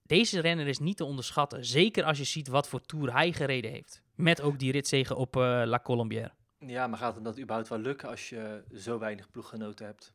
Deze 0.04 0.40
renner 0.40 0.68
is 0.68 0.80
niet 0.80 0.98
te 0.98 1.04
onderschatten. 1.04 1.66
Zeker 1.66 2.04
als 2.04 2.18
je 2.18 2.24
ziet 2.24 2.48
wat 2.48 2.68
voor 2.68 2.82
Tour 2.82 3.14
hij 3.14 3.32
gereden 3.32 3.72
heeft. 3.72 4.02
Met 4.16 4.42
ook 4.42 4.60
die 4.60 4.72
ritzegen 4.72 5.16
op 5.16 5.36
eh, 5.36 5.42
La 5.66 5.80
Colombière. 5.80 6.32
Ja, 6.60 6.88
maar 6.88 6.98
gaat 6.98 7.14
hem 7.14 7.24
dat 7.24 7.40
überhaupt 7.40 7.70
wel 7.70 7.80
lukken 7.80 8.10
als 8.10 8.30
je 8.30 8.64
zo 8.74 9.00
weinig 9.00 9.32
ploeggenoten 9.32 9.86
hebt? 9.86 10.14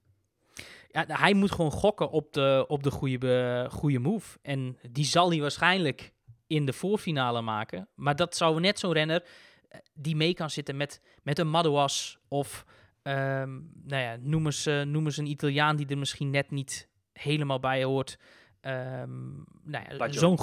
Ja, 0.90 1.04
hij 1.06 1.34
moet 1.34 1.52
gewoon 1.52 1.70
gokken 1.70 2.10
op 2.10 2.32
de, 2.32 2.64
op 2.68 2.82
de 2.82 2.90
goede, 2.90 3.66
goede 3.70 3.98
move. 3.98 4.38
En 4.42 4.78
die 4.90 5.04
zal 5.04 5.30
hij 5.30 5.40
waarschijnlijk 5.40 6.12
in 6.46 6.66
de 6.66 6.72
voorfinale 6.72 7.40
maken. 7.40 7.88
Maar 7.94 8.16
dat 8.16 8.36
zou 8.36 8.60
net 8.60 8.78
zo'n 8.78 8.92
renner 8.92 9.24
eh, 9.68 9.78
die 9.92 10.16
mee 10.16 10.34
kan 10.34 10.50
zitten 10.50 10.76
met, 10.76 11.00
met 11.22 11.38
een 11.38 11.50
Madouas 11.50 12.18
of 12.28 12.64
ehm, 13.04 13.52
nou 13.84 14.02
ja, 14.02 14.16
noem, 14.20 14.46
eens, 14.46 14.66
eh, 14.66 14.82
noem 14.82 15.04
eens 15.04 15.16
een 15.16 15.26
Italiaan 15.26 15.76
die 15.76 15.86
er 15.86 15.98
misschien 15.98 16.30
net 16.30 16.50
niet 16.50 16.88
helemaal 17.12 17.60
bij 17.60 17.84
hoort. 17.84 18.18
Ehm, 18.60 19.32
nou 19.62 19.84
ja, 19.88 20.12
zo'n 20.12 20.38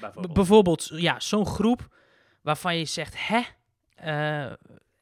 Bijvoorbeeld. 0.00 0.32
Bijvoorbeeld, 0.32 0.90
ja, 0.94 1.20
zo'n 1.20 1.46
groep 1.46 1.88
waarvan 2.42 2.76
je 2.76 2.84
zegt, 2.84 3.26
hè? 3.28 3.40
Eh, 3.94 4.52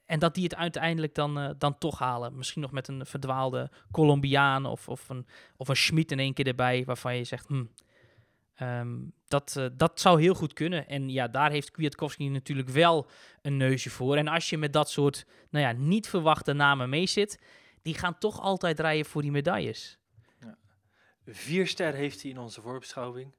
en 0.04 0.18
dat 0.18 0.34
die 0.34 0.44
het 0.44 0.54
uiteindelijk 0.54 1.14
dan, 1.14 1.38
eh, 1.38 1.50
dan 1.58 1.78
toch 1.78 1.98
halen. 1.98 2.36
Misschien 2.36 2.62
nog 2.62 2.72
met 2.72 2.88
een 2.88 3.06
verdwaalde 3.06 3.70
Colombiaan 3.90 4.66
of, 4.66 4.88
of 4.88 5.08
een, 5.08 5.26
of 5.56 5.68
een 5.68 5.76
Schmid 5.76 6.12
in 6.12 6.18
één 6.18 6.34
keer 6.34 6.46
erbij, 6.46 6.84
waarvan 6.84 7.16
je 7.16 7.24
zegt, 7.24 7.46
hm, 7.46 7.64
ehm, 8.60 8.98
dat, 9.28 9.56
eh, 9.56 9.66
dat 9.72 10.00
zou 10.00 10.20
heel 10.20 10.34
goed 10.34 10.52
kunnen. 10.52 10.88
En 10.88 11.08
ja, 11.08 11.28
daar 11.28 11.50
heeft 11.50 11.70
Kwiatkowski 11.70 12.28
natuurlijk 12.28 12.68
wel 12.68 13.06
een 13.42 13.56
neusje 13.56 13.90
voor. 13.90 14.16
En 14.16 14.28
als 14.28 14.50
je 14.50 14.58
met 14.58 14.72
dat 14.72 14.90
soort, 14.90 15.26
nou 15.50 15.64
ja, 15.64 15.72
niet 15.72 16.08
verwachte 16.08 16.52
namen 16.52 16.88
mee 16.88 17.06
zit, 17.06 17.40
die 17.82 17.94
gaan 17.94 18.18
toch 18.18 18.40
altijd 18.40 18.80
rijden 18.80 19.06
voor 19.06 19.22
die 19.22 19.30
medailles. 19.30 19.98
Vier 21.26 21.66
ster 21.66 21.94
heeft 21.94 22.22
hij 22.22 22.30
in 22.30 22.38
onze 22.38 22.60
voorbeschouwing. 22.60 23.34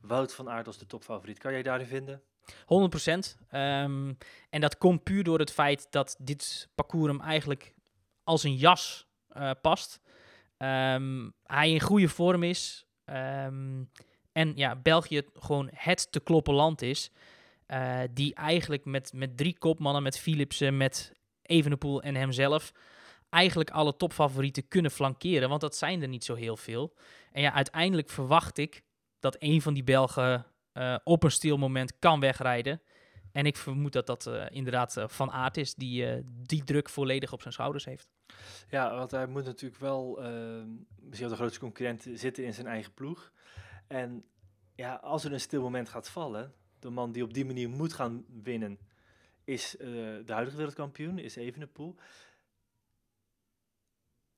Wout 0.00 0.34
van 0.34 0.48
Aert 0.50 0.66
als 0.66 0.78
de 0.78 0.86
topfavoriet. 0.86 1.38
Kan 1.38 1.52
jij 1.52 1.62
daarin 1.62 1.86
vinden? 1.86 2.22
100%. 2.66 3.36
Ehm, 3.48 4.14
en 4.50 4.60
dat 4.60 4.78
komt 4.78 5.02
puur 5.02 5.24
door 5.24 5.38
het 5.38 5.52
feit 5.52 5.86
dat 5.90 6.16
dit 6.18 6.68
parcours 6.74 7.12
hem 7.12 7.20
eigenlijk 7.20 7.74
als 8.24 8.42
een 8.42 8.56
jas 8.56 9.06
eh, 9.28 9.50
past. 9.60 10.00
Ehm, 10.56 11.30
hij 11.42 11.70
in 11.70 11.80
goede 11.80 12.08
vorm 12.08 12.42
is. 12.42 12.86
En 14.36 14.52
ja, 14.54 14.76
België 14.76 15.22
gewoon 15.34 15.68
het 15.72 16.12
te 16.12 16.20
kloppen 16.20 16.54
land 16.54 16.82
is. 16.82 17.10
eh, 17.66 18.00
die 18.10 18.34
eigenlijk 18.34 18.84
met, 18.84 19.12
met 19.12 19.36
drie 19.36 19.58
kopmannen, 19.58 20.02
met 20.02 20.18
Philipsen, 20.18 20.76
met 20.76 21.12
Evenepoel 21.42 22.02
en 22.02 22.14
hemzelf... 22.14 22.72
eigenlijk 23.28 23.70
alle 23.70 23.96
topfavorieten 23.96 24.68
kunnen 24.68 24.90
flankeren. 24.90 25.48
Want 25.48 25.60
dat 25.60 25.76
zijn 25.76 26.02
er 26.02 26.08
niet 26.08 26.24
zo 26.24 26.34
heel 26.34 26.56
veel. 26.56 26.94
En 27.32 27.42
ja, 27.42 27.52
uiteindelijk 27.52 28.10
verwacht 28.10 28.58
ik 28.58 28.82
dat 29.18 29.36
een 29.38 29.62
van 29.62 29.74
die 29.74 29.84
Belgen 29.84 30.46
eh, 30.72 30.96
op 31.04 31.22
een 31.22 31.30
stil 31.30 31.56
moment 31.56 31.98
kan 31.98 32.20
wegrijden. 32.20 32.82
En 33.32 33.46
ik 33.46 33.56
vermoed 33.56 33.92
dat 33.92 34.06
dat 34.06 34.26
eh, 34.26 34.44
inderdaad 34.48 35.04
Van 35.06 35.30
Aert 35.30 35.56
is 35.56 35.74
die 35.74 36.22
die 36.24 36.64
druk 36.64 36.88
volledig 36.88 37.32
op 37.32 37.40
zijn 37.40 37.54
schouders 37.54 37.84
heeft. 37.84 38.08
Ja, 38.68 38.94
want 38.96 39.10
hij 39.10 39.26
moet 39.26 39.44
natuurlijk 39.44 39.80
wel 39.80 40.18
misschien 40.96 41.28
wel 41.28 41.28
de 41.28 41.36
grootste 41.36 41.60
concurrent 41.60 42.06
zitten 42.12 42.44
in 42.44 42.54
zijn 42.54 42.66
eigen 42.66 42.94
ploeg. 42.94 43.32
En 43.86 44.24
ja, 44.74 44.94
als 44.94 45.24
er 45.24 45.32
een 45.32 45.40
stil 45.40 45.62
moment 45.62 45.88
gaat 45.88 46.08
vallen, 46.08 46.54
de 46.78 46.90
man 46.90 47.12
die 47.12 47.22
op 47.22 47.34
die 47.34 47.44
manier 47.44 47.68
moet 47.68 47.92
gaan 47.92 48.24
winnen, 48.42 48.78
is 49.44 49.76
eh, 49.76 49.86
de 50.24 50.32
huidige 50.32 50.56
wereldkampioen, 50.56 51.18
is 51.18 51.36
Evenepoel. 51.36 51.94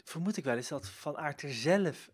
Vermoed 0.04 0.36
ik 0.36 0.44
wel 0.44 0.56
eens 0.56 0.68
dat 0.68 0.88
Van 0.88 1.16
Aert 1.16 1.42
er 1.42 1.52
zelf 1.52 2.10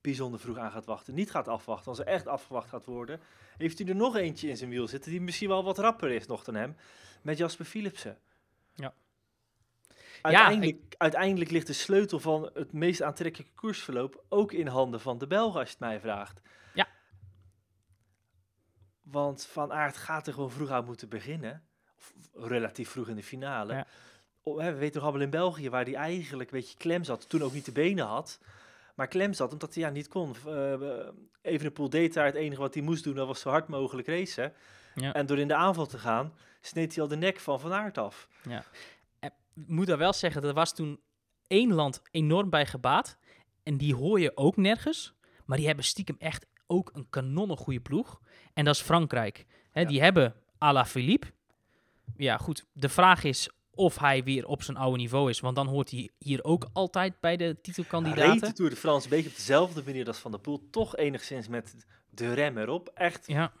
bijzonder 0.00 0.40
vroeg 0.40 0.58
aan 0.58 0.70
gaat 0.70 0.84
wachten. 0.84 1.14
Niet 1.14 1.30
gaat 1.30 1.48
afwachten. 1.48 1.88
Als 1.88 1.98
er 1.98 2.06
echt 2.06 2.26
afgewacht 2.26 2.68
gaat 2.68 2.86
worden, 2.86 3.20
heeft 3.56 3.78
hij 3.78 3.88
er 3.88 3.96
nog 3.96 4.16
eentje 4.16 4.48
in 4.48 4.56
zijn 4.56 4.70
wiel 4.70 4.88
zitten 4.88 5.10
die 5.10 5.20
misschien 5.20 5.48
wel 5.48 5.64
wat 5.64 5.78
rapper 5.78 6.10
is 6.10 6.26
nog 6.26 6.44
dan 6.44 6.54
hem, 6.54 6.76
met 7.22 7.38
Jasper 7.38 7.64
Philipsen. 7.64 8.18
Ja. 8.74 8.94
Uiteindelijk, 10.22 10.94
uiteindelijk 10.98 11.50
ligt 11.50 11.66
de 11.66 11.72
sleutel 11.72 12.20
van 12.20 12.50
het 12.54 12.72
meest 12.72 13.02
aantrekkelijke 13.02 13.54
koersverloop 13.54 14.24
ook 14.28 14.52
in 14.52 14.66
handen 14.66 15.00
van 15.00 15.18
de 15.18 15.26
Belgen, 15.26 15.60
als 15.60 15.68
je 15.68 15.74
het 15.78 15.84
mij 15.84 16.00
vraagt. 16.00 16.40
Ja. 19.10 19.18
Want 19.18 19.46
Van 19.46 19.72
Aert 19.72 19.96
gaat 19.96 20.26
er 20.26 20.32
gewoon 20.32 20.50
vroeg 20.50 20.70
aan 20.70 20.84
moeten 20.84 21.08
beginnen. 21.08 21.62
Of 21.96 22.12
relatief 22.34 22.90
vroeg 22.90 23.08
in 23.08 23.16
de 23.16 23.22
finale. 23.22 23.74
Ja. 23.74 23.86
Oh, 24.42 24.60
hè, 24.60 24.72
we 24.72 24.78
weten 24.78 24.94
nog 24.94 25.02
allemaal 25.02 25.22
in 25.22 25.30
België, 25.30 25.70
waar 25.70 25.84
hij 25.84 25.94
eigenlijk 25.94 26.50
een 26.50 26.58
beetje 26.58 26.76
klem 26.76 27.04
zat. 27.04 27.28
Toen 27.28 27.42
ook 27.42 27.52
niet 27.52 27.64
de 27.64 27.72
benen 27.72 28.06
had. 28.06 28.40
Maar 28.94 29.06
klem 29.06 29.32
zat 29.32 29.52
omdat 29.52 29.74
hij 29.74 29.82
ja, 29.82 29.90
niet 29.90 30.08
kon. 30.08 30.34
Uh, 30.46 31.08
Evenepoel 31.42 31.90
deed 31.90 32.14
daar 32.14 32.24
het 32.24 32.34
enige 32.34 32.60
wat 32.60 32.74
hij 32.74 32.82
moest 32.82 33.04
doen. 33.04 33.14
Dat 33.14 33.26
was 33.26 33.40
zo 33.40 33.50
hard 33.50 33.68
mogelijk 33.68 34.08
racen. 34.08 34.52
Ja. 34.94 35.12
En 35.12 35.26
door 35.26 35.38
in 35.38 35.48
de 35.48 35.54
aanval 35.54 35.86
te 35.86 35.98
gaan, 35.98 36.34
sneed 36.60 36.94
hij 36.94 37.02
al 37.02 37.08
de 37.08 37.16
nek 37.16 37.38
van 37.38 37.60
Van 37.60 37.72
Aert 37.72 37.98
af. 37.98 38.28
Ik 39.20 39.32
moet 39.66 39.86
daar 39.86 39.98
wel 39.98 40.12
zeggen, 40.12 40.44
er 40.44 40.54
was 40.54 40.74
toen 40.74 41.00
één 41.46 41.72
land 41.72 42.02
enorm 42.10 42.50
bij 42.50 42.66
gebaat. 42.66 43.18
En 43.62 43.76
die 43.76 43.94
hoor 43.94 44.20
je 44.20 44.36
ook 44.36 44.56
nergens. 44.56 45.14
Maar 45.44 45.56
die 45.56 45.66
hebben 45.66 45.84
stiekem 45.84 46.16
echt 46.18 46.46
ook 46.70 46.90
een 46.94 47.06
kanonnen 47.10 47.56
goede 47.56 47.80
ploeg. 47.80 48.20
En 48.54 48.64
dat 48.64 48.74
is 48.74 48.80
Frankrijk. 48.80 49.46
Ja. 49.72 49.84
Die 49.84 50.02
hebben 50.02 50.34
Alaphilippe. 50.58 51.26
Ja, 52.16 52.36
goed. 52.36 52.66
De 52.72 52.88
vraag 52.88 53.24
is 53.24 53.50
of 53.74 53.98
hij 53.98 54.24
weer 54.24 54.46
op 54.46 54.62
zijn 54.62 54.76
oude 54.76 54.96
niveau 54.96 55.30
is. 55.30 55.40
Want 55.40 55.56
dan 55.56 55.66
hoort 55.66 55.90
hij 55.90 56.10
hier 56.18 56.44
ook 56.44 56.68
altijd 56.72 57.20
bij 57.20 57.36
de 57.36 57.44
Reed 57.44 57.54
de 57.54 57.60
titelkandidaten. 57.62 58.54
Tour 58.54 58.70
de 58.70 58.76
France 58.76 59.04
een 59.04 59.10
beetje 59.10 59.30
op 59.30 59.36
dezelfde 59.36 59.82
manier 59.84 60.06
als 60.06 60.18
Van 60.18 60.30
der 60.30 60.40
Poel. 60.40 60.68
Toch 60.70 60.96
enigszins 60.96 61.48
met 61.48 61.86
de 62.10 62.34
rem 62.34 62.58
erop. 62.58 62.90
Echt 62.94 63.26
Ja, 63.26 63.52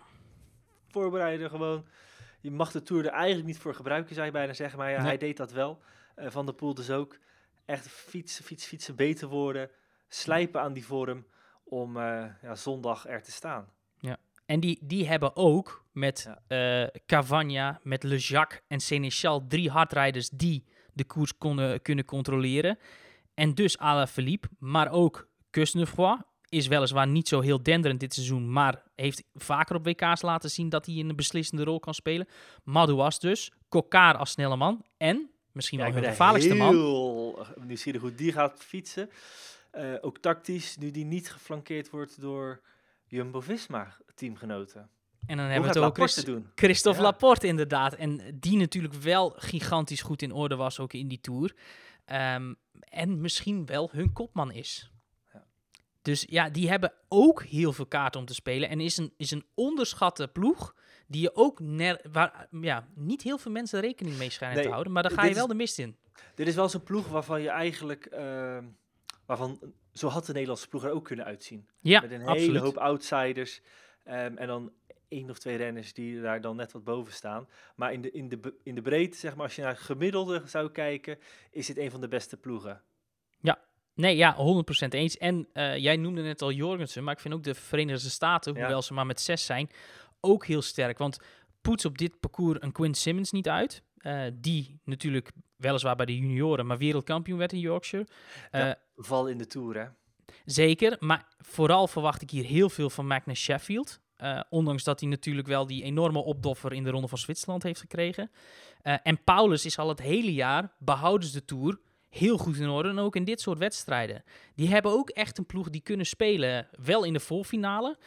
voorbereiden 0.88 1.50
gewoon. 1.50 1.86
Je 2.40 2.50
mag 2.50 2.70
de 2.72 2.82
Tour 2.82 3.04
er 3.06 3.12
eigenlijk 3.12 3.46
niet 3.46 3.58
voor 3.58 3.74
gebruiken, 3.74 4.14
zou 4.14 4.26
je 4.26 4.32
bijna 4.32 4.52
zeggen. 4.52 4.78
Maar 4.78 4.90
ja, 4.90 4.96
Nee. 4.98 5.06
hij 5.06 5.18
deed 5.18 5.36
dat 5.36 5.52
wel. 5.52 5.78
Eh, 6.14 6.30
Van 6.30 6.46
der 6.46 6.54
Poel 6.54 6.74
dus 6.74 6.90
ook. 6.90 7.18
Echt 7.64 7.88
fietsen, 7.88 8.44
fietsen, 8.44 8.68
fietsen, 8.68 8.96
beter 8.96 9.28
worden. 9.28 9.70
Slijpen 10.08 10.60
aan 10.60 10.72
die 10.72 10.86
vorm 10.86 11.24
om 11.70 11.96
eh, 11.96 12.24
ja, 12.42 12.54
zondag 12.54 13.06
er 13.08 13.22
te 13.22 13.32
staan. 13.32 13.68
En 14.46 14.60
die, 14.60 14.78
die 14.82 15.08
hebben 15.08 15.36
ook 15.36 15.84
met 15.92 16.28
Ja. 16.48 16.82
eh 16.92 17.00
Cavagna, 17.06 17.80
met 17.82 18.02
Le 18.02 18.16
Jacques 18.18 18.60
en 18.68 18.80
Sénéchal 18.80 19.46
drie 19.48 19.70
hardrijders 19.70 20.28
die 20.30 20.64
de 20.92 21.04
koers 21.04 21.38
konden, 21.38 21.82
kunnen 21.82 22.04
controleren. 22.04 22.78
en 23.34 23.54
dus 23.54 23.78
Philippe, 24.08 24.48
maar 24.58 24.90
ook 24.92 25.28
Cusnefroy 25.50 26.18
is 26.48 26.66
weliswaar 26.66 27.06
niet 27.06 27.28
zo 27.28 27.40
heel 27.40 27.62
denderend 27.62 28.00
dit 28.00 28.14
seizoen, 28.14 28.52
maar 28.52 28.82
heeft 28.94 29.22
vaker 29.34 29.76
op 29.76 29.84
WK's 29.84 30.22
laten 30.22 30.50
zien 30.50 30.68
dat 30.68 30.86
hij 30.86 30.94
een 30.96 31.16
beslissende 31.16 31.64
rol 31.64 31.80
kan 31.80 31.94
spelen. 31.94 32.26
Madouas 32.64 33.18
dus, 33.20 33.52
Kokar 33.68 34.16
als 34.16 34.30
snelle 34.30 34.56
man 34.56 34.84
en 34.96 35.30
misschien 35.52 35.78
Ja, 35.78 35.84
wel 35.84 35.94
ik 35.94 36.00
ben 36.00 36.08
hun 36.10 36.12
er 36.12 36.18
gevaarlijkste 36.18 36.54
man. 36.54 36.74
heel 36.74 37.46
nieuwsgierig 37.66 38.00
hoe 38.00 38.14
die 38.14 38.32
gaat 38.32 38.58
fietsen. 38.62 39.10
Eh, 39.70 39.94
ook 40.00 40.18
tactisch, 40.18 40.76
nu 40.76 40.90
die 40.90 41.04
niet 41.04 41.30
geflankeerd 41.30 41.90
wordt 41.90 42.20
door 42.20 42.60
Jumbo-Visma-teamgenoten. 43.06 44.80
En 45.26 45.36
dan 45.36 45.44
Hoe 45.44 45.54
hebben 45.54 45.72
we 45.72 45.80
het 45.80 45.94
Christ- 45.94 46.26
doen? 46.26 46.46
Christophe 46.54 46.98
Ja. 47.00 47.04
Laporte 47.06 47.46
inderdaad. 47.46 47.94
En 47.94 48.20
die 48.40 48.56
natuurlijk 48.56 48.94
wel 48.94 49.30
gigantisch 49.36 50.02
goed 50.02 50.22
in 50.22 50.32
orde 50.32 50.56
was 50.56 50.78
ook 50.78 50.92
in 50.92 51.08
die 51.08 51.20
Tour. 51.20 51.54
Ehm, 52.04 52.54
en 52.80 53.20
misschien 53.20 53.66
wel 53.66 53.88
hun 53.92 54.12
kopman 54.12 54.52
is. 54.52 54.90
Ja. 55.32 55.44
Dus 56.02 56.24
ja, 56.28 56.50
die 56.50 56.68
hebben 56.68 56.92
ook 57.08 57.42
heel 57.42 57.72
veel 57.72 57.86
kaarten 57.86 58.20
om 58.20 58.26
te 58.26 58.34
spelen. 58.34 58.68
En 58.68 58.80
is 58.80 58.96
een, 58.96 59.12
is 59.16 59.30
een 59.30 59.44
onderschatte 59.54 60.28
ploeg 60.28 60.74
die 61.06 61.20
je 61.22 61.34
ook 61.36 61.60
waar 62.12 62.46
ja, 62.60 62.88
niet 62.94 63.22
heel 63.22 63.38
veel 63.38 63.52
mensen 63.52 63.80
rekening 63.80 64.16
mee 64.16 64.30
schijnen 64.30 64.56
Nee, 64.56 64.64
te 64.66 64.70
houden. 64.72 64.92
Maar 64.92 65.02
daar 65.02 65.12
ga 65.12 65.24
je 65.24 65.34
wel 65.34 65.42
is- 65.44 65.50
de 65.50 65.56
mist 65.56 65.78
in. 65.78 65.96
Dit 66.34 66.46
is 66.46 66.54
wel 66.54 66.68
zo'n 66.68 66.82
ploeg 66.82 67.08
waarvan 67.08 67.42
je 67.42 67.48
eigenlijk... 67.48 68.04
ehm, 68.06 68.64
waarvan, 69.30 69.58
zo 69.92 70.08
had 70.08 70.26
de 70.26 70.32
Nederlandse 70.32 70.68
ploeg 70.68 70.84
er 70.84 70.90
ook 70.90 71.04
kunnen 71.04 71.24
uitzien. 71.24 71.68
Ja, 71.80 72.00
Met 72.00 72.10
een 72.10 72.20
absoluut. 72.20 72.46
hele 72.46 72.58
hoop 72.58 72.76
outsiders. 72.76 73.60
ehm, 74.04 74.36
en 74.36 74.46
dan 74.46 74.72
één 75.08 75.30
of 75.30 75.38
twee 75.38 75.56
renners 75.56 75.92
die 75.92 76.20
daar 76.20 76.40
dan 76.40 76.56
net 76.56 76.72
wat 76.72 76.84
boven 76.84 77.12
staan. 77.12 77.48
Maar 77.76 77.92
in 77.92 78.02
de, 78.02 78.10
in 78.10 78.28
de, 78.28 78.54
in 78.62 78.74
de 78.74 78.82
breedte, 78.82 79.18
zeg 79.18 79.34
maar, 79.34 79.44
als 79.44 79.56
je 79.56 79.62
naar 79.62 79.76
gemiddelde 79.76 80.42
zou 80.46 80.70
kijken, 80.70 81.18
is 81.50 81.66
dit 81.66 81.78
een 81.78 81.90
van 81.90 82.00
de 82.00 82.08
beste 82.08 82.36
ploegen. 82.36 82.82
Nee, 83.94 84.16
ja, 84.16 84.36
100% 84.84 84.88
eens. 84.88 85.16
En 85.18 85.48
eh, 85.52 85.76
jij 85.76 85.96
noemde 85.96 86.22
net 86.22 86.42
al 86.42 86.50
Jorgensen, 86.52 87.04
maar 87.04 87.14
ik 87.14 87.20
vind 87.20 87.34
ook 87.34 87.42
de 87.42 87.54
Verenigde 87.54 88.08
Staten, 88.08 88.52
Ja. 88.54 88.58
hoewel 88.60 88.82
ze 88.82 88.92
maar 88.94 89.06
met 89.06 89.20
zes 89.20 89.44
zijn, 89.44 89.70
ook 90.20 90.46
heel 90.46 90.62
sterk. 90.62 90.98
Want 90.98 91.18
poets 91.60 91.84
op 91.84 91.98
dit 91.98 92.20
parcours 92.20 92.58
een 92.62 92.72
Quinn 92.72 92.94
Simmons 92.94 93.30
niet 93.30 93.48
uit. 93.48 93.82
Eh, 94.00 94.22
die 94.34 94.80
natuurlijk 94.84 95.30
weliswaar 95.56 95.96
bij 95.96 96.06
de 96.06 96.18
junioren, 96.18 96.66
maar 96.66 96.78
wereldkampioen 96.78 97.38
werd 97.38 97.52
in 97.52 97.58
Yorkshire. 97.58 98.06
Ja. 98.50 98.78
Val 98.96 99.28
in 99.28 99.38
de 99.38 99.46
Tour, 99.46 99.78
hè? 99.78 99.86
Zeker, 100.44 100.96
maar 101.00 101.26
vooral 101.38 101.86
verwacht 101.86 102.22
ik 102.22 102.30
hier 102.30 102.44
heel 102.44 102.68
veel 102.68 102.90
van 102.90 103.06
Magnus 103.06 103.40
Sheffield. 103.40 104.00
Eh, 104.16 104.40
ondanks 104.48 104.84
dat 104.84 105.00
hij 105.00 105.08
natuurlijk 105.08 105.48
wel 105.48 105.66
die 105.66 105.82
enorme 105.82 106.18
opdoffer 106.18 106.72
in 106.72 106.84
de 106.84 106.90
Ronde 106.90 107.08
van 107.08 107.18
Zwitserland 107.18 107.62
heeft 107.62 107.80
gekregen. 107.80 108.30
En 108.82 109.24
Paulus 109.24 109.64
is 109.64 109.78
al 109.78 109.88
het 109.88 110.00
hele 110.00 110.32
jaar, 110.32 110.74
behoudens 110.78 111.32
de 111.32 111.44
Tour, 111.44 111.80
heel 112.08 112.38
goed 112.38 112.56
in 112.56 112.68
orde. 112.68 112.88
En 112.88 112.98
ook 112.98 113.16
in 113.16 113.24
dit 113.24 113.40
soort 113.40 113.58
wedstrijden. 113.58 114.24
Die 114.54 114.68
hebben 114.68 114.92
ook 114.92 115.10
echt 115.10 115.38
een 115.38 115.46
ploeg 115.46 115.70
die 115.70 115.80
kunnen 115.80 116.06
spelen, 116.06 116.68
wel 116.84 117.04
in 117.04 117.12
de 117.12 117.20
voorfinale. 117.20 117.98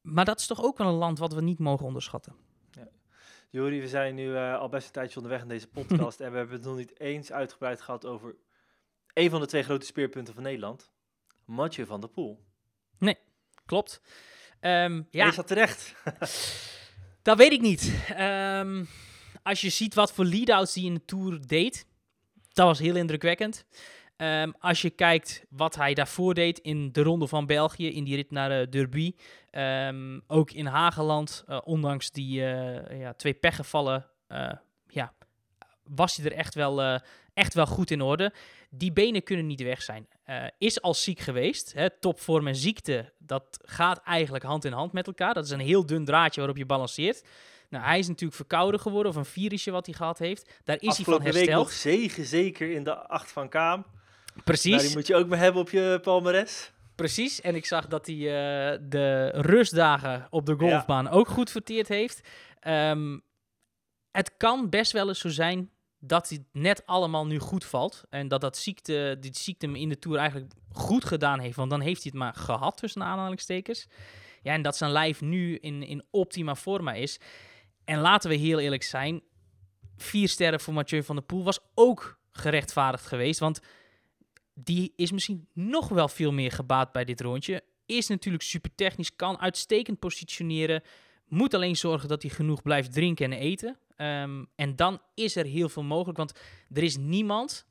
Maar 0.00 0.24
dat 0.24 0.40
is 0.40 0.46
toch 0.46 0.62
ook 0.62 0.78
wel 0.78 0.86
een 0.86 0.94
land 0.94 1.18
wat 1.18 1.32
we 1.32 1.42
niet 1.42 1.58
mogen 1.58 1.86
onderschatten. 1.86 2.34
Jori, 3.56 3.80
we 3.80 3.88
zijn 3.88 4.14
nu 4.14 4.36
eh, 4.36 4.58
al 4.58 4.68
best 4.68 4.86
een 4.86 4.92
tijdje 4.92 5.16
onderweg 5.16 5.42
in 5.42 5.48
deze 5.48 5.68
podcast. 5.68 6.20
en 6.24 6.30
we 6.30 6.36
hebben 6.36 6.56
het 6.56 6.64
nog 6.64 6.76
niet 6.76 7.00
eens 7.00 7.32
uitgebreid 7.32 7.80
gehad 7.80 8.06
over 8.06 8.36
een 9.12 9.30
van 9.30 9.40
de 9.40 9.46
twee 9.46 9.62
grote 9.62 9.86
speerpunten 9.86 10.34
van 10.34 10.42
Nederland. 10.42 10.90
Mathieu 11.44 11.86
van 11.86 12.00
der 12.00 12.10
Poel. 12.10 12.44
Klopt. 13.66 14.00
Ehm, 14.60 14.94
Ja. 14.94 15.04
ja, 15.10 15.26
Is 15.28 15.34
dat 15.34 15.46
terecht? 15.46 15.94
Dat 17.22 17.36
weet 17.36 17.52
ik 17.52 17.60
niet. 17.60 17.92
Ehm, 18.08 18.84
als 19.42 19.60
je 19.60 19.68
ziet 19.68 19.94
wat 19.94 20.12
voor 20.12 20.24
lead-outs 20.24 20.74
hij 20.74 20.84
in 20.84 20.94
de 20.94 21.04
Tour 21.04 21.46
deed, 21.46 21.86
dat 22.52 22.66
was 22.66 22.78
heel 22.78 22.96
indrukwekkend. 22.96 23.64
Ehm, 24.16 24.50
als 24.58 24.82
je 24.82 24.90
kijkt 24.90 25.44
wat 25.48 25.74
hij 25.74 25.94
daarvoor 25.94 26.34
deed 26.34 26.58
in 26.58 26.92
de 26.92 27.02
Ronde 27.02 27.26
van 27.26 27.46
België, 27.46 27.94
in 27.94 28.04
die 28.04 28.16
rit 28.16 28.30
naar 28.30 28.48
de 28.48 28.68
Derby, 28.68 29.14
ehm, 29.50 30.20
ook 30.26 30.50
in 30.50 30.66
Hageland, 30.66 31.44
eh, 31.46 31.58
ondanks 31.64 32.10
die 32.10 32.44
eh, 32.44 33.00
ja, 33.00 33.12
twee 33.12 33.34
pechgevallen, 33.34 34.06
eh, 34.26 34.52
ja, 34.88 35.12
was 35.84 36.16
hij 36.16 36.24
er 36.26 36.32
echt 36.32 36.54
wel, 36.54 36.82
eh, 36.82 36.98
echt 37.34 37.54
wel 37.54 37.66
goed 37.66 37.90
in 37.90 38.00
orde. 38.02 38.32
Die 38.70 38.92
benen 38.92 39.22
kunnen 39.22 39.46
niet 39.46 39.62
weg 39.62 39.82
zijn. 39.82 40.08
Eh, 40.24 40.44
is 40.58 40.82
al 40.82 40.94
ziek 40.94 41.20
geweest. 41.20 41.72
Hè, 41.72 41.90
topvorm 41.90 42.46
en 42.46 42.56
ziekte, 42.56 43.12
dat 43.18 43.58
gaat 43.62 44.00
eigenlijk 44.04 44.44
hand 44.44 44.64
in 44.64 44.72
hand 44.72 44.92
met 44.92 45.06
elkaar. 45.06 45.34
Dat 45.34 45.44
is 45.44 45.50
een 45.50 45.60
heel 45.60 45.86
dun 45.86 46.04
draadje 46.04 46.40
waarop 46.40 46.58
je 46.58 46.66
balanceert. 46.66 47.24
Nou, 47.68 47.84
hij 47.84 47.98
is 47.98 48.08
natuurlijk 48.08 48.36
verkouden 48.36 48.80
geworden, 48.80 49.12
of 49.12 49.18
een 49.18 49.24
virusje 49.24 49.70
wat 49.70 49.86
hij 49.86 49.94
gehad 49.94 50.18
heeft. 50.18 50.50
Daar 50.64 50.76
is 50.76 50.82
hij 50.82 50.90
van 50.90 50.98
Afgelopen 50.98 51.24
week 51.24 51.34
hersteld. 51.34 51.62
nog 51.64 51.72
zegen 51.72 52.24
zeker 52.24 52.70
in 52.70 52.84
de 52.84 52.96
acht 52.96 53.32
van 53.32 53.48
Kaam. 53.48 53.86
Nou, 54.36 54.44
Precies, 54.44 54.82
die 54.86 54.96
moet 54.96 55.06
je 55.06 55.14
ook 55.14 55.28
maar 55.28 55.38
hebben 55.38 55.60
op 55.60 55.70
je 55.70 55.98
palmares. 56.02 56.72
precies. 56.94 57.40
En 57.40 57.54
ik 57.54 57.66
zag 57.66 57.86
dat 57.86 58.06
hij 58.06 58.14
eh, 58.16 58.78
de 58.88 59.28
rustdagen 59.34 60.26
op 60.30 60.46
de 60.46 60.54
golfbaan 60.58 61.08
ook 61.08 61.28
goed 61.28 61.50
verteerd 61.50 61.88
heeft. 61.88 62.28
Ehm, 62.60 63.18
het 64.10 64.36
kan 64.36 64.70
best 64.70 64.92
wel 64.92 65.08
eens 65.08 65.20
zo 65.20 65.28
zijn 65.28 65.70
dat 65.98 66.28
het 66.28 66.42
net 66.52 66.86
allemaal 66.86 67.26
nu 67.26 67.38
goed 67.38 67.64
valt. 67.64 68.02
En 68.10 68.28
dat 68.28 68.40
dat 68.40 68.56
ziekte, 68.56 69.16
die 69.20 69.36
ziekte 69.36 69.66
hem 69.66 69.74
in 69.74 69.88
de 69.88 69.98
Tour 69.98 70.18
eigenlijk 70.18 70.52
goed 70.72 71.04
gedaan 71.04 71.38
heeft. 71.40 71.56
Want 71.56 71.70
dan 71.70 71.80
heeft 71.80 72.02
hij 72.02 72.12
het 72.14 72.20
maar 72.22 72.34
gehad, 72.34 72.76
tussen 72.76 73.02
aanhalingstekens. 73.02 73.86
Ja, 74.42 74.52
en 74.52 74.62
dat 74.62 74.76
zijn 74.76 74.90
lijf 74.90 75.20
nu 75.20 75.56
in, 75.56 75.82
in 75.82 76.04
optima 76.10 76.54
forma 76.54 76.92
is. 76.92 77.20
En 77.84 77.98
laten 78.00 78.30
we 78.30 78.36
heel 78.36 78.58
eerlijk 78.58 78.82
zijn. 78.82 79.22
Vier 79.96 80.28
sterren 80.28 80.60
voor 80.60 80.74
Mathieu 80.74 81.02
van 81.02 81.16
der 81.16 81.24
Poel 81.24 81.44
was 81.44 81.58
ook 81.74 82.18
gerechtvaardigd 82.32 83.06
geweest. 83.06 83.40
Want 83.40 83.60
die 84.58 84.92
is 84.96 85.12
misschien 85.12 85.48
nog 85.52 85.88
wel 85.88 86.08
veel 86.08 86.32
meer 86.32 86.52
gebaat 86.52 86.92
bij 86.92 87.04
dit 87.04 87.20
rondje. 87.20 87.62
Is 87.86 88.08
natuurlijk 88.08 88.44
super 88.44 88.74
technisch, 88.74 89.16
kan 89.16 89.38
uitstekend 89.38 89.98
positioneren. 89.98 90.82
Moet 91.28 91.54
alleen 91.54 91.76
zorgen 91.76 92.08
dat 92.08 92.22
hij 92.22 92.30
genoeg 92.30 92.62
blijft 92.62 92.92
drinken 92.92 93.32
en 93.32 93.38
eten. 93.38 93.78
Ehm, 93.96 94.44
en 94.54 94.76
dan 94.76 95.00
is 95.14 95.36
er 95.36 95.44
heel 95.44 95.68
veel 95.68 95.82
mogelijk. 95.82 96.18
Want 96.18 96.32
er 96.72 96.82
is 96.82 96.96
niemand 96.96 97.66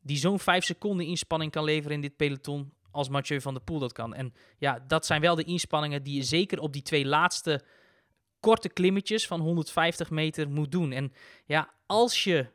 die 0.00 0.16
zo'n 0.16 0.38
vijf 0.38 0.64
seconden 0.64 1.06
inspanning 1.06 1.50
kan 1.50 1.64
leveren 1.64 1.94
in 1.94 2.00
dit 2.00 2.16
peloton 2.16 2.72
als 2.90 3.08
Mathieu 3.08 3.40
van 3.40 3.54
der 3.54 3.62
Poel 3.62 3.78
dat 3.78 3.92
kan. 3.92 4.14
En 4.14 4.34
ja, 4.58 4.84
dat 4.86 5.06
zijn 5.06 5.20
wel 5.20 5.34
de 5.34 5.44
inspanningen 5.44 6.02
die 6.02 6.14
je 6.14 6.22
zeker 6.22 6.60
op 6.60 6.72
die 6.72 6.82
twee 6.82 7.06
laatste 7.06 7.64
korte 8.40 8.68
klimmetjes 8.68 9.26
van 9.26 9.40
150 9.40 10.10
meter 10.10 10.50
moet 10.50 10.72
doen. 10.72 10.92
En 10.92 11.12
ja, 11.44 11.74
als 11.86 12.24
je 12.24 12.46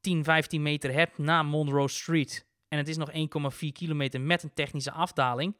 10, 0.00 0.24
15 0.24 0.62
meter 0.62 0.92
hebt 0.92 1.18
na 1.18 1.42
Monroe 1.42 1.88
Street 1.88 2.45
en 2.68 2.78
het 2.78 2.88
is 2.88 2.96
nog 2.96 3.10
1,4 3.12 3.72
kilometer 3.72 4.20
met 4.20 4.42
een 4.42 4.54
technische 4.54 4.90
afdaling, 4.90 5.56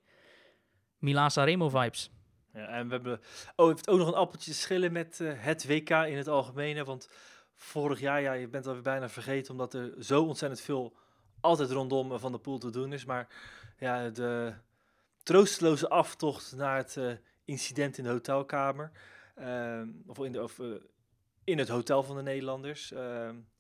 Milan 0.99 1.31
Sanremo 1.31 1.69
vibes. 1.69 2.11
Ja, 2.53 2.67
en 2.67 2.87
we 2.87 2.93
hebben 2.93 3.21
oh, 3.57 3.69
heeft 3.69 3.89
ook 3.89 3.99
nog 3.99 4.09
een 4.09 4.15
appeltje 4.15 4.53
schillen 4.53 4.93
met 4.93 5.21
eh, 5.21 5.33
het 5.37 5.67
WK 5.67 5.91
in 5.91 6.17
het 6.17 6.29
algemeen. 6.29 6.77
hè, 6.77 6.85
Want 6.85 7.09
vorig 7.55 8.01
jaar, 8.01 8.21
ja, 8.21 8.33
je 8.33 8.49
bent 8.49 8.67
alweer 8.67 8.83
bijna 8.83 9.09
vergeten, 9.09 9.53
omdat 9.53 9.75
er 9.75 9.95
zo 10.05 10.25
ontzettend 10.25 10.61
veel 10.61 10.97
altijd 11.41 11.71
rondom 11.71 12.19
Van 12.19 12.33
de 12.33 12.39
Poel 12.39 12.59
te 12.59 12.71
doen 12.71 12.93
is. 12.93 13.05
Maar 13.05 13.29
ja, 13.79 14.09
de 14.11 14.55
troosteloze 15.23 15.89
aftocht 15.89 16.57
naar 16.57 16.77
het 16.77 16.97
eh, 16.97 17.13
incident 17.45 17.99
in 17.99 18.05
de 18.05 18.11
hotelkamer. 18.11 18.91
ehm, 19.35 19.89
of 20.07 20.19
in, 20.19 20.33
de, 20.33 20.43
of 20.43 20.59
eh, 20.59 20.67
in 21.45 21.59
het 21.59 21.69
hotel 21.69 22.03
van 22.03 22.17
de 22.17 22.23
Nederlanders. 22.23 22.93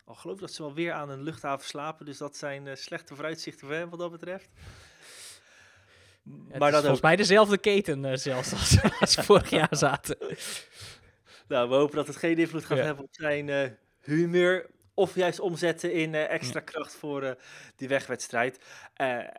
Al 0.06 0.14
geloof 0.14 0.34
ik 0.36 0.40
dat 0.40 0.52
ze 0.52 0.62
wel 0.62 0.74
weer 0.74 0.92
aan 0.92 1.10
een 1.10 1.22
luchthaven 1.22 1.66
slapen. 1.66 2.06
Dus 2.06 2.18
dat 2.18 2.36
zijn 2.36 2.66
eh, 2.66 2.74
slechte 2.74 3.14
vooruitzichten 3.14 3.66
voor 3.66 3.76
hem 3.76 3.90
wat 3.90 3.98
dat 3.98 4.10
betreft. 4.10 4.48
Maar 6.22 6.52
is 6.52 6.58
dat 6.58 6.70
volgens 6.70 6.96
ook. 6.96 7.02
mij 7.02 7.16
dezelfde 7.16 7.58
keten 7.58 8.04
eh, 8.04 8.16
zelfs 8.16 8.52
als, 8.52 8.76
als 9.00 9.14
vorig 9.14 9.50
jaar 9.50 9.76
zaten. 9.76 10.16
Nou, 11.48 11.68
we 11.68 11.74
hopen 11.74 11.96
dat 11.96 12.06
het 12.06 12.16
geen 12.16 12.38
invloed 12.38 12.64
gaat 12.64 12.78
Ja. 12.78 12.84
hebben 12.84 13.04
op 13.04 13.14
zijn 13.14 13.48
eh, 13.48 13.70
humeur. 14.00 14.66
Of 14.94 15.14
juist 15.14 15.40
omzetten 15.40 15.92
in 15.92 16.14
extra 16.14 16.60
kracht 16.60 16.94
voor 16.94 17.36
die 17.76 17.88
wegwedstrijd. 17.88 18.58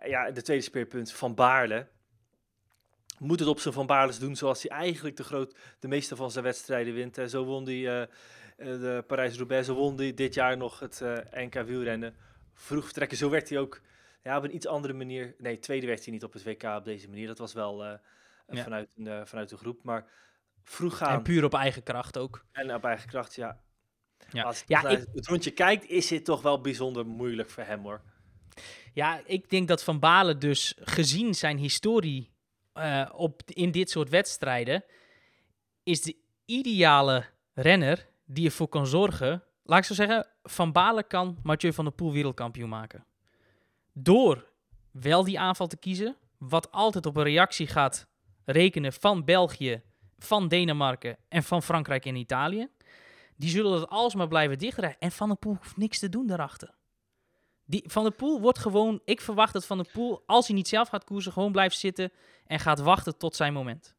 Ja, 0.06 0.32
de 0.32 0.42
tweede 0.42 0.64
speerpunt 0.64 1.12
van 1.12 1.36
Baarle. 1.36 1.88
Moet 3.20 3.40
het 3.40 3.50
op 3.50 3.60
zijn 3.60 3.74
Van 3.74 3.86
Baarles 3.86 4.20
doen 4.20 4.36
zoals 4.36 4.64
hij 4.64 4.78
eigenlijk 4.78 5.18
de, 5.18 5.24
groot, 5.24 5.56
de 5.80 5.88
meeste 5.88 6.16
van 6.16 6.32
zijn 6.32 6.44
wedstrijden 6.44 6.94
wint. 6.94 7.18
En 7.18 7.30
zo 7.30 7.44
won 7.44 7.66
hij 7.66 8.08
de 8.58 9.04
Parijs-Roubaix, 9.08 9.68
won 9.68 9.98
hij 9.98 10.14
dit 10.14 10.34
jaar 10.34 10.58
nog 10.58 10.80
het 10.80 11.02
eh, 11.02 11.18
NK 11.32 11.54
wielrennen. 11.54 12.16
Vroeg 12.54 12.84
vertrekken, 12.84 13.18
zo 13.18 13.30
werd 13.30 13.50
hij 13.50 13.60
ook 13.60 13.82
ja, 14.24 14.38
op 14.38 14.44
een 14.44 14.56
iets 14.56 14.68
andere 14.68 14.94
manier. 14.94 15.36
Nee, 15.38 15.60
tweede 15.60 15.88
werd 15.88 16.04
hij 16.04 16.14
niet 16.14 16.24
op 16.24 16.34
het 16.34 16.44
WK 16.44 16.64
op 16.64 16.86
deze 16.86 17.10
manier. 17.10 17.28
Dat 17.28 17.38
was 17.38 17.54
wel 17.54 17.84
eh, 17.86 17.94
Ja. 18.48 18.64
vanuit, 18.64 18.88
eh, 19.04 19.22
vanuit 19.26 19.50
de 19.50 19.58
groep. 19.58 19.84
Maar 19.84 20.06
vroeg 20.64 20.98
gaan 20.98 21.14
En 21.18 21.24
puur 21.24 21.44
op 21.44 21.54
eigen 21.54 21.84
kracht 21.84 22.18
ook. 22.18 22.46
en 22.52 22.74
op 22.74 22.84
eigen 22.86 23.10
kracht, 23.10 23.36
ja. 23.36 23.62
Ja. 24.30 24.44
Als 24.44 24.60
je 24.60 24.66
Ja, 24.68 24.82
naar 24.82 24.92
ik- 24.92 25.08
het 25.14 25.28
rondje 25.28 25.52
kijkt, 25.52 25.86
is 25.90 26.08
dit 26.08 26.26
toch 26.26 26.42
wel 26.42 26.62
bijzonder 26.62 27.06
moeilijk 27.06 27.50
voor 27.50 27.64
hem 27.64 27.82
hoor. 27.84 28.02
Ja, 28.94 29.22
ik 29.26 29.50
denk 29.50 29.68
dat 29.68 29.84
Van 29.84 30.00
Balen 30.00 30.40
dus 30.40 30.76
gezien 30.80 31.34
zijn 31.36 31.58
historie 31.58 32.36
eh, 32.74 33.10
op, 33.16 33.42
in 33.46 33.72
dit 33.72 33.90
soort 33.90 34.10
wedstrijden, 34.10 34.84
is 35.84 36.02
de 36.02 36.16
ideale 36.46 37.26
renner 37.54 38.08
die 38.28 38.46
ervoor 38.46 38.68
kan 38.68 38.88
zorgen. 38.88 39.44
Laat 39.64 39.80
ik 39.80 39.86
zo 39.86 39.94
zeggen, 39.94 40.28
Van 40.44 40.72
Balen 40.72 41.08
kan 41.08 41.38
Mathieu 41.44 41.74
van 41.74 41.86
der 41.86 41.94
Poel 41.94 42.12
wereldkampioen 42.12 42.70
maken. 42.70 43.06
Door 43.94 44.46
wel 44.92 45.24
die 45.24 45.40
aanval 45.40 45.68
te 45.68 45.78
kiezen. 45.78 46.16
Wat 46.38 46.72
altijd 46.72 47.06
op 47.06 47.18
een 47.18 47.24
reactie 47.24 47.68
gaat 47.68 48.08
rekenen 48.46 48.94
van 48.94 49.26
België, 49.26 49.82
van 50.18 50.48
Denemarken 50.48 51.18
en 51.28 51.44
van 51.44 51.64
Frankrijk 51.64 52.06
en 52.06 52.16
Italië. 52.16 52.68
Die 53.36 53.50
zullen 53.50 53.80
dat 53.80 53.90
alsmaar 53.90 54.28
blijven 54.28 54.58
dichtrijden. 54.58 55.00
En 55.00 55.12
Van 55.12 55.28
der 55.28 55.38
Poel 55.38 55.56
hoeft 55.56 55.78
niks 55.78 56.00
te 56.00 56.10
doen 56.10 56.28
daarachter. 56.28 56.76
Die, 57.66 57.84
van 57.88 58.04
der 58.04 58.12
Poel 58.12 58.42
wordt 58.42 58.60
gewoon... 58.60 59.02
Ik 59.06 59.22
verwacht 59.22 59.54
dat 59.54 59.66
Van 59.66 59.78
der 59.78 59.92
Poel, 59.92 60.24
als 60.26 60.48
hij 60.48 60.56
niet 60.56 60.68
zelf 60.68 60.88
gaat 60.88 61.04
koersen, 61.04 61.32
gewoon 61.32 61.52
blijft 61.52 61.78
zitten 61.78 62.12
en 62.46 62.60
gaat 62.60 62.80
wachten 62.80 63.18
tot 63.18 63.36
zijn 63.36 63.54
moment. 63.54 63.96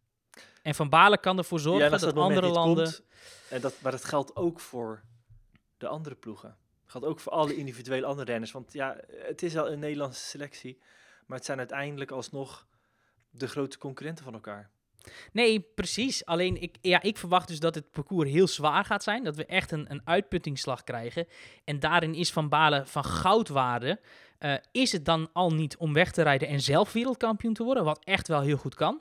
En 0.69 0.75
Van 0.75 0.89
Balen 0.89 1.21
kan 1.21 1.39
ervoor 1.39 1.61
zorgen 1.61 1.91
dat, 1.91 2.01
moment 2.01 2.19
andere 2.19 2.47
landen... 2.47 2.85
komt, 2.85 3.03
en 3.51 3.61
dat, 3.61 3.75
maar 3.83 3.93
dat 3.93 4.05
geldt 4.05 4.37
ook 4.37 4.61
voor 4.61 5.03
de 5.79 5.89
andere 5.89 6.15
ploegen. 6.15 6.49
Het 6.83 6.91
geldt 6.91 7.07
ook 7.07 7.21
voor 7.21 7.33
alle 7.33 7.57
individuele 7.57 8.07
andere 8.07 8.31
renners. 8.31 8.53
Want 8.53 8.73
ja, 8.73 8.97
het 9.09 9.43
is 9.43 9.57
al 9.57 9.71
een 9.71 9.79
Nederlandse 9.79 10.25
selectie. 10.25 10.79
Maar 11.27 11.37
het 11.37 11.47
zijn 11.47 11.59
uiteindelijk 11.59 12.11
alsnog 12.11 12.67
de 13.31 13.49
grote 13.49 13.79
concurrenten 13.79 14.25
van 14.25 14.35
elkaar. 14.35 14.71
Nee, 15.33 15.61
precies. 15.75 16.25
Alleen 16.25 16.63
ik, 16.63 16.77
ja, 16.81 17.03
ik 17.03 17.19
verwacht 17.19 17.49
dus 17.49 17.61
dat 17.61 17.75
het 17.75 17.91
parcours 17.91 18.31
heel 18.31 18.49
zwaar 18.49 18.85
gaat 18.85 19.03
zijn. 19.03 19.25
Dat 19.25 19.37
we 19.37 19.47
echt 19.47 19.71
een, 19.71 19.91
een 19.91 20.03
uitputtingsslag 20.05 20.85
krijgen. 20.85 21.27
En 21.65 21.81
daarin 21.81 22.15
is 22.15 22.33
Van 22.33 22.49
Balen 22.49 22.89
van 22.89 23.05
goudwaarde. 23.05 24.01
Eh, 24.39 24.55
is 24.73 24.93
het 24.93 25.05
dan 25.05 25.29
al 25.33 25.55
niet 25.55 25.77
om 25.77 25.93
weg 25.93 26.13
te 26.13 26.23
rijden 26.23 26.49
en 26.49 26.61
zelf 26.61 26.93
wereldkampioen 26.93 27.55
te 27.55 27.65
worden? 27.65 27.85
Wat 27.85 28.05
echt 28.05 28.29
wel 28.29 28.41
heel 28.41 28.57
goed 28.57 28.75
kan. 28.75 29.01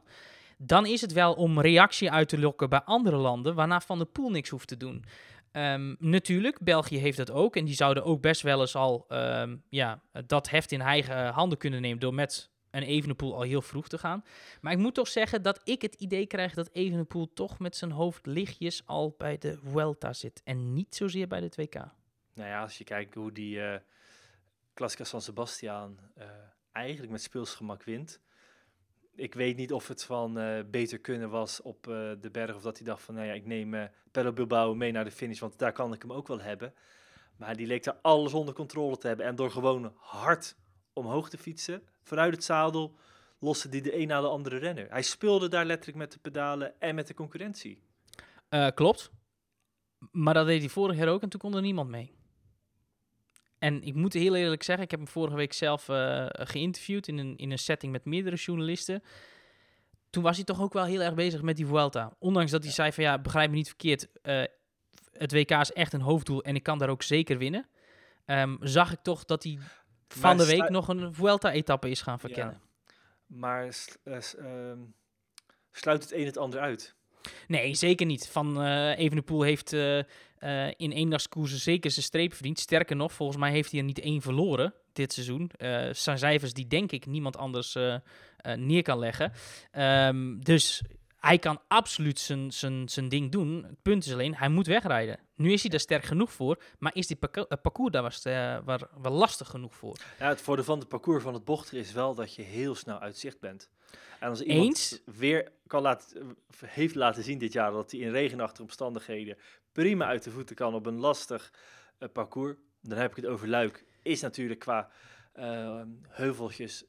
Dan 0.58 0.86
is 0.86 1.02
het 1.02 1.14
wel 1.14 1.34
om 1.34 1.62
reactie 1.62 2.12
uit 2.12 2.30
te 2.30 2.40
lokken 2.40 2.70
bij 2.70 2.82
andere 2.82 3.16
landen. 3.16 3.56
Waarna 3.56 3.82
Van 3.82 3.98
der 3.98 4.08
Poel 4.08 4.30
niks 4.30 4.50
hoeft 4.50 4.68
te 4.68 4.78
doen. 4.78 5.06
Ehm, 5.52 5.96
natuurlijk, 6.00 6.60
België 6.60 6.98
heeft 6.98 7.18
dat 7.18 7.32
ook. 7.32 7.56
En 7.56 7.66
die 7.66 7.76
zouden 7.76 8.04
ook 8.04 8.22
best 8.22 8.42
wel 8.42 8.62
eens 8.62 8.76
al 8.76 9.06
ehm, 9.08 9.58
ja, 9.70 10.02
dat 10.26 10.50
heft 10.50 10.72
in 10.72 10.82
eigen 10.82 11.28
handen 11.28 11.58
kunnen 11.58 11.82
nemen. 11.82 12.00
Door 12.00 12.14
met 12.14 12.50
een 12.72 12.84
Evenepoel 12.84 13.36
al 13.36 13.42
heel 13.42 13.62
vroeg 13.62 13.88
te 13.88 13.98
gaan. 13.98 14.24
Maar 14.62 14.72
ik 14.72 14.78
moet 14.78 14.94
toch 14.94 15.08
zeggen 15.08 15.42
dat 15.42 15.62
ik 15.64 15.82
het 15.82 15.96
idee 15.96 16.26
krijg 16.26 16.54
dat 16.54 16.70
Evenepoel 16.72 17.34
toch 17.34 17.60
met 17.60 17.76
zijn 17.76 17.92
hoofd 17.92 18.26
lichtjes 18.26 18.82
al 18.86 19.16
bij 19.18 19.38
de 19.38 19.58
Vuelta 19.64 20.14
zit. 20.14 20.42
En 20.44 20.74
niet 20.74 20.96
zozeer 20.96 21.28
bij 21.28 21.40
de 21.40 21.50
2K. 21.50 21.76
Nou 22.34 22.50
ja, 22.50 22.62
als 22.62 22.78
je 22.78 22.84
kijkt 22.84 23.16
hoe 23.16 23.32
die 23.32 23.62
eh 23.62 23.80
Classica 24.78 25.04
San 25.04 25.22
Sebastian 25.22 26.00
eh, 26.16 26.28
eigenlijk 26.72 27.12
met 27.12 27.22
speelsgemak 27.22 27.84
wint. 27.84 28.20
Ik 29.18 29.34
weet 29.34 29.58
niet 29.58 29.74
of 29.74 29.88
het 29.88 30.04
van 30.04 30.38
eh, 30.40 30.60
beter 30.72 31.00
kunnen 31.00 31.30
was 31.30 31.62
op 31.62 31.88
eh, 31.88 32.12
de 32.22 32.30
berg. 32.32 32.56
Of 32.56 32.62
dat 32.62 32.78
hij 32.78 32.86
dacht 32.86 33.04
van, 33.04 33.16
nou 33.16 33.28
ja, 33.28 33.34
ik 33.34 33.46
neem 33.46 33.74
eh 33.74 33.84
Pello 34.12 34.34
Bilbao 34.34 34.76
mee 34.76 34.92
naar 34.92 35.04
de 35.04 35.12
finish. 35.12 35.40
Want 35.40 35.58
daar 35.58 35.72
kan 35.72 35.94
ik 35.94 36.02
hem 36.02 36.14
ook 36.14 36.28
wel 36.28 36.40
hebben. 36.40 36.74
Maar 37.38 37.56
die 37.56 37.68
leek 37.68 37.84
daar 37.84 38.00
alles 38.02 38.34
onder 38.34 38.54
controle 38.54 38.98
te 38.98 39.08
hebben. 39.08 39.26
En 39.26 39.36
door 39.36 39.52
gewoon 39.52 39.94
hard 39.96 40.56
omhoog 40.94 41.30
te 41.30 41.38
fietsen, 41.38 41.84
vanuit 42.04 42.34
het 42.34 42.44
zadel, 42.44 42.96
loste 43.40 43.70
die 43.70 43.82
de 43.82 43.98
een 43.98 44.08
na 44.08 44.22
de 44.22 44.28
andere 44.28 44.58
renner. 44.58 44.90
Hij 44.90 45.02
speelde 45.02 45.48
daar 45.48 45.66
letterlijk 45.66 45.98
met 45.98 46.12
de 46.12 46.20
pedalen 46.20 46.80
en 46.80 46.96
met 46.96 47.08
de 47.08 47.14
concurrentie. 47.14 47.82
Klopt. 48.74 49.12
Maar 50.12 50.34
dat 50.34 50.46
deed 50.46 50.60
hij 50.60 50.70
vorig 50.70 50.98
jaar 50.98 51.08
ook 51.08 51.22
en 51.22 51.30
toen 51.30 51.40
kon 51.40 51.56
er 51.56 51.62
niemand 51.62 51.90
mee. 51.90 52.17
En 53.60 53.84
ik 53.84 53.96
moet 53.96 54.14
heel 54.14 54.36
eerlijk 54.36 54.64
zeggen, 54.64 54.84
ik 54.84 54.92
heb 54.92 55.00
hem 55.00 55.10
vorige 55.10 55.36
week 55.36 55.54
zelf 55.54 55.90
eh, 55.90 56.26
geïnterviewd 56.30 57.08
in 57.08 57.18
een, 57.18 57.38
in 57.38 57.52
een 57.52 57.60
setting 57.60 57.92
met 57.92 58.06
meerdere 58.06 58.36
journalisten. 58.36 59.04
Toen 60.10 60.24
was 60.24 60.36
hij 60.36 60.46
toch 60.46 60.62
ook 60.62 60.74
wel 60.74 60.86
heel 60.86 61.02
erg 61.02 61.14
bezig 61.14 61.42
met 61.42 61.56
die 61.56 61.66
Vuelta. 61.66 62.16
Ondanks 62.20 62.52
dat 62.52 62.64
hij 62.64 62.72
zei 62.72 62.92
van 62.92 63.04
ja, 63.04 63.20
begrijp 63.20 63.50
me 63.50 63.56
niet 63.56 63.68
verkeerd, 63.68 64.08
eh, 64.22 64.44
het 65.12 65.32
WK 65.32 65.52
is 65.52 65.72
echt 65.72 65.94
een 65.94 66.02
hoofddoel 66.02 66.44
en 66.44 66.56
ik 66.56 66.64
kan 66.64 66.78
daar 66.78 66.90
ook 66.90 67.04
zeker 67.04 67.38
winnen. 67.38 67.68
Ehm, 68.26 68.56
zag 68.60 68.92
ik 68.92 69.00
toch 69.02 69.26
dat 69.26 69.44
hij 69.44 69.58
van 70.08 70.38
de 70.38 70.46
week 70.46 70.70
nog 70.70 70.88
een 70.88 71.14
Vuelta-etappe 71.14 71.90
is 71.90 72.02
gaan 72.02 72.20
verkennen. 72.20 72.62
Maar 73.26 73.76
eh, 74.04 74.18
ehm, 74.38 74.80
sluit 75.72 76.04
het 76.04 76.12
een 76.12 76.26
het 76.26 76.38
ander 76.38 76.60
uit? 76.60 76.96
Nee, 77.48 77.76
zeker 77.76 78.06
niet. 78.06 78.28
Van 78.28 78.64
Evenepoel 78.94 79.42
heeft 79.42 79.76
eh, 80.40 80.68
in 80.68 80.92
eendagskoersen 80.92 81.60
zeker 81.60 81.92
zijn 81.92 82.06
streep 82.06 82.34
verdiend. 82.34 82.60
Sterker 82.60 82.96
nog, 82.96 83.14
volgens 83.14 83.38
mij 83.38 83.52
heeft 83.52 83.72
hij 83.72 83.80
er 83.80 83.86
niet 83.86 84.00
één 84.00 84.22
verloren 84.22 84.74
dit 84.94 85.14
seizoen. 85.14 85.52
Eh, 85.58 85.88
zijn 85.92 86.18
cijfers 86.18 86.54
die 86.54 86.68
denk 86.68 86.92
ik 86.92 87.06
niemand 87.06 87.38
anders 87.38 87.76
eh, 87.76 87.96
neer 88.56 88.82
kan 88.82 89.00
leggen. 89.00 89.32
Ehm, 89.72 90.40
dus 90.40 90.82
hij 91.28 91.40
kan 91.40 91.62
absoluut 91.68 92.20
zijn- 92.20 92.52
zijn 92.52 92.90
zijn 92.90 93.10
ding 93.10 93.32
doen. 93.32 93.64
Het 93.64 93.82
punt 93.82 94.06
is 94.06 94.14
alleen, 94.14 94.36
hij 94.36 94.50
moet 94.50 94.68
wegrijden. 94.68 95.20
Nu 95.36 95.52
is 95.52 95.62
hij 95.62 95.70
daar 95.70 95.80
sterk 95.80 96.04
genoeg 96.04 96.32
voor, 96.32 96.64
maar 96.80 96.96
is 96.96 97.08
die 97.08 97.18
eh, 97.20 97.44
parcours 97.62 97.92
daar 97.92 98.02
was, 98.02 98.26
eh, 98.26 98.58
waar, 98.66 98.88
wel 99.02 99.12
lastig 99.12 99.48
genoeg 99.48 99.76
voor. 99.76 99.98
Ja, 100.20 100.28
het 100.28 100.42
voordeel 100.42 100.66
van 100.66 100.80
het 100.80 100.88
parcours 100.88 101.24
van 101.24 101.34
het 101.34 101.46
bochten 101.46 101.78
is 101.78 101.92
wel 101.92 102.16
dat 102.16 102.36
je 102.36 102.42
heel 102.42 102.76
snel 102.76 103.00
uit 103.00 103.18
zicht 103.18 103.40
bent. 103.40 103.70
En 104.20 104.30
als 104.30 104.42
iemand 104.42 104.68
Eens? 104.68 105.02
weer 105.06 105.52
kan 105.68 105.82
laten, 105.82 106.38
heeft 106.66 106.96
laten 106.96 107.24
zien 107.24 107.38
dit 107.38 107.54
jaar 107.54 107.72
dat 107.72 107.92
hij 107.92 108.00
in 108.00 108.12
regenachtige 108.12 108.62
omstandigheden 108.62 109.38
prima 109.72 110.06
uit 110.06 110.24
de 110.24 110.32
voeten 110.32 110.56
kan 110.56 110.74
op 110.74 110.86
een 110.86 111.00
lastig 111.00 111.54
eh, 111.98 112.10
parcours, 112.14 112.56
dan 112.82 112.98
heb 112.98 113.10
ik 113.10 113.16
het 113.16 113.26
over 113.26 113.48
Luik. 113.48 113.86
Is 114.02 114.22
natuurlijk 114.22 114.60
qua 114.60 114.90
eh, 115.34 115.82
heuveltjes 116.08 116.86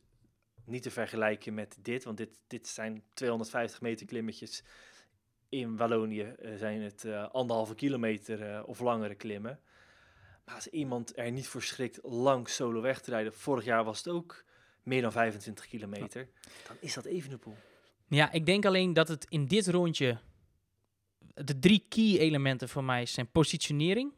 niet 0.68 0.82
te 0.82 0.90
vergelijken 0.90 1.54
met 1.54 1.76
dit, 1.82 2.04
want 2.04 2.16
dit, 2.16 2.40
dit 2.46 2.68
zijn 2.68 3.02
250 3.14 3.80
meter 3.80 4.06
klimmetjes. 4.06 4.62
In 5.48 5.76
Wallonië 5.76 6.22
eh, 6.22 6.54
zijn 6.56 6.80
het 6.80 7.04
eh, 7.04 7.30
anderhalve 7.30 7.74
kilometer 7.74 8.42
eh, 8.42 8.62
of 8.66 8.80
langere 8.80 9.14
klimmen. 9.14 9.60
Maar 10.44 10.54
als 10.54 10.68
iemand 10.68 11.18
er 11.18 11.32
niet 11.32 11.48
voor 11.48 11.62
schrikt 11.62 11.98
lang 12.02 12.48
solo 12.48 12.80
weg 12.80 13.00
te 13.00 13.10
rijden, 13.10 13.32
vorig 13.32 13.64
jaar 13.64 13.84
was 13.84 13.98
het 13.98 14.08
ook 14.08 14.44
meer 14.82 15.02
dan 15.02 15.12
25 15.12 15.66
kilometer, 15.66 16.28
dan 16.66 16.76
is 16.80 16.94
dat 16.94 17.04
Evenepoel. 17.04 17.56
Ja, 18.06 18.32
ik 18.32 18.46
denk 18.46 18.64
alleen 18.64 18.92
dat 18.92 19.08
het 19.08 19.26
in 19.28 19.46
dit 19.46 19.68
rondje 19.68 20.18
de 21.34 21.58
drie 21.58 21.84
key 21.88 22.18
elementen 22.18 22.68
voor 22.68 22.84
mij 22.84 23.06
zijn 23.06 23.30
positionering. 23.30 24.12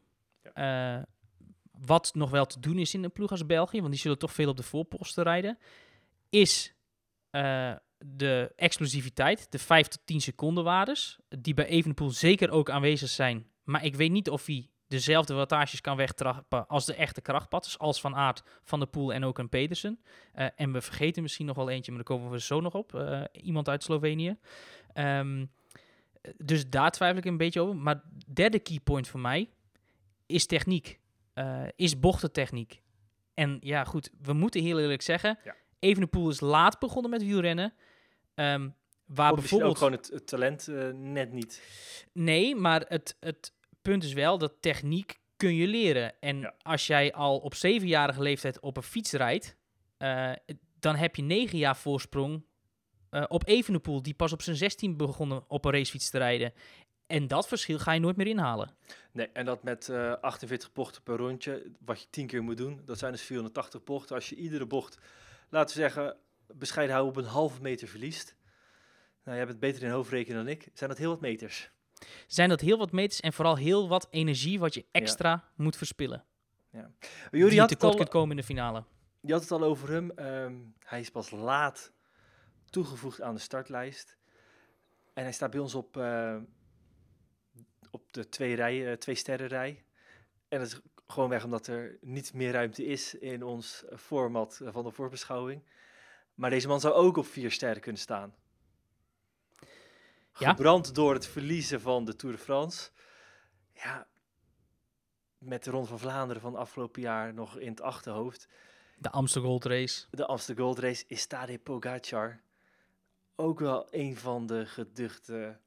wat 1.71 2.11
nog 2.13 2.29
wel 2.29 2.45
te 2.45 2.59
doen 2.59 2.77
is 2.77 2.93
in 2.93 3.03
een 3.03 3.11
ploeg 3.11 3.31
als 3.31 3.45
België, 3.45 3.79
want 3.79 3.91
die 3.91 4.01
zullen 4.01 4.17
toch 4.17 4.33
veel 4.33 4.49
op 4.49 4.57
de 4.57 4.63
voorposten 4.63 5.23
rijden. 5.23 5.57
Is 6.31 6.73
eh, 7.29 7.73
de 7.97 8.51
explosiviteit, 8.55 9.51
de 9.51 9.59
5 9.59 9.87
tot 9.87 10.01
10 10.05 10.21
seconden 10.21 10.63
waardes, 10.63 11.19
die 11.39 11.53
bij 11.53 11.65
Evenepoel 11.65 12.09
zeker 12.09 12.49
ook 12.49 12.69
aanwezig 12.69 13.09
zijn. 13.09 13.47
Maar 13.63 13.85
ik 13.85 13.95
weet 13.95 14.11
niet 14.11 14.29
of 14.29 14.45
hij 14.45 14.69
dezelfde 14.87 15.33
wattages 15.33 15.81
kan 15.81 15.97
wegtrappen 15.97 16.67
als 16.67 16.85
de 16.85 16.93
echte 16.93 17.21
krachtpatters, 17.21 17.79
als 17.79 18.01
Van 18.01 18.15
Aert, 18.15 18.43
Van 18.63 18.79
der 18.79 18.87
Poel 18.87 19.13
en 19.13 19.23
ook 19.23 19.37
een 19.37 19.49
Pedersen. 19.49 19.99
Eh, 20.33 20.47
en 20.55 20.71
we 20.71 20.81
vergeten 20.81 21.21
misschien 21.21 21.45
nog 21.45 21.55
wel 21.55 21.69
eentje, 21.69 21.91
maar 21.91 22.03
daar 22.03 22.17
komen 22.17 22.31
we 22.31 22.39
zo 22.39 22.61
nog 22.61 22.73
op. 22.73 22.95
Eh, 22.95 23.23
iemand 23.31 23.69
uit 23.69 23.83
Slovenië. 23.83 24.37
Ehm, 24.93 25.45
dus 26.37 26.69
daar 26.69 26.91
twijfel 26.91 27.17
ik 27.17 27.25
een 27.25 27.37
beetje 27.37 27.61
over. 27.61 27.75
Maar 27.75 28.01
derde 28.33 28.59
keypoint 28.59 29.07
voor 29.07 29.19
mij 29.19 29.49
is 30.25 30.45
techniek. 30.45 30.99
Is 31.75 31.99
bochtentechniek. 31.99 32.81
En 33.33 33.57
ja, 33.61 33.83
goed, 33.83 34.09
we 34.21 34.33
moeten 34.33 34.61
heel 34.61 34.79
eerlijk 34.79 35.01
zeggen... 35.01 35.39
Ja. 35.43 35.55
Evenepoel 35.81 36.29
is 36.29 36.39
laat 36.39 36.79
begonnen 36.79 37.11
met 37.11 37.23
wielrennen. 37.23 37.73
Ehm, 38.35 38.69
waar 39.05 39.31
Of 39.31 39.37
misschien 39.37 39.63
ook 39.63 39.73
bijvoorbeeld... 39.75 39.77
gewoon 39.77 39.93
het, 39.93 40.09
het 40.09 40.27
talent 40.27 40.67
eh, 40.67 40.89
net 40.89 41.31
niet. 41.31 41.61
Nee, 42.13 42.55
maar 42.55 42.85
het, 42.87 43.17
het 43.19 43.53
punt 43.81 44.03
is 44.03 44.13
wel 44.13 44.37
dat 44.37 44.53
techniek 44.59 45.19
kun 45.37 45.55
je 45.55 45.67
leren. 45.67 46.13
En 46.19 46.39
Ja. 46.39 46.55
als 46.61 46.87
jij 46.87 47.13
al 47.13 47.37
op 47.37 47.55
zevenjarige 47.55 48.21
leeftijd 48.21 48.59
op 48.59 48.77
een 48.77 48.83
fiets 48.83 49.11
rijdt, 49.11 49.55
eh, 49.97 50.31
dan 50.79 50.95
heb 50.95 51.15
je 51.15 51.21
negen 51.21 51.57
jaar 51.57 51.77
voorsprong 51.77 52.43
eh, 53.09 53.23
op 53.27 53.47
Evenepoel, 53.47 54.01
die 54.01 54.13
pas 54.13 54.31
op 54.33 54.41
zijn 54.41 54.55
16 54.55 54.97
begonnen 54.97 55.43
op 55.47 55.65
een 55.65 55.71
racefiets 55.71 56.09
te 56.09 56.17
rijden. 56.17 56.53
En 57.07 57.27
dat 57.27 57.47
verschil 57.47 57.79
ga 57.79 57.91
je 57.91 57.99
nooit 57.99 58.15
meer 58.17 58.27
inhalen. 58.27 58.75
Nee, 59.11 59.27
en 59.33 59.45
dat 59.45 59.63
met 59.63 59.89
eh 59.89 60.13
48 60.21 60.71
bochten 60.73 61.03
per 61.03 61.17
rondje, 61.17 61.71
wat 61.85 62.01
je 62.01 62.07
10 62.09 62.27
keer 62.27 62.43
moet 62.43 62.57
doen, 62.57 62.81
dat 62.85 62.97
zijn 62.97 63.11
dus 63.11 63.21
480 63.21 63.83
bochten. 63.83 64.15
Als 64.15 64.29
je 64.29 64.35
iedere 64.35 64.65
bocht, 64.65 64.97
laten 65.51 65.75
we 65.75 65.81
zeggen, 65.81 66.17
bescheiden 66.47 66.95
houden 66.95 67.17
op 67.17 67.23
een 67.23 67.31
halve 67.31 67.61
meter 67.61 67.87
verliest. 67.87 68.35
Nou, 69.23 69.37
jij 69.37 69.45
bent 69.45 69.59
beter 69.59 69.83
in 69.83 69.89
hoofdrekenen 69.89 70.45
dan 70.45 70.53
ik. 70.53 70.69
Zijn 70.73 70.89
dat 70.89 70.99
heel 70.99 71.09
wat 71.09 71.21
meters? 71.21 71.71
Zijn 72.27 72.49
dat 72.49 72.61
heel 72.61 72.77
wat 72.77 72.91
meters 72.91 73.19
en 73.19 73.33
vooral 73.33 73.57
heel 73.57 73.87
wat 73.87 74.07
energie 74.09 74.59
wat 74.59 74.73
je 74.73 74.85
extra 74.91 75.43
moet 75.55 75.75
verspillen. 75.75 76.25
Jullie 77.31 77.49
die 77.49 77.59
het 77.59 77.69
tekort 77.69 77.91
al, 77.91 77.97
kunt 77.97 78.09
komen 78.09 78.29
in 78.29 78.37
de 78.37 78.43
finale. 78.43 78.83
je 79.21 79.31
had 79.31 79.41
het 79.41 79.51
al 79.51 79.63
over 79.63 79.89
hem. 79.89 80.11
Ehm, 80.11 80.55
hij 80.79 80.99
is 80.99 81.09
pas 81.09 81.31
laat 81.31 81.91
toegevoegd 82.69 83.21
aan 83.21 83.33
de 83.33 83.39
startlijst. 83.39 84.17
En 85.13 85.23
hij 85.23 85.31
staat 85.31 85.51
bij 85.51 85.59
ons 85.59 85.75
op, 85.75 85.97
eh, 85.97 86.37
op 87.91 88.13
de 88.13 88.29
twee, 88.29 88.55
rij, 88.55 88.91
eh, 88.91 88.97
twee 88.97 89.15
sterren 89.15 89.47
rij. 89.47 89.83
En 90.47 90.59
dat 90.59 90.67
is 90.67 90.79
gewoon 91.11 91.29
weg 91.29 91.43
omdat 91.43 91.67
er 91.67 91.97
niet 92.01 92.33
meer 92.33 92.51
ruimte 92.51 92.85
is 92.85 93.13
in 93.13 93.43
ons 93.43 93.85
eh, 93.85 93.97
format 93.97 94.59
eh, 94.59 94.73
van 94.73 94.83
de 94.83 94.91
voorbeschouwing. 94.91 95.63
Maar 96.33 96.49
deze 96.49 96.67
man 96.67 96.79
zou 96.79 96.93
ook 96.93 97.17
op 97.17 97.25
vier 97.25 97.51
sterren 97.51 97.81
kunnen 97.81 98.01
staan. 98.01 98.35
Ja. 100.37 100.49
Gebrand 100.49 100.95
door 100.95 101.13
het 101.13 101.27
verliezen 101.27 101.81
van 101.81 102.05
de 102.05 102.15
Tour 102.15 102.35
de 102.35 102.41
France. 102.41 102.89
Ja, 103.73 104.07
met 105.37 105.63
de 105.63 105.71
Ronde 105.71 105.87
van 105.87 105.99
Vlaanderen 105.99 106.41
van 106.41 106.55
afgelopen 106.55 107.01
jaar 107.01 107.33
nog 107.33 107.57
in 107.57 107.69
het 107.69 107.81
achterhoofd. 107.81 108.47
De 108.97 109.09
Amsterdam 109.09 109.49
Gold 109.49 109.65
Race. 109.65 110.05
de 110.11 110.25
Amsterdam 110.25 110.65
Gold 110.65 110.79
Race 110.79 111.03
is 111.07 111.25
Tadej 111.25 111.59
Pogacar 111.59 112.41
ook 113.41 113.59
wel 113.59 113.87
een 113.91 114.17
van 114.17 114.47
de 114.47 114.65
geduchte 114.65 115.57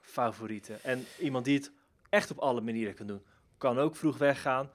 favorieten. 0.00 0.82
En 0.82 1.06
iemand 1.18 1.44
die 1.44 1.58
het 1.58 1.72
echt 2.08 2.30
op 2.30 2.38
alle 2.38 2.60
manieren 2.60 2.94
kan 2.94 3.06
doen. 3.06 3.22
Kan 3.58 3.78
ook 3.78 3.96
vroeg 3.96 4.18
weggaan, 4.18 4.70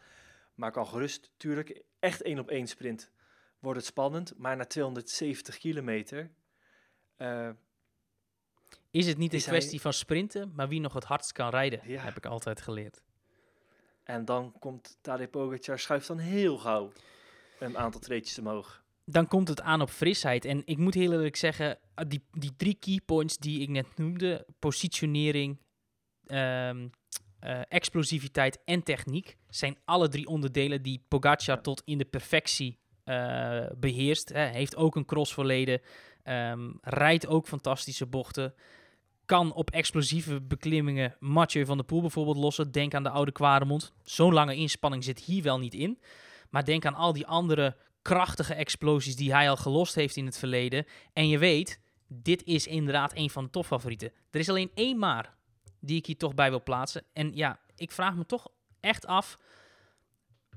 maar 0.55 0.71
kan 0.71 0.87
gerust 0.87 1.29
natuurlijk 1.31 1.81
echt 1.99 2.21
één 2.21 2.39
op 2.39 2.49
één 2.49 2.67
sprint. 2.67 3.11
Wordt 3.59 3.79
het 3.79 3.87
spannend, 3.87 4.33
maar 4.37 4.55
na 4.57 4.65
270 4.65 5.57
kilometer 5.57 6.31
eh, 7.15 7.49
Is 8.91 9.07
het 9.07 9.17
niet 9.17 9.33
een 9.33 9.39
hij- 9.39 9.47
kwestie 9.47 9.81
van 9.81 9.93
sprinten, 9.93 10.51
maar 10.55 10.67
wie 10.67 10.79
nog 10.79 10.93
het 10.93 11.03
hardst 11.03 11.31
kan 11.31 11.49
rijden, 11.49 11.79
Ja. 11.83 12.01
heb 12.03 12.17
ik 12.17 12.25
altijd 12.25 12.61
geleerd. 12.61 13.03
en 14.03 14.25
dan 14.25 14.53
komt 14.59 14.97
Tadej 15.01 15.27
Pogacar 15.27 15.79
schuift 15.79 16.07
dan 16.07 16.17
heel 16.17 16.57
gauw 16.57 16.91
een 17.59 17.77
aantal 17.77 17.99
treetjes 18.01 18.39
omhoog. 18.39 18.83
Dan 19.05 19.27
komt 19.27 19.47
het 19.47 19.61
aan 19.61 19.81
op 19.81 19.89
frisheid. 19.89 20.45
En 20.45 20.61
ik 20.65 20.77
moet 20.77 20.93
heel 20.93 21.11
eerlijk 21.11 21.35
zeggen, 21.35 21.79
ah, 21.93 22.09
die, 22.09 22.23
die 22.31 22.55
drie 22.57 22.75
keypoints 22.79 23.37
die 23.37 23.59
ik 23.61 23.69
net 23.69 23.97
noemde, 23.97 24.45
positionering, 24.59 25.57
ehm, 26.25 26.87
eh, 27.45 27.59
explosiviteit 27.67 28.59
en 28.65 28.83
techniek, 28.83 29.37
zijn 29.49 29.77
alle 29.85 30.07
drie 30.07 30.27
onderdelen 30.27 30.81
die 30.81 31.03
Pogacar 31.07 31.61
tot 31.61 31.81
in 31.85 31.97
de 31.97 32.05
perfectie 32.05 32.79
eh, 33.03 33.65
beheerst. 33.77 34.29
Hè. 34.29 34.45
Heeft 34.45 34.75
ook 34.75 34.95
een 34.95 35.05
crossverleden, 35.05 35.81
ehm, 36.23 36.71
rijdt 36.81 37.27
ook 37.27 37.47
fantastische 37.47 38.05
bochten. 38.05 38.53
Kan 39.25 39.53
op 39.53 39.71
explosieve 39.71 40.41
beklimmingen 40.41 41.15
Mathieu 41.19 41.65
van 41.65 41.77
der 41.77 41.85
Poel 41.85 42.01
bijvoorbeeld 42.01 42.37
lossen. 42.37 42.71
Denk 42.71 42.93
aan 42.93 43.03
de 43.03 43.09
oude 43.09 43.31
Kwaremond. 43.31 43.93
Zo'n 44.03 44.33
lange 44.33 44.55
inspanning 44.55 45.03
zit 45.03 45.19
hier 45.19 45.43
wel 45.43 45.59
niet 45.59 45.73
in. 45.73 45.99
Maar 46.49 46.65
denk 46.65 46.85
aan 46.85 46.95
al 46.95 47.13
die 47.13 47.27
andere 47.27 47.75
krachtige 48.01 48.53
explosies 48.53 49.15
die 49.15 49.33
hij 49.33 49.49
al 49.49 49.57
gelost 49.57 49.95
heeft 49.95 50.15
in 50.15 50.25
het 50.25 50.37
verleden. 50.37 50.85
En 51.13 51.27
je 51.27 51.37
weet, 51.37 51.79
dit 52.07 52.43
is 52.43 52.67
inderdaad 52.67 53.15
een 53.15 53.29
van 53.29 53.43
de 53.43 53.49
topfavorieten. 53.49 54.11
Er 54.31 54.39
is 54.39 54.49
alleen 54.49 54.71
één 54.73 54.97
maar 54.97 55.35
die 55.85 55.97
ik 55.97 56.05
hier 56.05 56.17
toch 56.17 56.33
bij 56.33 56.49
wil 56.49 56.63
plaatsen. 56.63 57.03
En 57.13 57.33
ja, 57.33 57.59
ik 57.75 57.91
vraag 57.91 58.15
me 58.15 58.25
toch 58.25 58.47
echt 58.79 59.05
af 59.05 59.37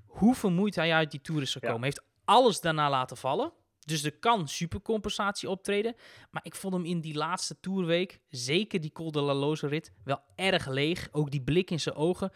hoe 0.07 0.35
vermoeid 0.35 0.74
hij 0.74 0.93
uit 0.93 1.11
die 1.11 1.20
Tour 1.20 1.43
is 1.43 1.53
gekomen. 1.53 1.79
Ja. 1.79 1.85
Heeft 1.85 2.03
alles 2.24 2.61
daarna 2.61 2.91
laten 2.91 3.16
vallen. 3.16 3.53
Dus 3.85 4.05
er 4.05 4.18
kan 4.18 4.49
supercompensatie 4.49 5.51
optreden. 5.51 5.95
Maar 6.31 6.45
ik 6.45 6.55
vond 6.55 6.74
hem 6.74 6.85
in 6.85 7.01
die 7.01 7.14
laatste 7.14 7.61
Tourweek, 7.61 8.20
zeker 8.31 8.81
die 8.81 8.93
Col 8.93 9.12
de 9.12 9.20
la 9.20 9.35
Loze 9.35 9.66
rit, 9.66 9.93
wel 10.05 10.20
erg 10.35 10.66
leeg. 10.66 11.09
Ook 11.12 11.31
die 11.31 11.43
blik 11.43 11.70
in 11.70 11.81
zijn 11.81 11.95
ogen. 11.95 12.33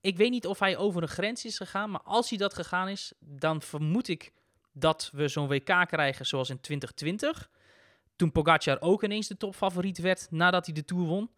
Ik 0.00 0.16
weet 0.16 0.30
niet 0.30 0.46
of 0.46 0.58
hij 0.58 0.76
over 0.76 1.02
een 1.02 1.08
grens 1.08 1.44
is 1.44 1.56
gegaan, 1.56 1.90
maar 1.90 2.02
als 2.02 2.28
hij 2.28 2.38
dat 2.38 2.54
gegaan 2.54 2.88
is, 2.88 3.12
dan 3.18 3.62
vermoed 3.62 4.08
ik 4.08 4.32
dat 4.72 5.10
we 5.12 5.28
zo'n 5.28 5.48
WK 5.48 5.86
krijgen 5.86 6.26
zoals 6.26 6.50
in 6.50 6.60
2020. 6.60 7.50
Toen 8.16 8.32
Pogacar 8.32 8.80
ook 8.80 9.04
ineens 9.04 9.28
de 9.28 9.36
topfavoriet 9.36 9.98
werd 9.98 10.26
nadat 10.30 10.66
hij 10.66 10.74
de 10.74 10.84
Tour 10.84 11.04
won. 11.04 11.30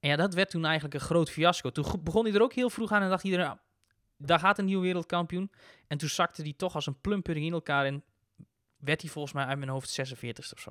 En 0.00 0.08
ja, 0.08 0.16
dat 0.16 0.34
werd 0.34 0.50
toen 0.50 0.64
eigenlijk 0.64 0.94
een 0.94 1.00
groot 1.00 1.30
fiasco. 1.30 1.70
Toen 1.70 1.84
go- 1.84 1.98
begon 1.98 2.24
hij 2.24 2.34
er 2.34 2.42
ook 2.42 2.52
heel 2.52 2.70
vroeg 2.70 2.92
aan 2.92 3.02
en 3.02 3.08
dacht 3.08 3.24
iedereen, 3.24 3.46
nou, 3.46 3.58
daar 4.16 4.38
gaat 4.38 4.58
een 4.58 4.64
nieuwe 4.64 4.82
wereldkampioen. 4.82 5.50
En 5.86 5.98
toen 5.98 6.08
zakte 6.08 6.42
hij 6.42 6.54
toch 6.56 6.74
als 6.74 6.86
een 6.86 7.00
plumpudding 7.00 7.46
in 7.46 7.52
elkaar 7.52 7.84
en 7.86 8.04
werd 8.76 9.00
hij 9.00 9.10
volgens 9.10 9.34
mij 9.34 9.44
uit 9.44 9.58
mijn 9.58 9.70
hoofd 9.70 9.90
46 9.90 10.52
of 10.52 10.58
zo. 10.60 10.70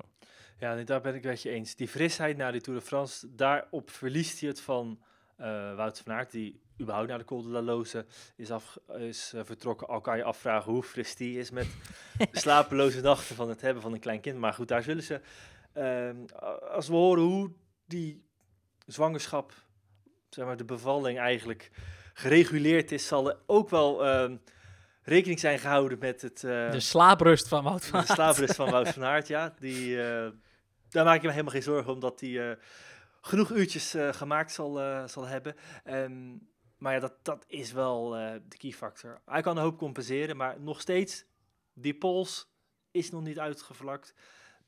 Ja, 0.58 0.74
nee, 0.74 0.84
daar 0.84 1.00
ben 1.00 1.14
ik 1.14 1.24
met 1.24 1.42
je 1.42 1.50
eens. 1.50 1.74
Die 1.74 1.88
frisheid 1.88 2.36
na 2.36 2.50
die 2.50 2.60
Tour 2.60 2.78
de 2.78 2.86
France, 2.86 3.34
daarop 3.34 3.90
verliest 3.90 4.40
hij 4.40 4.48
het 4.48 4.60
van 4.60 5.02
eh 5.36 5.74
Wout 5.74 6.00
van 6.00 6.12
Aert, 6.12 6.30
die 6.30 6.60
überhaupt 6.80 7.08
naar 7.08 7.18
de 7.18 7.24
Col 7.24 7.42
de 7.42 7.48
la 7.48 7.62
Loze 7.62 8.06
is, 8.36 8.50
af, 8.50 8.78
is 8.98 9.32
eh, 9.32 9.40
vertrokken. 9.44 9.88
Al 9.88 10.00
kan 10.00 10.16
je 10.16 10.24
afvragen 10.24 10.72
hoe 10.72 10.82
fris 10.82 11.14
die 11.16 11.38
is 11.38 11.50
met 11.50 11.66
de 12.18 12.28
slapeloze 12.40 13.00
nachten 13.00 13.36
van 13.36 13.48
het 13.48 13.60
hebben 13.60 13.82
van 13.82 13.92
een 13.92 14.00
klein 14.00 14.20
kind. 14.20 14.38
Maar 14.38 14.52
goed, 14.52 14.68
daar 14.68 14.82
zullen 14.82 15.02
ze, 15.02 15.20
ehm, 15.72 16.16
als 16.70 16.88
we 16.88 16.94
horen 16.94 17.22
hoe 17.22 17.52
die 17.86 18.28
zwangerschap, 18.92 19.52
zeg 20.28 20.44
maar 20.44 20.56
de 20.56 20.64
bevalling 20.64 21.18
eigenlijk 21.18 21.70
gereguleerd 22.14 22.92
is, 22.92 23.06
zal 23.06 23.28
er 23.28 23.38
ook 23.46 23.70
wel 23.70 24.06
ehm, 24.06 24.36
rekening 25.02 25.40
zijn 25.40 25.58
gehouden 25.58 25.98
met 25.98 26.22
het... 26.22 26.44
eh, 26.44 26.70
de 26.70 26.80
slaaprust 26.80 27.48
van 27.48 27.64
Wout 27.64 27.84
van 27.84 28.00
de 28.00 28.06
Aert. 28.06 28.16
slaafrust 28.18 28.54
van 28.54 28.70
Wout 28.70 28.88
van 28.88 29.04
Aert, 29.04 29.26
ja. 29.26 29.54
Die, 29.60 30.02
eh, 30.02 30.30
daar 30.88 31.04
maak 31.04 31.16
ik 31.16 31.22
me 31.22 31.30
helemaal 31.30 31.52
geen 31.52 31.62
zorgen 31.62 31.92
om 31.92 32.00
dat 32.00 32.20
hij 32.20 32.56
genoeg 33.20 33.50
uurtjes 33.50 33.94
eh, 33.94 34.12
gemaakt 34.12 34.52
zal, 34.52 34.80
eh, 34.80 35.06
zal 35.06 35.26
hebben. 35.26 35.54
Ehm, 35.84 36.36
maar 36.78 36.92
ja, 36.94 37.00
dat, 37.00 37.14
dat 37.22 37.44
is 37.46 37.72
wel 37.72 38.16
eh, 38.16 38.32
de 38.48 38.56
key 38.56 38.72
factor. 38.72 39.20
Hij 39.24 39.42
kan 39.42 39.56
een 39.56 39.62
hoop 39.62 39.78
compenseren, 39.78 40.36
maar 40.36 40.60
nog 40.60 40.80
steeds, 40.80 41.24
die 41.74 41.94
pols 41.94 42.52
is 42.90 43.10
nog 43.10 43.22
niet 43.22 43.38
uitgevlakt. 43.38 44.14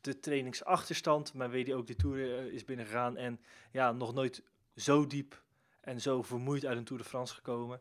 De 0.02 0.18
trainingsachterstand, 0.20 1.34
maar 1.34 1.50
weet 1.50 1.66
hij 1.66 1.76
ook 1.76 1.86
de 1.86 1.96
Tour 1.96 2.38
eh, 2.38 2.44
is 2.44 2.64
binnengegaan. 2.64 3.16
En 3.16 3.40
ja, 3.70 3.92
nog 3.92 4.14
nooit 4.14 4.42
zo 4.76 5.06
diep 5.06 5.42
en 5.80 6.00
zo 6.00 6.22
vermoeid 6.22 6.66
uit 6.66 6.76
een 6.76 6.84
Tour 6.84 7.02
de 7.02 7.08
France 7.08 7.34
gekomen. 7.34 7.80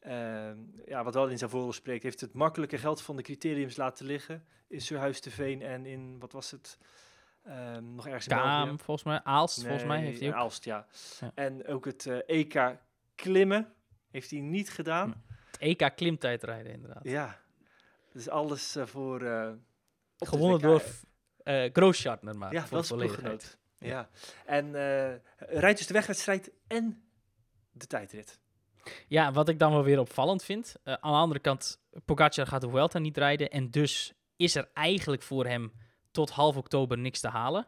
Ehm, 0.00 0.56
ja, 0.86 1.04
wat 1.04 1.14
wel 1.14 1.28
in 1.28 1.38
zijn 1.38 1.50
voordeel 1.50 1.72
spreekt, 1.72 2.02
heeft 2.02 2.20
het 2.20 2.32
makkelijke 2.32 2.78
geld 2.78 3.02
van 3.02 3.16
de 3.16 3.22
criteriums 3.22 3.76
laten 3.76 4.06
liggen 4.06 4.44
in 4.66 4.80
Surhuis 4.80 5.20
te 5.20 5.30
Veen 5.30 5.62
en 5.62 5.86
in, 5.86 6.18
wat 6.18 6.32
was 6.32 6.50
het, 6.50 6.78
Ehm, 7.48 7.94
nog 7.94 8.06
ergens 8.06 8.26
in 8.26 8.36
België. 8.36 8.50
Kaam, 8.50 8.80
volgens 8.80 9.06
mij. 9.06 9.20
Aalst, 9.22 9.60
volgens 9.60 9.84
mij 9.84 10.00
heeft 10.00 10.20
hij 10.20 10.28
ook. 10.28 10.34
Aalst, 10.34 10.64
ja. 10.64 10.86
Ja. 11.20 11.32
En 11.34 11.66
ook 11.66 11.84
het 11.84 12.06
eh, 12.06 12.18
EK 12.26 12.76
klimmen 13.14 13.72
heeft 14.10 14.30
hij 14.30 14.40
niet 14.40 14.70
gedaan. 14.70 15.24
Het 15.50 15.60
EK 15.60 15.92
klimtijdrijden 15.96 16.72
inderdaad. 16.72 17.04
Ja, 17.04 17.38
dus 18.12 18.28
alles 18.28 18.76
eh, 18.76 18.86
voor... 18.86 19.20
Gewonnen 20.18 20.60
door 20.60 20.82
eh 21.48 21.70
Grooschartner 21.72 22.36
maar. 22.38 22.52
Ja, 22.52 22.60
voor 22.66 22.76
dat 22.76 22.84
is 22.84 22.90
ploeggenoot. 22.92 23.56
Ja. 23.78 24.08
En 24.46 24.74
eh 24.74 25.14
rijdt 25.60 25.78
dus 25.78 25.86
de 25.86 25.92
wegwedstrijd 25.94 26.50
en 26.66 27.02
de 27.72 27.86
tijdrit. 27.86 28.38
Ja, 29.06 29.32
wat 29.32 29.48
ik 29.48 29.58
dan 29.58 29.72
wel 29.72 29.82
weer 29.84 29.98
opvallend 29.98 30.44
vind. 30.44 30.76
eh, 30.84 30.92
aan 30.92 31.12
de 31.12 31.18
andere 31.18 31.40
kant, 31.40 31.80
Pogacar 32.04 32.46
gaat 32.46 32.60
de 32.60 32.68
Vuelta 32.68 32.98
niet 32.98 33.16
rijden. 33.16 33.50
En 33.50 33.70
dus 33.70 34.12
is 34.36 34.54
er 34.54 34.68
eigenlijk 34.74 35.22
voor 35.22 35.46
hem 35.46 35.72
tot 36.10 36.30
half 36.30 36.56
oktober 36.56 36.98
niks 36.98 37.20
te 37.20 37.28
halen. 37.28 37.66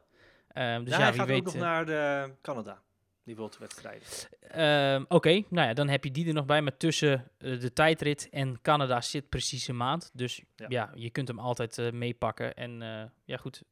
Ehm, 0.48 0.84
dus 0.84 0.96
ja, 0.96 1.00
hij 1.02 1.12
gaat 1.12 1.26
weet. 1.26 1.38
ook 1.38 1.44
nog 1.44 1.54
naar 1.54 1.86
de 1.86 2.32
Canada, 2.42 2.82
die 3.24 3.36
wedstrijden. 3.58 4.08
ehm, 4.40 5.04
Oké, 5.08 5.30
nou 5.48 5.68
ja, 5.68 5.74
dan 5.74 5.88
heb 5.88 6.04
je 6.04 6.10
die 6.10 6.26
er 6.26 6.32
nog 6.34 6.46
bij. 6.46 6.62
Maar 6.62 6.76
tussen 6.76 7.30
eh, 7.38 7.60
de 7.60 7.72
tijdrit 7.72 8.28
en 8.30 8.60
Canada 8.62 9.00
zit 9.00 9.28
precies 9.28 9.68
een 9.68 9.76
maand. 9.76 10.10
Dus 10.14 10.42
ja, 10.56 10.66
Ja. 10.68 10.90
je 10.94 11.10
kunt 11.10 11.28
hem 11.28 11.38
altijd 11.38 11.78
eh, 11.78 11.90
meepakken. 11.92 12.54
En 12.54 12.82
eh, 12.82 13.04
ja, 13.24 13.36
goed. 13.36 13.62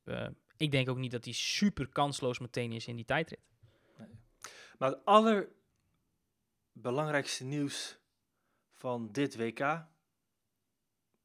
ik 0.57 0.70
denk 0.70 0.88
ook 0.88 0.96
niet 0.99 1.11
dat 1.11 1.24
hij 1.24 1.32
super 1.34 1.88
kansloos 1.88 2.38
meteen 2.38 2.72
is 2.72 2.86
in 2.86 2.96
die 2.96 3.05
tijdrit. 3.05 3.40
Maar 4.78 4.90
het 4.90 5.05
allerbelangrijkste 5.05 7.44
nieuws 7.44 7.99
van 8.72 9.12
dit 9.12 9.36
WK 9.36 9.84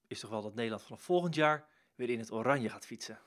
is 0.07 0.19
toch 0.19 0.29
wel 0.29 0.41
dat 0.41 0.55
Nederland 0.55 0.83
vanaf 0.83 1.01
volgend 1.01 1.35
jaar 1.35 1.67
weer 1.95 2.09
in 2.09 2.19
het 2.19 2.31
oranje 2.31 2.69
gaat 2.69 2.85
fietsen. 2.85 3.19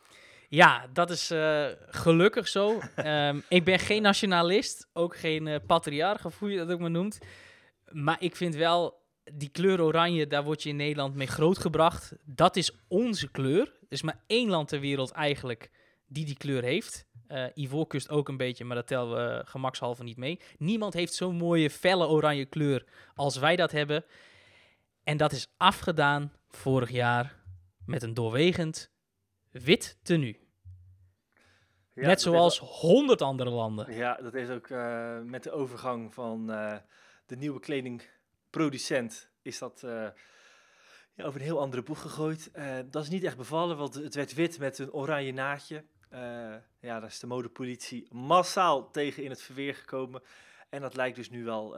Ja, 0.49 0.87
dat 0.93 1.11
is 1.11 1.31
eh, 1.31 1.67
gelukkig 1.89 2.49
zo. 2.49 2.79
Ehm, 2.95 3.41
ik 3.49 3.65
ben 3.65 3.79
geen 3.79 4.03
nationalist, 4.03 4.89
ook 4.93 5.17
geen 5.17 5.47
eh 5.47 5.61
patriarch, 5.67 6.25
of 6.25 6.39
hoe 6.39 6.51
je 6.51 6.59
dat 6.59 6.71
ook 6.71 6.81
maar 6.81 6.91
noemt. 6.91 7.19
Maar 7.91 8.17
ik 8.21 8.37
vind 8.37 8.55
wel, 8.55 9.05
die 9.33 9.49
kleur 9.49 9.83
oranje, 9.83 10.27
daar 10.27 10.45
word 10.45 10.63
je 10.63 10.69
in 10.69 10.77
Nederland 10.77 11.15
mee 11.15 11.27
grootgebracht. 11.27 12.13
Dat 12.25 12.57
is 12.57 12.73
onze 12.89 13.31
kleur. 13.31 13.61
Er 13.67 13.87
is 13.89 14.03
maar 14.03 14.23
één 14.27 14.49
land 14.49 14.69
ter 14.69 14.81
wereld 14.81 15.11
eigenlijk 15.11 15.71
die 16.07 16.25
die 16.25 16.37
kleur 16.37 16.63
heeft. 16.63 17.07
Eh 17.27 17.45
Ivoorkust 17.55 18.11
ook 18.11 18.29
een 18.29 18.37
beetje, 18.37 18.65
maar 18.65 18.77
dat 18.77 18.87
tellen 18.87 19.17
we 19.17 19.45
gemakshalve 19.47 20.03
niet 20.03 20.17
mee. 20.17 20.41
Niemand 20.59 20.95
heeft 20.95 21.15
zo'n 21.15 21.37
mooie 21.37 21.71
felle 21.71 22.07
oranje 22.07 22.45
kleur 22.45 22.85
als 23.15 23.37
wij 23.37 23.57
dat 23.57 23.73
hebben. 23.73 24.05
En 25.05 25.17
dat 25.17 25.33
is 25.33 25.47
afgedaan 25.57 26.33
vorig 26.49 26.91
jaar 26.91 27.37
met 27.85 28.03
een 28.03 28.15
doorwegend 28.15 28.91
wit 29.61 29.99
tenue. 30.03 30.45
Ja, 31.97 32.07
Net 32.07 32.21
zoals 32.21 32.59
honderd 32.59 33.23
andere 33.23 33.51
landen. 33.51 33.95
ja, 33.95 34.15
dat 34.15 34.33
heeft 34.33 34.51
ook 34.51 34.69
eh, 34.69 35.21
met 35.21 35.43
de 35.43 35.51
overgang 35.51 36.15
van 36.15 36.51
eh, 36.51 36.77
de 37.27 37.37
nieuwe 37.37 37.61
kledingproducent 37.61 39.31
is 39.43 39.59
dat 39.59 39.83
eh, 39.83 40.09
ja, 41.15 41.25
over 41.25 41.41
een 41.41 41.47
heel 41.47 41.61
andere 41.61 41.83
boeg 41.83 42.01
gegooid. 42.01 42.51
Dat 42.91 43.03
is 43.03 43.09
niet 43.09 43.25
echt 43.25 43.37
bevallen, 43.37 43.77
want 43.77 43.95
het 43.95 44.15
werd 44.15 44.35
wit 44.35 44.59
met 44.59 44.79
een 44.79 44.93
oranje 44.93 45.33
naadje. 45.33 45.85
Ja, 46.81 47.01
daar 47.01 47.05
is 47.05 47.19
de 47.19 47.27
modepolitie 47.27 48.07
massaal 48.11 48.91
tegen 48.91 49.23
in 49.23 49.31
het 49.31 49.43
verweer 49.43 49.75
gekomen. 49.75 50.23
En 50.69 50.81
dat 50.81 50.97
lijkt 50.97 51.17
dus 51.17 51.31
nu 51.31 51.45
wel 51.45 51.77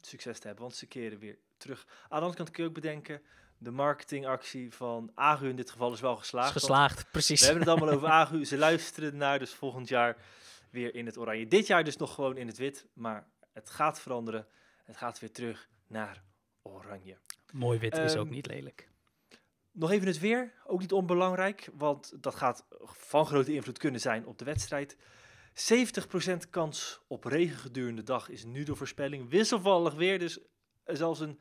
succes 0.00 0.38
te 0.38 0.46
hebben, 0.46 0.64
want 0.64 0.76
ze 0.76 0.86
keren 0.86 1.18
weer 1.18 1.38
terug. 1.56 1.86
Aan 1.88 2.08
de 2.08 2.14
andere 2.14 2.36
kant 2.36 2.50
kun 2.50 2.62
je 2.62 2.68
ook 2.68 2.74
bedenken, 2.74 3.22
de 3.62 3.70
marketingactie 3.70 4.74
van 4.74 5.10
Agu 5.14 5.48
in 5.48 5.56
dit 5.56 5.70
geval 5.70 5.92
is 5.92 6.00
wel 6.00 6.12
Is 6.12 6.18
geslaagd. 6.18 6.52
want 6.52 6.58
geslaagd, 6.58 7.10
precies. 7.10 7.40
we 7.40 7.46
hebben 7.46 7.64
het 7.64 7.72
allemaal 7.76 7.94
over 7.94 8.08
Agu. 8.08 8.44
Ze 8.44 8.58
luisteren 8.58 9.16
naar, 9.16 9.38
dus 9.38 9.52
volgend 9.54 9.88
jaar 9.88 10.16
weer 10.70 10.94
in 10.94 11.06
het 11.06 11.18
oranje. 11.18 11.46
Dit 11.46 11.66
jaar 11.66 11.84
dus 11.84 11.96
nog 11.96 12.14
gewoon 12.14 12.36
in 12.36 12.46
het 12.46 12.56
wit, 12.58 12.86
maar 12.92 13.26
het 13.52 13.70
gaat 13.70 14.00
veranderen. 14.00 14.46
Het 14.84 14.96
gaat 14.96 15.18
weer 15.20 15.32
terug 15.32 15.68
naar 15.86 16.22
oranje. 16.62 17.18
Mooi 17.52 17.78
wit 17.78 17.96
is 17.96 18.16
ook 18.16 18.24
Ehm, 18.24 18.34
niet 18.34 18.46
lelijk. 18.46 18.88
Nog 19.72 19.90
even 19.90 20.06
het 20.06 20.18
weer, 20.18 20.52
ook 20.66 20.80
niet 20.80 20.92
onbelangrijk, 20.92 21.68
want 21.74 22.12
dat 22.22 22.34
gaat 22.34 22.66
van 22.82 23.26
grote 23.26 23.52
invloed 23.54 23.78
kunnen 23.78 24.00
zijn 24.00 24.26
op 24.26 24.38
de 24.38 24.44
wedstrijd. 24.44 24.96
70% 25.54 26.50
kans 26.50 27.00
op 27.06 27.24
regen 27.24 27.58
gedurende 27.58 28.00
de 28.00 28.06
dag 28.06 28.28
is 28.28 28.44
nu 28.44 28.62
de 28.62 28.74
voorspelling. 28.74 29.30
Wisselvallig 29.30 29.94
weer, 29.94 30.18
dus 30.18 30.38
zelfs 30.84 31.20
een 31.20 31.40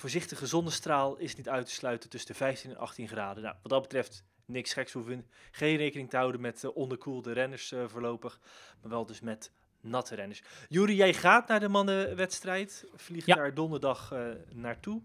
voorzichtige 0.00 0.46
zonnestraal 0.46 1.16
is 1.16 1.36
niet 1.36 1.48
uit 1.48 1.66
te 1.66 1.72
sluiten 1.72 2.10
tussen 2.10 2.30
de 2.32 2.36
15 2.38 2.70
en 2.70 2.76
18 2.76 3.08
graden. 3.08 3.42
Nou, 3.42 3.54
wat 3.62 3.70
dat 3.72 3.82
betreft 3.82 4.24
niks 4.44 4.72
geks 4.72 4.92
hoeven. 4.92 5.26
Geen 5.50 5.76
rekening 5.76 6.10
te 6.10 6.16
houden 6.16 6.40
met 6.40 6.62
uh, 6.64 6.76
onderkoelde 6.76 7.32
renners 7.32 7.72
uh, 7.72 7.84
voorlopig, 7.88 8.40
maar 8.80 8.90
wel 8.90 9.06
dus 9.06 9.20
met 9.20 9.52
natte 9.80 10.14
renners. 10.14 10.42
Jury, 10.68 10.96
jij 10.96 11.14
gaat 11.14 11.48
naar 11.48 11.60
de 11.60 11.68
mannenwedstrijd, 11.68 12.84
vliegt 12.94 13.26
Ja. 13.26 13.34
daar 13.34 13.54
donderdag 13.54 14.12
eh, 14.12 14.28
naartoe. 14.52 15.02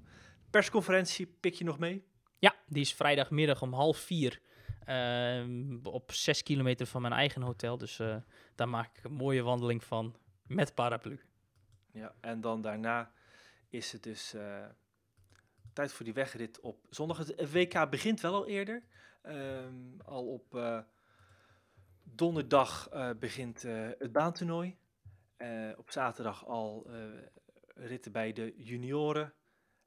Persconferentie, 0.50 1.26
pik 1.40 1.54
je 1.54 1.64
nog 1.64 1.80
mee? 1.80 2.04
Ja, 2.40 2.56
die 2.68 2.82
is 2.82 2.94
vrijdagmiddag 2.94 3.62
om 3.62 3.74
half 3.74 3.98
vier. 3.98 4.42
ehm, 4.86 5.78
op 5.84 6.12
zes 6.12 6.44
kilometer 6.44 6.86
van 6.88 7.02
mijn 7.02 7.14
eigen 7.14 7.42
hotel. 7.42 7.78
Dus 7.78 8.00
eh, 8.00 8.16
daar 8.56 8.70
maak 8.70 8.98
ik 8.98 9.04
een 9.04 9.12
mooie 9.14 9.42
wandeling 9.42 9.84
van 9.84 10.16
met 10.48 10.74
paraplu. 10.76 11.20
Ja, 11.92 12.14
en 12.22 12.42
dan 12.42 12.62
daarna 12.62 13.12
is 13.70 13.92
het 13.92 14.04
dus 14.04 14.34
eh, 14.34 14.66
tijd 15.76 15.94
voor 15.94 16.06
die 16.06 16.14
wegrit 16.14 16.60
op 16.60 16.86
zondag. 16.90 17.18
Het 17.18 17.52
WK 17.52 17.90
begint 17.90 18.22
wel 18.22 18.34
al 18.34 18.48
eerder. 18.48 18.84
Ehm, 19.22 20.00
al 20.06 20.28
op 20.28 20.56
eh, 20.56 20.80
donderdag 22.04 22.90
eh, 22.90 23.10
begint 23.20 23.64
eh, 23.64 23.90
het 23.98 24.12
baantoernooi. 24.12 24.78
Op 25.78 25.92
zaterdag 25.92 26.46
al 26.46 26.90
ritten 27.76 28.12
bij 28.12 28.34
de 28.34 28.54
junioren. 28.58 29.34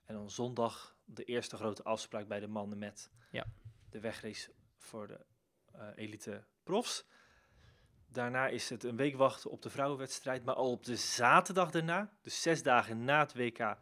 En 0.04 0.14
dan 0.14 0.30
zondag 0.30 0.96
de 1.04 1.24
eerste 1.24 1.56
grote 1.56 1.82
afspraak 1.82 2.28
bij 2.28 2.40
de 2.40 2.46
mannen 2.46 2.78
met 2.78 3.10
Ja. 3.30 3.46
de 3.90 4.00
wegrace 4.00 4.52
voor 4.76 5.06
de 5.06 5.20
elite 5.94 6.44
profs. 6.62 7.06
Daarna 8.06 8.48
is 8.48 8.70
het 8.70 8.84
een 8.84 8.96
week 8.96 9.16
wachten 9.16 9.50
op 9.50 9.62
de 9.62 9.70
vrouwenwedstrijd. 9.70 10.44
Maar 10.44 10.54
al 10.54 10.70
op 10.70 10.84
de 10.84 10.96
zaterdag 10.96 11.70
daarna, 11.70 12.12
dus 12.22 12.42
zes 12.42 12.62
dagen 12.62 13.04
na 13.04 13.18
het 13.18 13.34
WK 13.34 13.76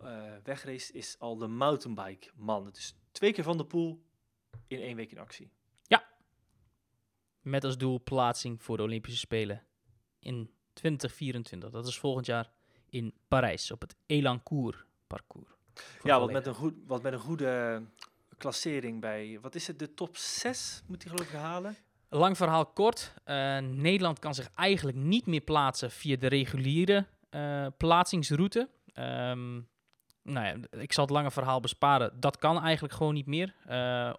eh 0.00 0.22
wegrace, 0.42 0.92
is 0.92 1.16
al 1.18 1.36
de 1.36 1.46
mountainbike 1.46 2.30
mannen. 2.34 2.72
Dus 2.72 2.94
twee 3.12 3.32
keer 3.32 3.44
van 3.44 3.56
de 3.56 3.64
pool 3.64 4.02
in 4.66 4.80
één 4.80 4.96
week 4.96 5.10
in 5.10 5.18
actie. 5.18 5.50
Met 7.40 7.64
als 7.64 7.78
doel 7.78 8.02
plaatsing 8.02 8.62
voor 8.62 8.76
de 8.76 8.82
Olympische 8.82 9.18
Spelen 9.18 9.62
in 10.18 10.50
2024. 10.72 11.70
Dat 11.70 11.86
is 11.86 11.98
volgend 11.98 12.26
jaar 12.26 12.50
in 12.88 13.14
Parijs 13.28 13.70
op 13.70 13.80
het 13.80 13.96
Elancourt 14.06 14.84
parcours. 15.06 15.50
Ja, 16.02 16.20
wat 16.20 16.32
met, 16.32 16.46
een 16.46 16.54
goed, 16.54 16.74
wat 16.86 17.02
met 17.02 17.12
een 17.12 17.18
goede 17.18 17.82
klassering 18.36 19.00
bij, 19.00 19.38
wat 19.40 19.54
is 19.54 19.66
het, 19.66 19.78
de 19.78 19.94
top 19.94 20.16
6 20.16 20.82
moet 20.86 21.02
hij 21.02 21.12
geloof 21.12 21.28
ik 21.28 21.38
halen? 21.38 21.76
Lang 22.08 22.36
verhaal 22.36 22.66
kort. 22.66 23.14
Eh, 23.24 23.58
Nederland 23.58 24.18
kan 24.18 24.34
zich 24.34 24.50
eigenlijk 24.54 24.96
niet 24.96 25.26
meer 25.26 25.40
plaatsen 25.40 25.90
via 25.90 26.16
de 26.16 26.26
reguliere 26.26 27.06
eh, 27.30 27.66
plaatsingsroute. 27.76 28.68
Ehm, 28.92 29.60
nou 30.32 30.60
ik 30.70 30.92
zal 30.92 31.04
het 31.04 31.12
lange 31.12 31.30
verhaal 31.30 31.60
besparen. 31.60 32.20
Dat 32.20 32.36
kan 32.36 32.62
eigenlijk 32.62 32.94
gewoon 32.94 33.14
niet 33.14 33.26
meer. 33.26 33.54
Eh, 33.66 34.14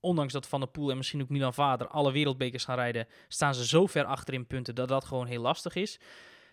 ondanks 0.00 0.32
dat 0.32 0.48
Van 0.48 0.60
der 0.60 0.68
Poel 0.68 0.90
en 0.90 0.96
misschien 0.96 1.22
ook 1.22 1.28
Milan 1.28 1.54
Vader 1.54 1.88
alle 1.88 2.12
wereldbekers 2.12 2.64
gaan 2.64 2.76
rijden, 2.76 3.06
staan 3.28 3.54
ze 3.54 3.66
zo 3.66 3.86
ver 3.86 4.04
achter 4.04 4.34
in 4.34 4.46
punten 4.46 4.74
dat 4.74 4.88
dat 4.88 5.04
gewoon 5.04 5.26
heel 5.26 5.40
lastig 5.40 5.74
is. 5.74 6.00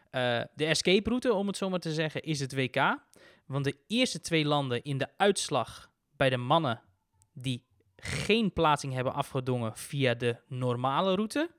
Eh, 0.09 0.41
de 0.55 0.65
escape 0.65 1.09
route, 1.09 1.33
om 1.33 1.47
het 1.47 1.57
zo 1.57 1.69
maar 1.69 1.79
te 1.79 1.93
zeggen, 1.93 2.21
is 2.21 2.39
het 2.39 2.53
WK. 2.53 2.97
Want 3.45 3.63
de 3.63 3.77
eerste 3.87 4.19
twee 4.19 4.45
landen 4.45 4.83
in 4.83 4.97
de 4.97 5.07
uitslag 5.17 5.91
bij 6.15 6.29
de 6.29 6.37
mannen 6.37 6.81
die 7.33 7.65
geen 7.95 8.53
plaatsing 8.53 8.93
hebben 8.93 9.13
afgedongen 9.13 9.77
via 9.77 10.13
de 10.13 10.41
normale 10.47 11.15
route, 11.15 11.49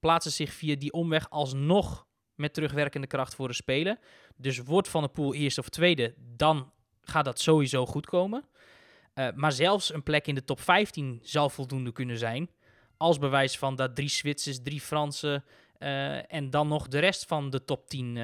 plaatsen 0.00 0.32
zich 0.32 0.52
via 0.52 0.76
die 0.76 0.92
omweg 0.92 1.30
alsnog 1.30 2.06
met 2.38 2.54
terugwerkende 2.54 3.06
kracht 3.06 3.34
voor 3.34 3.48
de 3.48 3.54
Spelen. 3.54 3.98
Dus 4.36 4.58
wordt 4.58 4.88
Van 4.88 5.00
der 5.00 5.10
Poel 5.10 5.34
eerste 5.34 5.60
of 5.60 5.68
tweede, 5.68 6.14
dan 6.36 6.72
gaat 7.00 7.24
dat 7.24 7.40
sowieso 7.40 7.86
goed 7.86 8.06
komen. 8.06 8.44
Eh, 9.14 9.28
maar 9.34 9.52
zelfs 9.52 9.94
een 9.94 10.02
plek 10.02 10.26
in 10.26 10.34
de 10.34 10.44
top 10.44 10.60
15 10.60 11.20
zal 11.22 11.50
voldoende 11.50 11.92
kunnen 11.92 12.18
zijn. 12.18 12.50
Als 12.96 13.18
bewijs 13.18 13.58
van 13.58 13.76
dat 13.76 13.94
drie 13.94 14.08
Zwitsers, 14.08 14.62
drie 14.62 14.80
Fransen 14.80 15.44
eh, 15.78 16.32
en 16.32 16.50
dan 16.50 16.68
nog 16.68 16.88
de 16.88 16.98
rest 16.98 17.26
van 17.26 17.50
de 17.50 17.64
top 17.64 17.88
10 17.88 18.16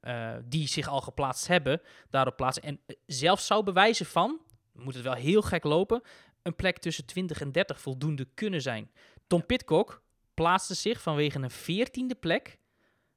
eh, 0.00 0.34
die 0.44 0.68
zich 0.68 0.88
al 0.88 1.00
geplaatst 1.00 1.46
hebben, 1.46 1.80
daarop 2.10 2.36
plaatsen. 2.36 2.62
En 2.62 2.80
zelfs 3.06 3.46
zou 3.46 3.64
bewijzen 3.64 4.06
van, 4.06 4.40
moet 4.72 4.94
het 4.94 5.02
wel 5.02 5.14
heel 5.14 5.42
gek 5.42 5.64
lopen, 5.64 6.02
een 6.42 6.56
plek 6.56 6.78
tussen 6.78 7.06
20 7.06 7.40
en 7.40 7.52
30 7.52 7.80
voldoende 7.80 8.28
kunnen 8.34 8.62
zijn. 8.62 8.90
Tom 9.26 9.46
Pitcock 9.46 10.02
plaatste 10.34 10.74
zich 10.74 11.02
vanwege 11.02 11.38
een 11.38 11.50
14e 11.50 12.18
plek 12.20 12.58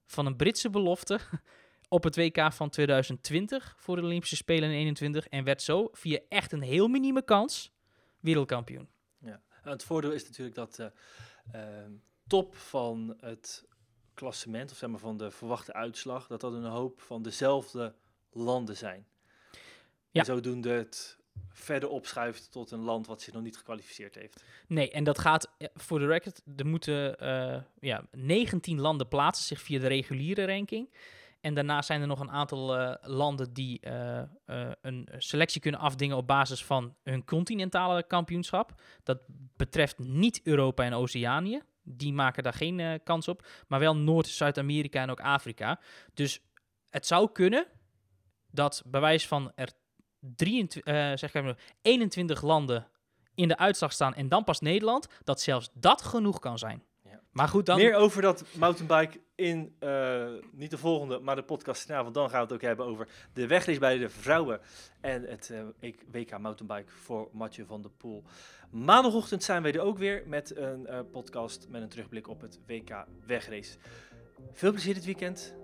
van 0.06 0.26
een 0.26 0.36
Britse 0.36 0.70
belofte 0.70 1.20
op 1.88 2.04
het 2.04 2.16
WK 2.16 2.54
van 2.54 2.70
2020 2.70 3.76
voor 3.78 3.96
de 3.96 4.02
Olympische 4.02 4.36
Spelen 4.36 4.70
in 4.70 4.76
21 4.76 5.28
en 5.28 5.44
werd 5.44 5.62
zo 5.62 5.90
via 5.92 6.20
echt 6.30 6.52
een 6.52 6.62
heel 6.62 6.88
minieme 6.88 7.24
kans 7.24 7.74
wereldkampioen. 8.20 8.90
En 9.66 9.72
het 9.72 9.84
voordeel 9.84 10.12
is 10.12 10.24
natuurlijk 10.24 10.56
dat 10.56 10.76
de 10.76 10.92
ehm, 11.52 11.92
top 12.28 12.56
van 12.56 13.18
het 13.20 13.66
klassement, 14.14 14.72
of 14.72 14.78
zeg 14.78 14.90
maar 14.90 15.00
van 15.00 15.18
de 15.18 15.32
verwachte 15.32 15.74
uitslag, 15.74 16.28
dat 16.28 16.42
dat 16.42 16.54
een 16.54 16.64
hoop 16.64 17.02
van 17.02 17.22
dezelfde 17.22 17.96
landen 18.32 18.78
zijn. 18.78 19.08
Ja. 20.12 20.20
En 20.20 20.26
zodoende 20.26 20.70
het 20.70 21.18
verder 21.66 21.90
opschuift 21.90 22.52
tot 22.52 22.72
een 22.72 22.80
land 22.80 23.08
wat 23.08 23.22
zich 23.22 23.34
nog 23.34 23.44
niet 23.44 23.58
gekwalificeerd 23.58 24.16
heeft. 24.16 24.44
Nee, 24.68 24.92
en 24.92 25.04
dat 25.04 25.20
gaat 25.20 25.52
eh, 25.58 25.68
voor 25.74 26.00
de 26.00 26.06
record. 26.06 26.42
Er 26.56 26.66
moeten 26.66 27.20
eh, 27.20 27.62
ja, 27.80 28.06
19 28.12 28.80
landen 28.80 29.08
plaatsen 29.08 29.46
zich 29.46 29.62
via 29.62 29.80
de 29.80 29.88
reguliere 29.88 30.46
ranking. 30.46 30.94
En 31.42 31.54
daarna 31.54 31.82
zijn 31.82 32.02
er 32.02 32.08
nog 32.08 32.20
een 32.20 32.32
aantal 32.32 32.78
eh, 32.78 33.10
landen 33.10 33.54
die 33.54 33.80
een 34.82 35.08
selectie 35.18 35.62
kunnen 35.62 35.80
afdingen 35.80 36.18
op 36.18 36.28
basis 36.28 36.66
van 36.66 36.96
hun 37.04 37.26
continentale 37.26 38.04
kampioenschap. 38.04 38.82
Dat 39.04 39.20
betreft 39.56 40.00
niet 40.00 40.42
Europa 40.44 40.84
en 40.84 40.94
Oceanië. 40.94 41.62
Die 41.84 42.14
maken 42.14 42.44
daar 42.44 42.54
geen 42.54 43.00
kans 43.04 43.28
op. 43.28 43.48
Maar 43.68 43.80
wel 43.80 43.96
Noord- 43.96 44.28
Zuid-Amerika 44.28 45.02
en 45.02 45.10
ook 45.10 45.20
Afrika. 45.20 45.80
Dus 46.14 46.42
het 46.90 47.06
zou 47.06 47.32
kunnen 47.32 47.68
dat 48.52 48.84
bij 48.86 49.02
wijze 49.02 49.28
van 49.28 49.52
er 49.56 49.70
23, 50.36 50.94
eh, 50.94 51.18
zeg 51.18 51.34
ik 51.34 51.34
even, 51.34 51.58
21 51.82 52.42
landen 52.42 52.88
in 53.36 53.48
de 53.48 53.58
uitslag 53.58 53.92
staan 53.92 54.14
en 54.14 54.30
dan 54.30 54.44
pas 54.44 54.60
Nederland, 54.60 55.08
dat 55.24 55.42
zelfs 55.42 55.70
dat 55.74 56.02
genoeg 56.02 56.40
kan 56.40 56.58
zijn. 56.58 56.84
Ja. 57.04 57.22
Maar 57.32 57.48
goed, 57.48 57.66
dan... 57.66 57.78
Meer 57.78 57.96
over 57.96 58.22
dat 58.22 58.44
mountainbike 58.54 59.20
in, 59.36 59.76
eh, 59.80 60.28
niet 60.52 60.72
de 60.72 60.78
volgende, 60.78 61.20
maar 61.20 61.36
de 61.36 61.44
podcast 61.44 61.88
daarna. 61.88 62.04
Want 62.04 62.16
dan 62.16 62.30
gaan 62.30 62.38
we 62.38 62.44
het 62.46 62.54
ook 62.54 62.62
hebben 62.62 62.86
over 62.86 63.08
de 63.34 63.48
wegrace 63.48 63.80
bij 63.80 63.98
de 63.98 64.10
vrouwen. 64.10 64.60
En 65.02 65.24
het 65.24 65.50
eh, 65.80 65.90
WK 66.12 66.38
mountainbike 66.38 66.92
voor 66.92 67.30
Mathieu 67.32 67.66
van 67.66 67.82
der 67.82 67.92
Poel. 67.92 68.24
Maandagochtend 68.72 69.44
zijn 69.44 69.62
wij 69.62 69.74
er 69.74 69.82
ook 69.82 69.98
weer 69.98 70.24
met 70.26 70.56
een 70.58 70.88
eh, 70.88 71.00
podcast 71.12 71.68
met 71.70 71.82
een 71.82 71.90
terugblik 71.90 72.28
op 72.28 72.42
het 72.42 72.60
WK 72.68 73.06
wegrace. 73.26 73.78
Veel 74.52 74.72
plezier 74.72 74.94
dit 74.94 75.06
weekend. 75.06 75.56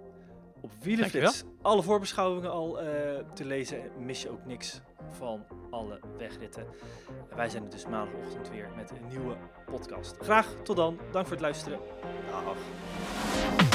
Op 0.61 0.71
Wielenflits 0.83 1.43
alle 1.61 1.83
voorbeschouwingen 1.83 2.51
al 2.51 2.79
eh, 2.79 2.87
te 3.33 3.45
lezen. 3.45 3.91
Mis 3.97 4.21
je 4.21 4.29
ook 4.29 4.45
niks 4.45 4.81
van 5.09 5.45
alle 5.69 5.99
wegritten. 6.17 6.65
En 7.29 7.35
wij 7.35 7.49
zijn 7.49 7.63
er 7.63 7.69
dus 7.69 7.85
maandagochtend 7.85 8.49
weer 8.49 8.69
met 8.75 8.91
een 8.91 9.07
nieuwe 9.07 9.35
podcast. 9.65 10.15
Graag 10.19 10.55
tot 10.63 10.75
dan. 10.75 10.99
Dank 11.11 11.25
voor 11.25 11.35
het 11.35 11.45
luisteren. 11.45 11.79
Dag. 12.31 13.70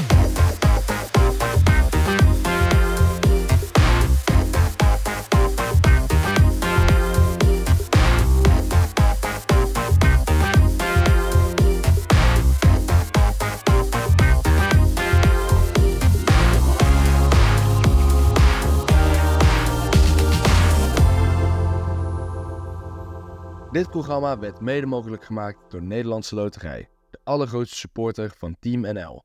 Dit 23.77 23.91
programma 23.91 24.39
werd 24.39 24.61
mede 24.61 24.87
mogelijk 24.87 25.25
gemaakt 25.25 25.71
door 25.71 25.83
Nederlandse 25.83 26.35
Loterij, 26.35 26.89
de 27.11 27.19
allergrootste 27.25 27.77
supporter 27.77 28.33
van 28.37 28.57
Team 28.61 28.81
NL. 28.81 29.25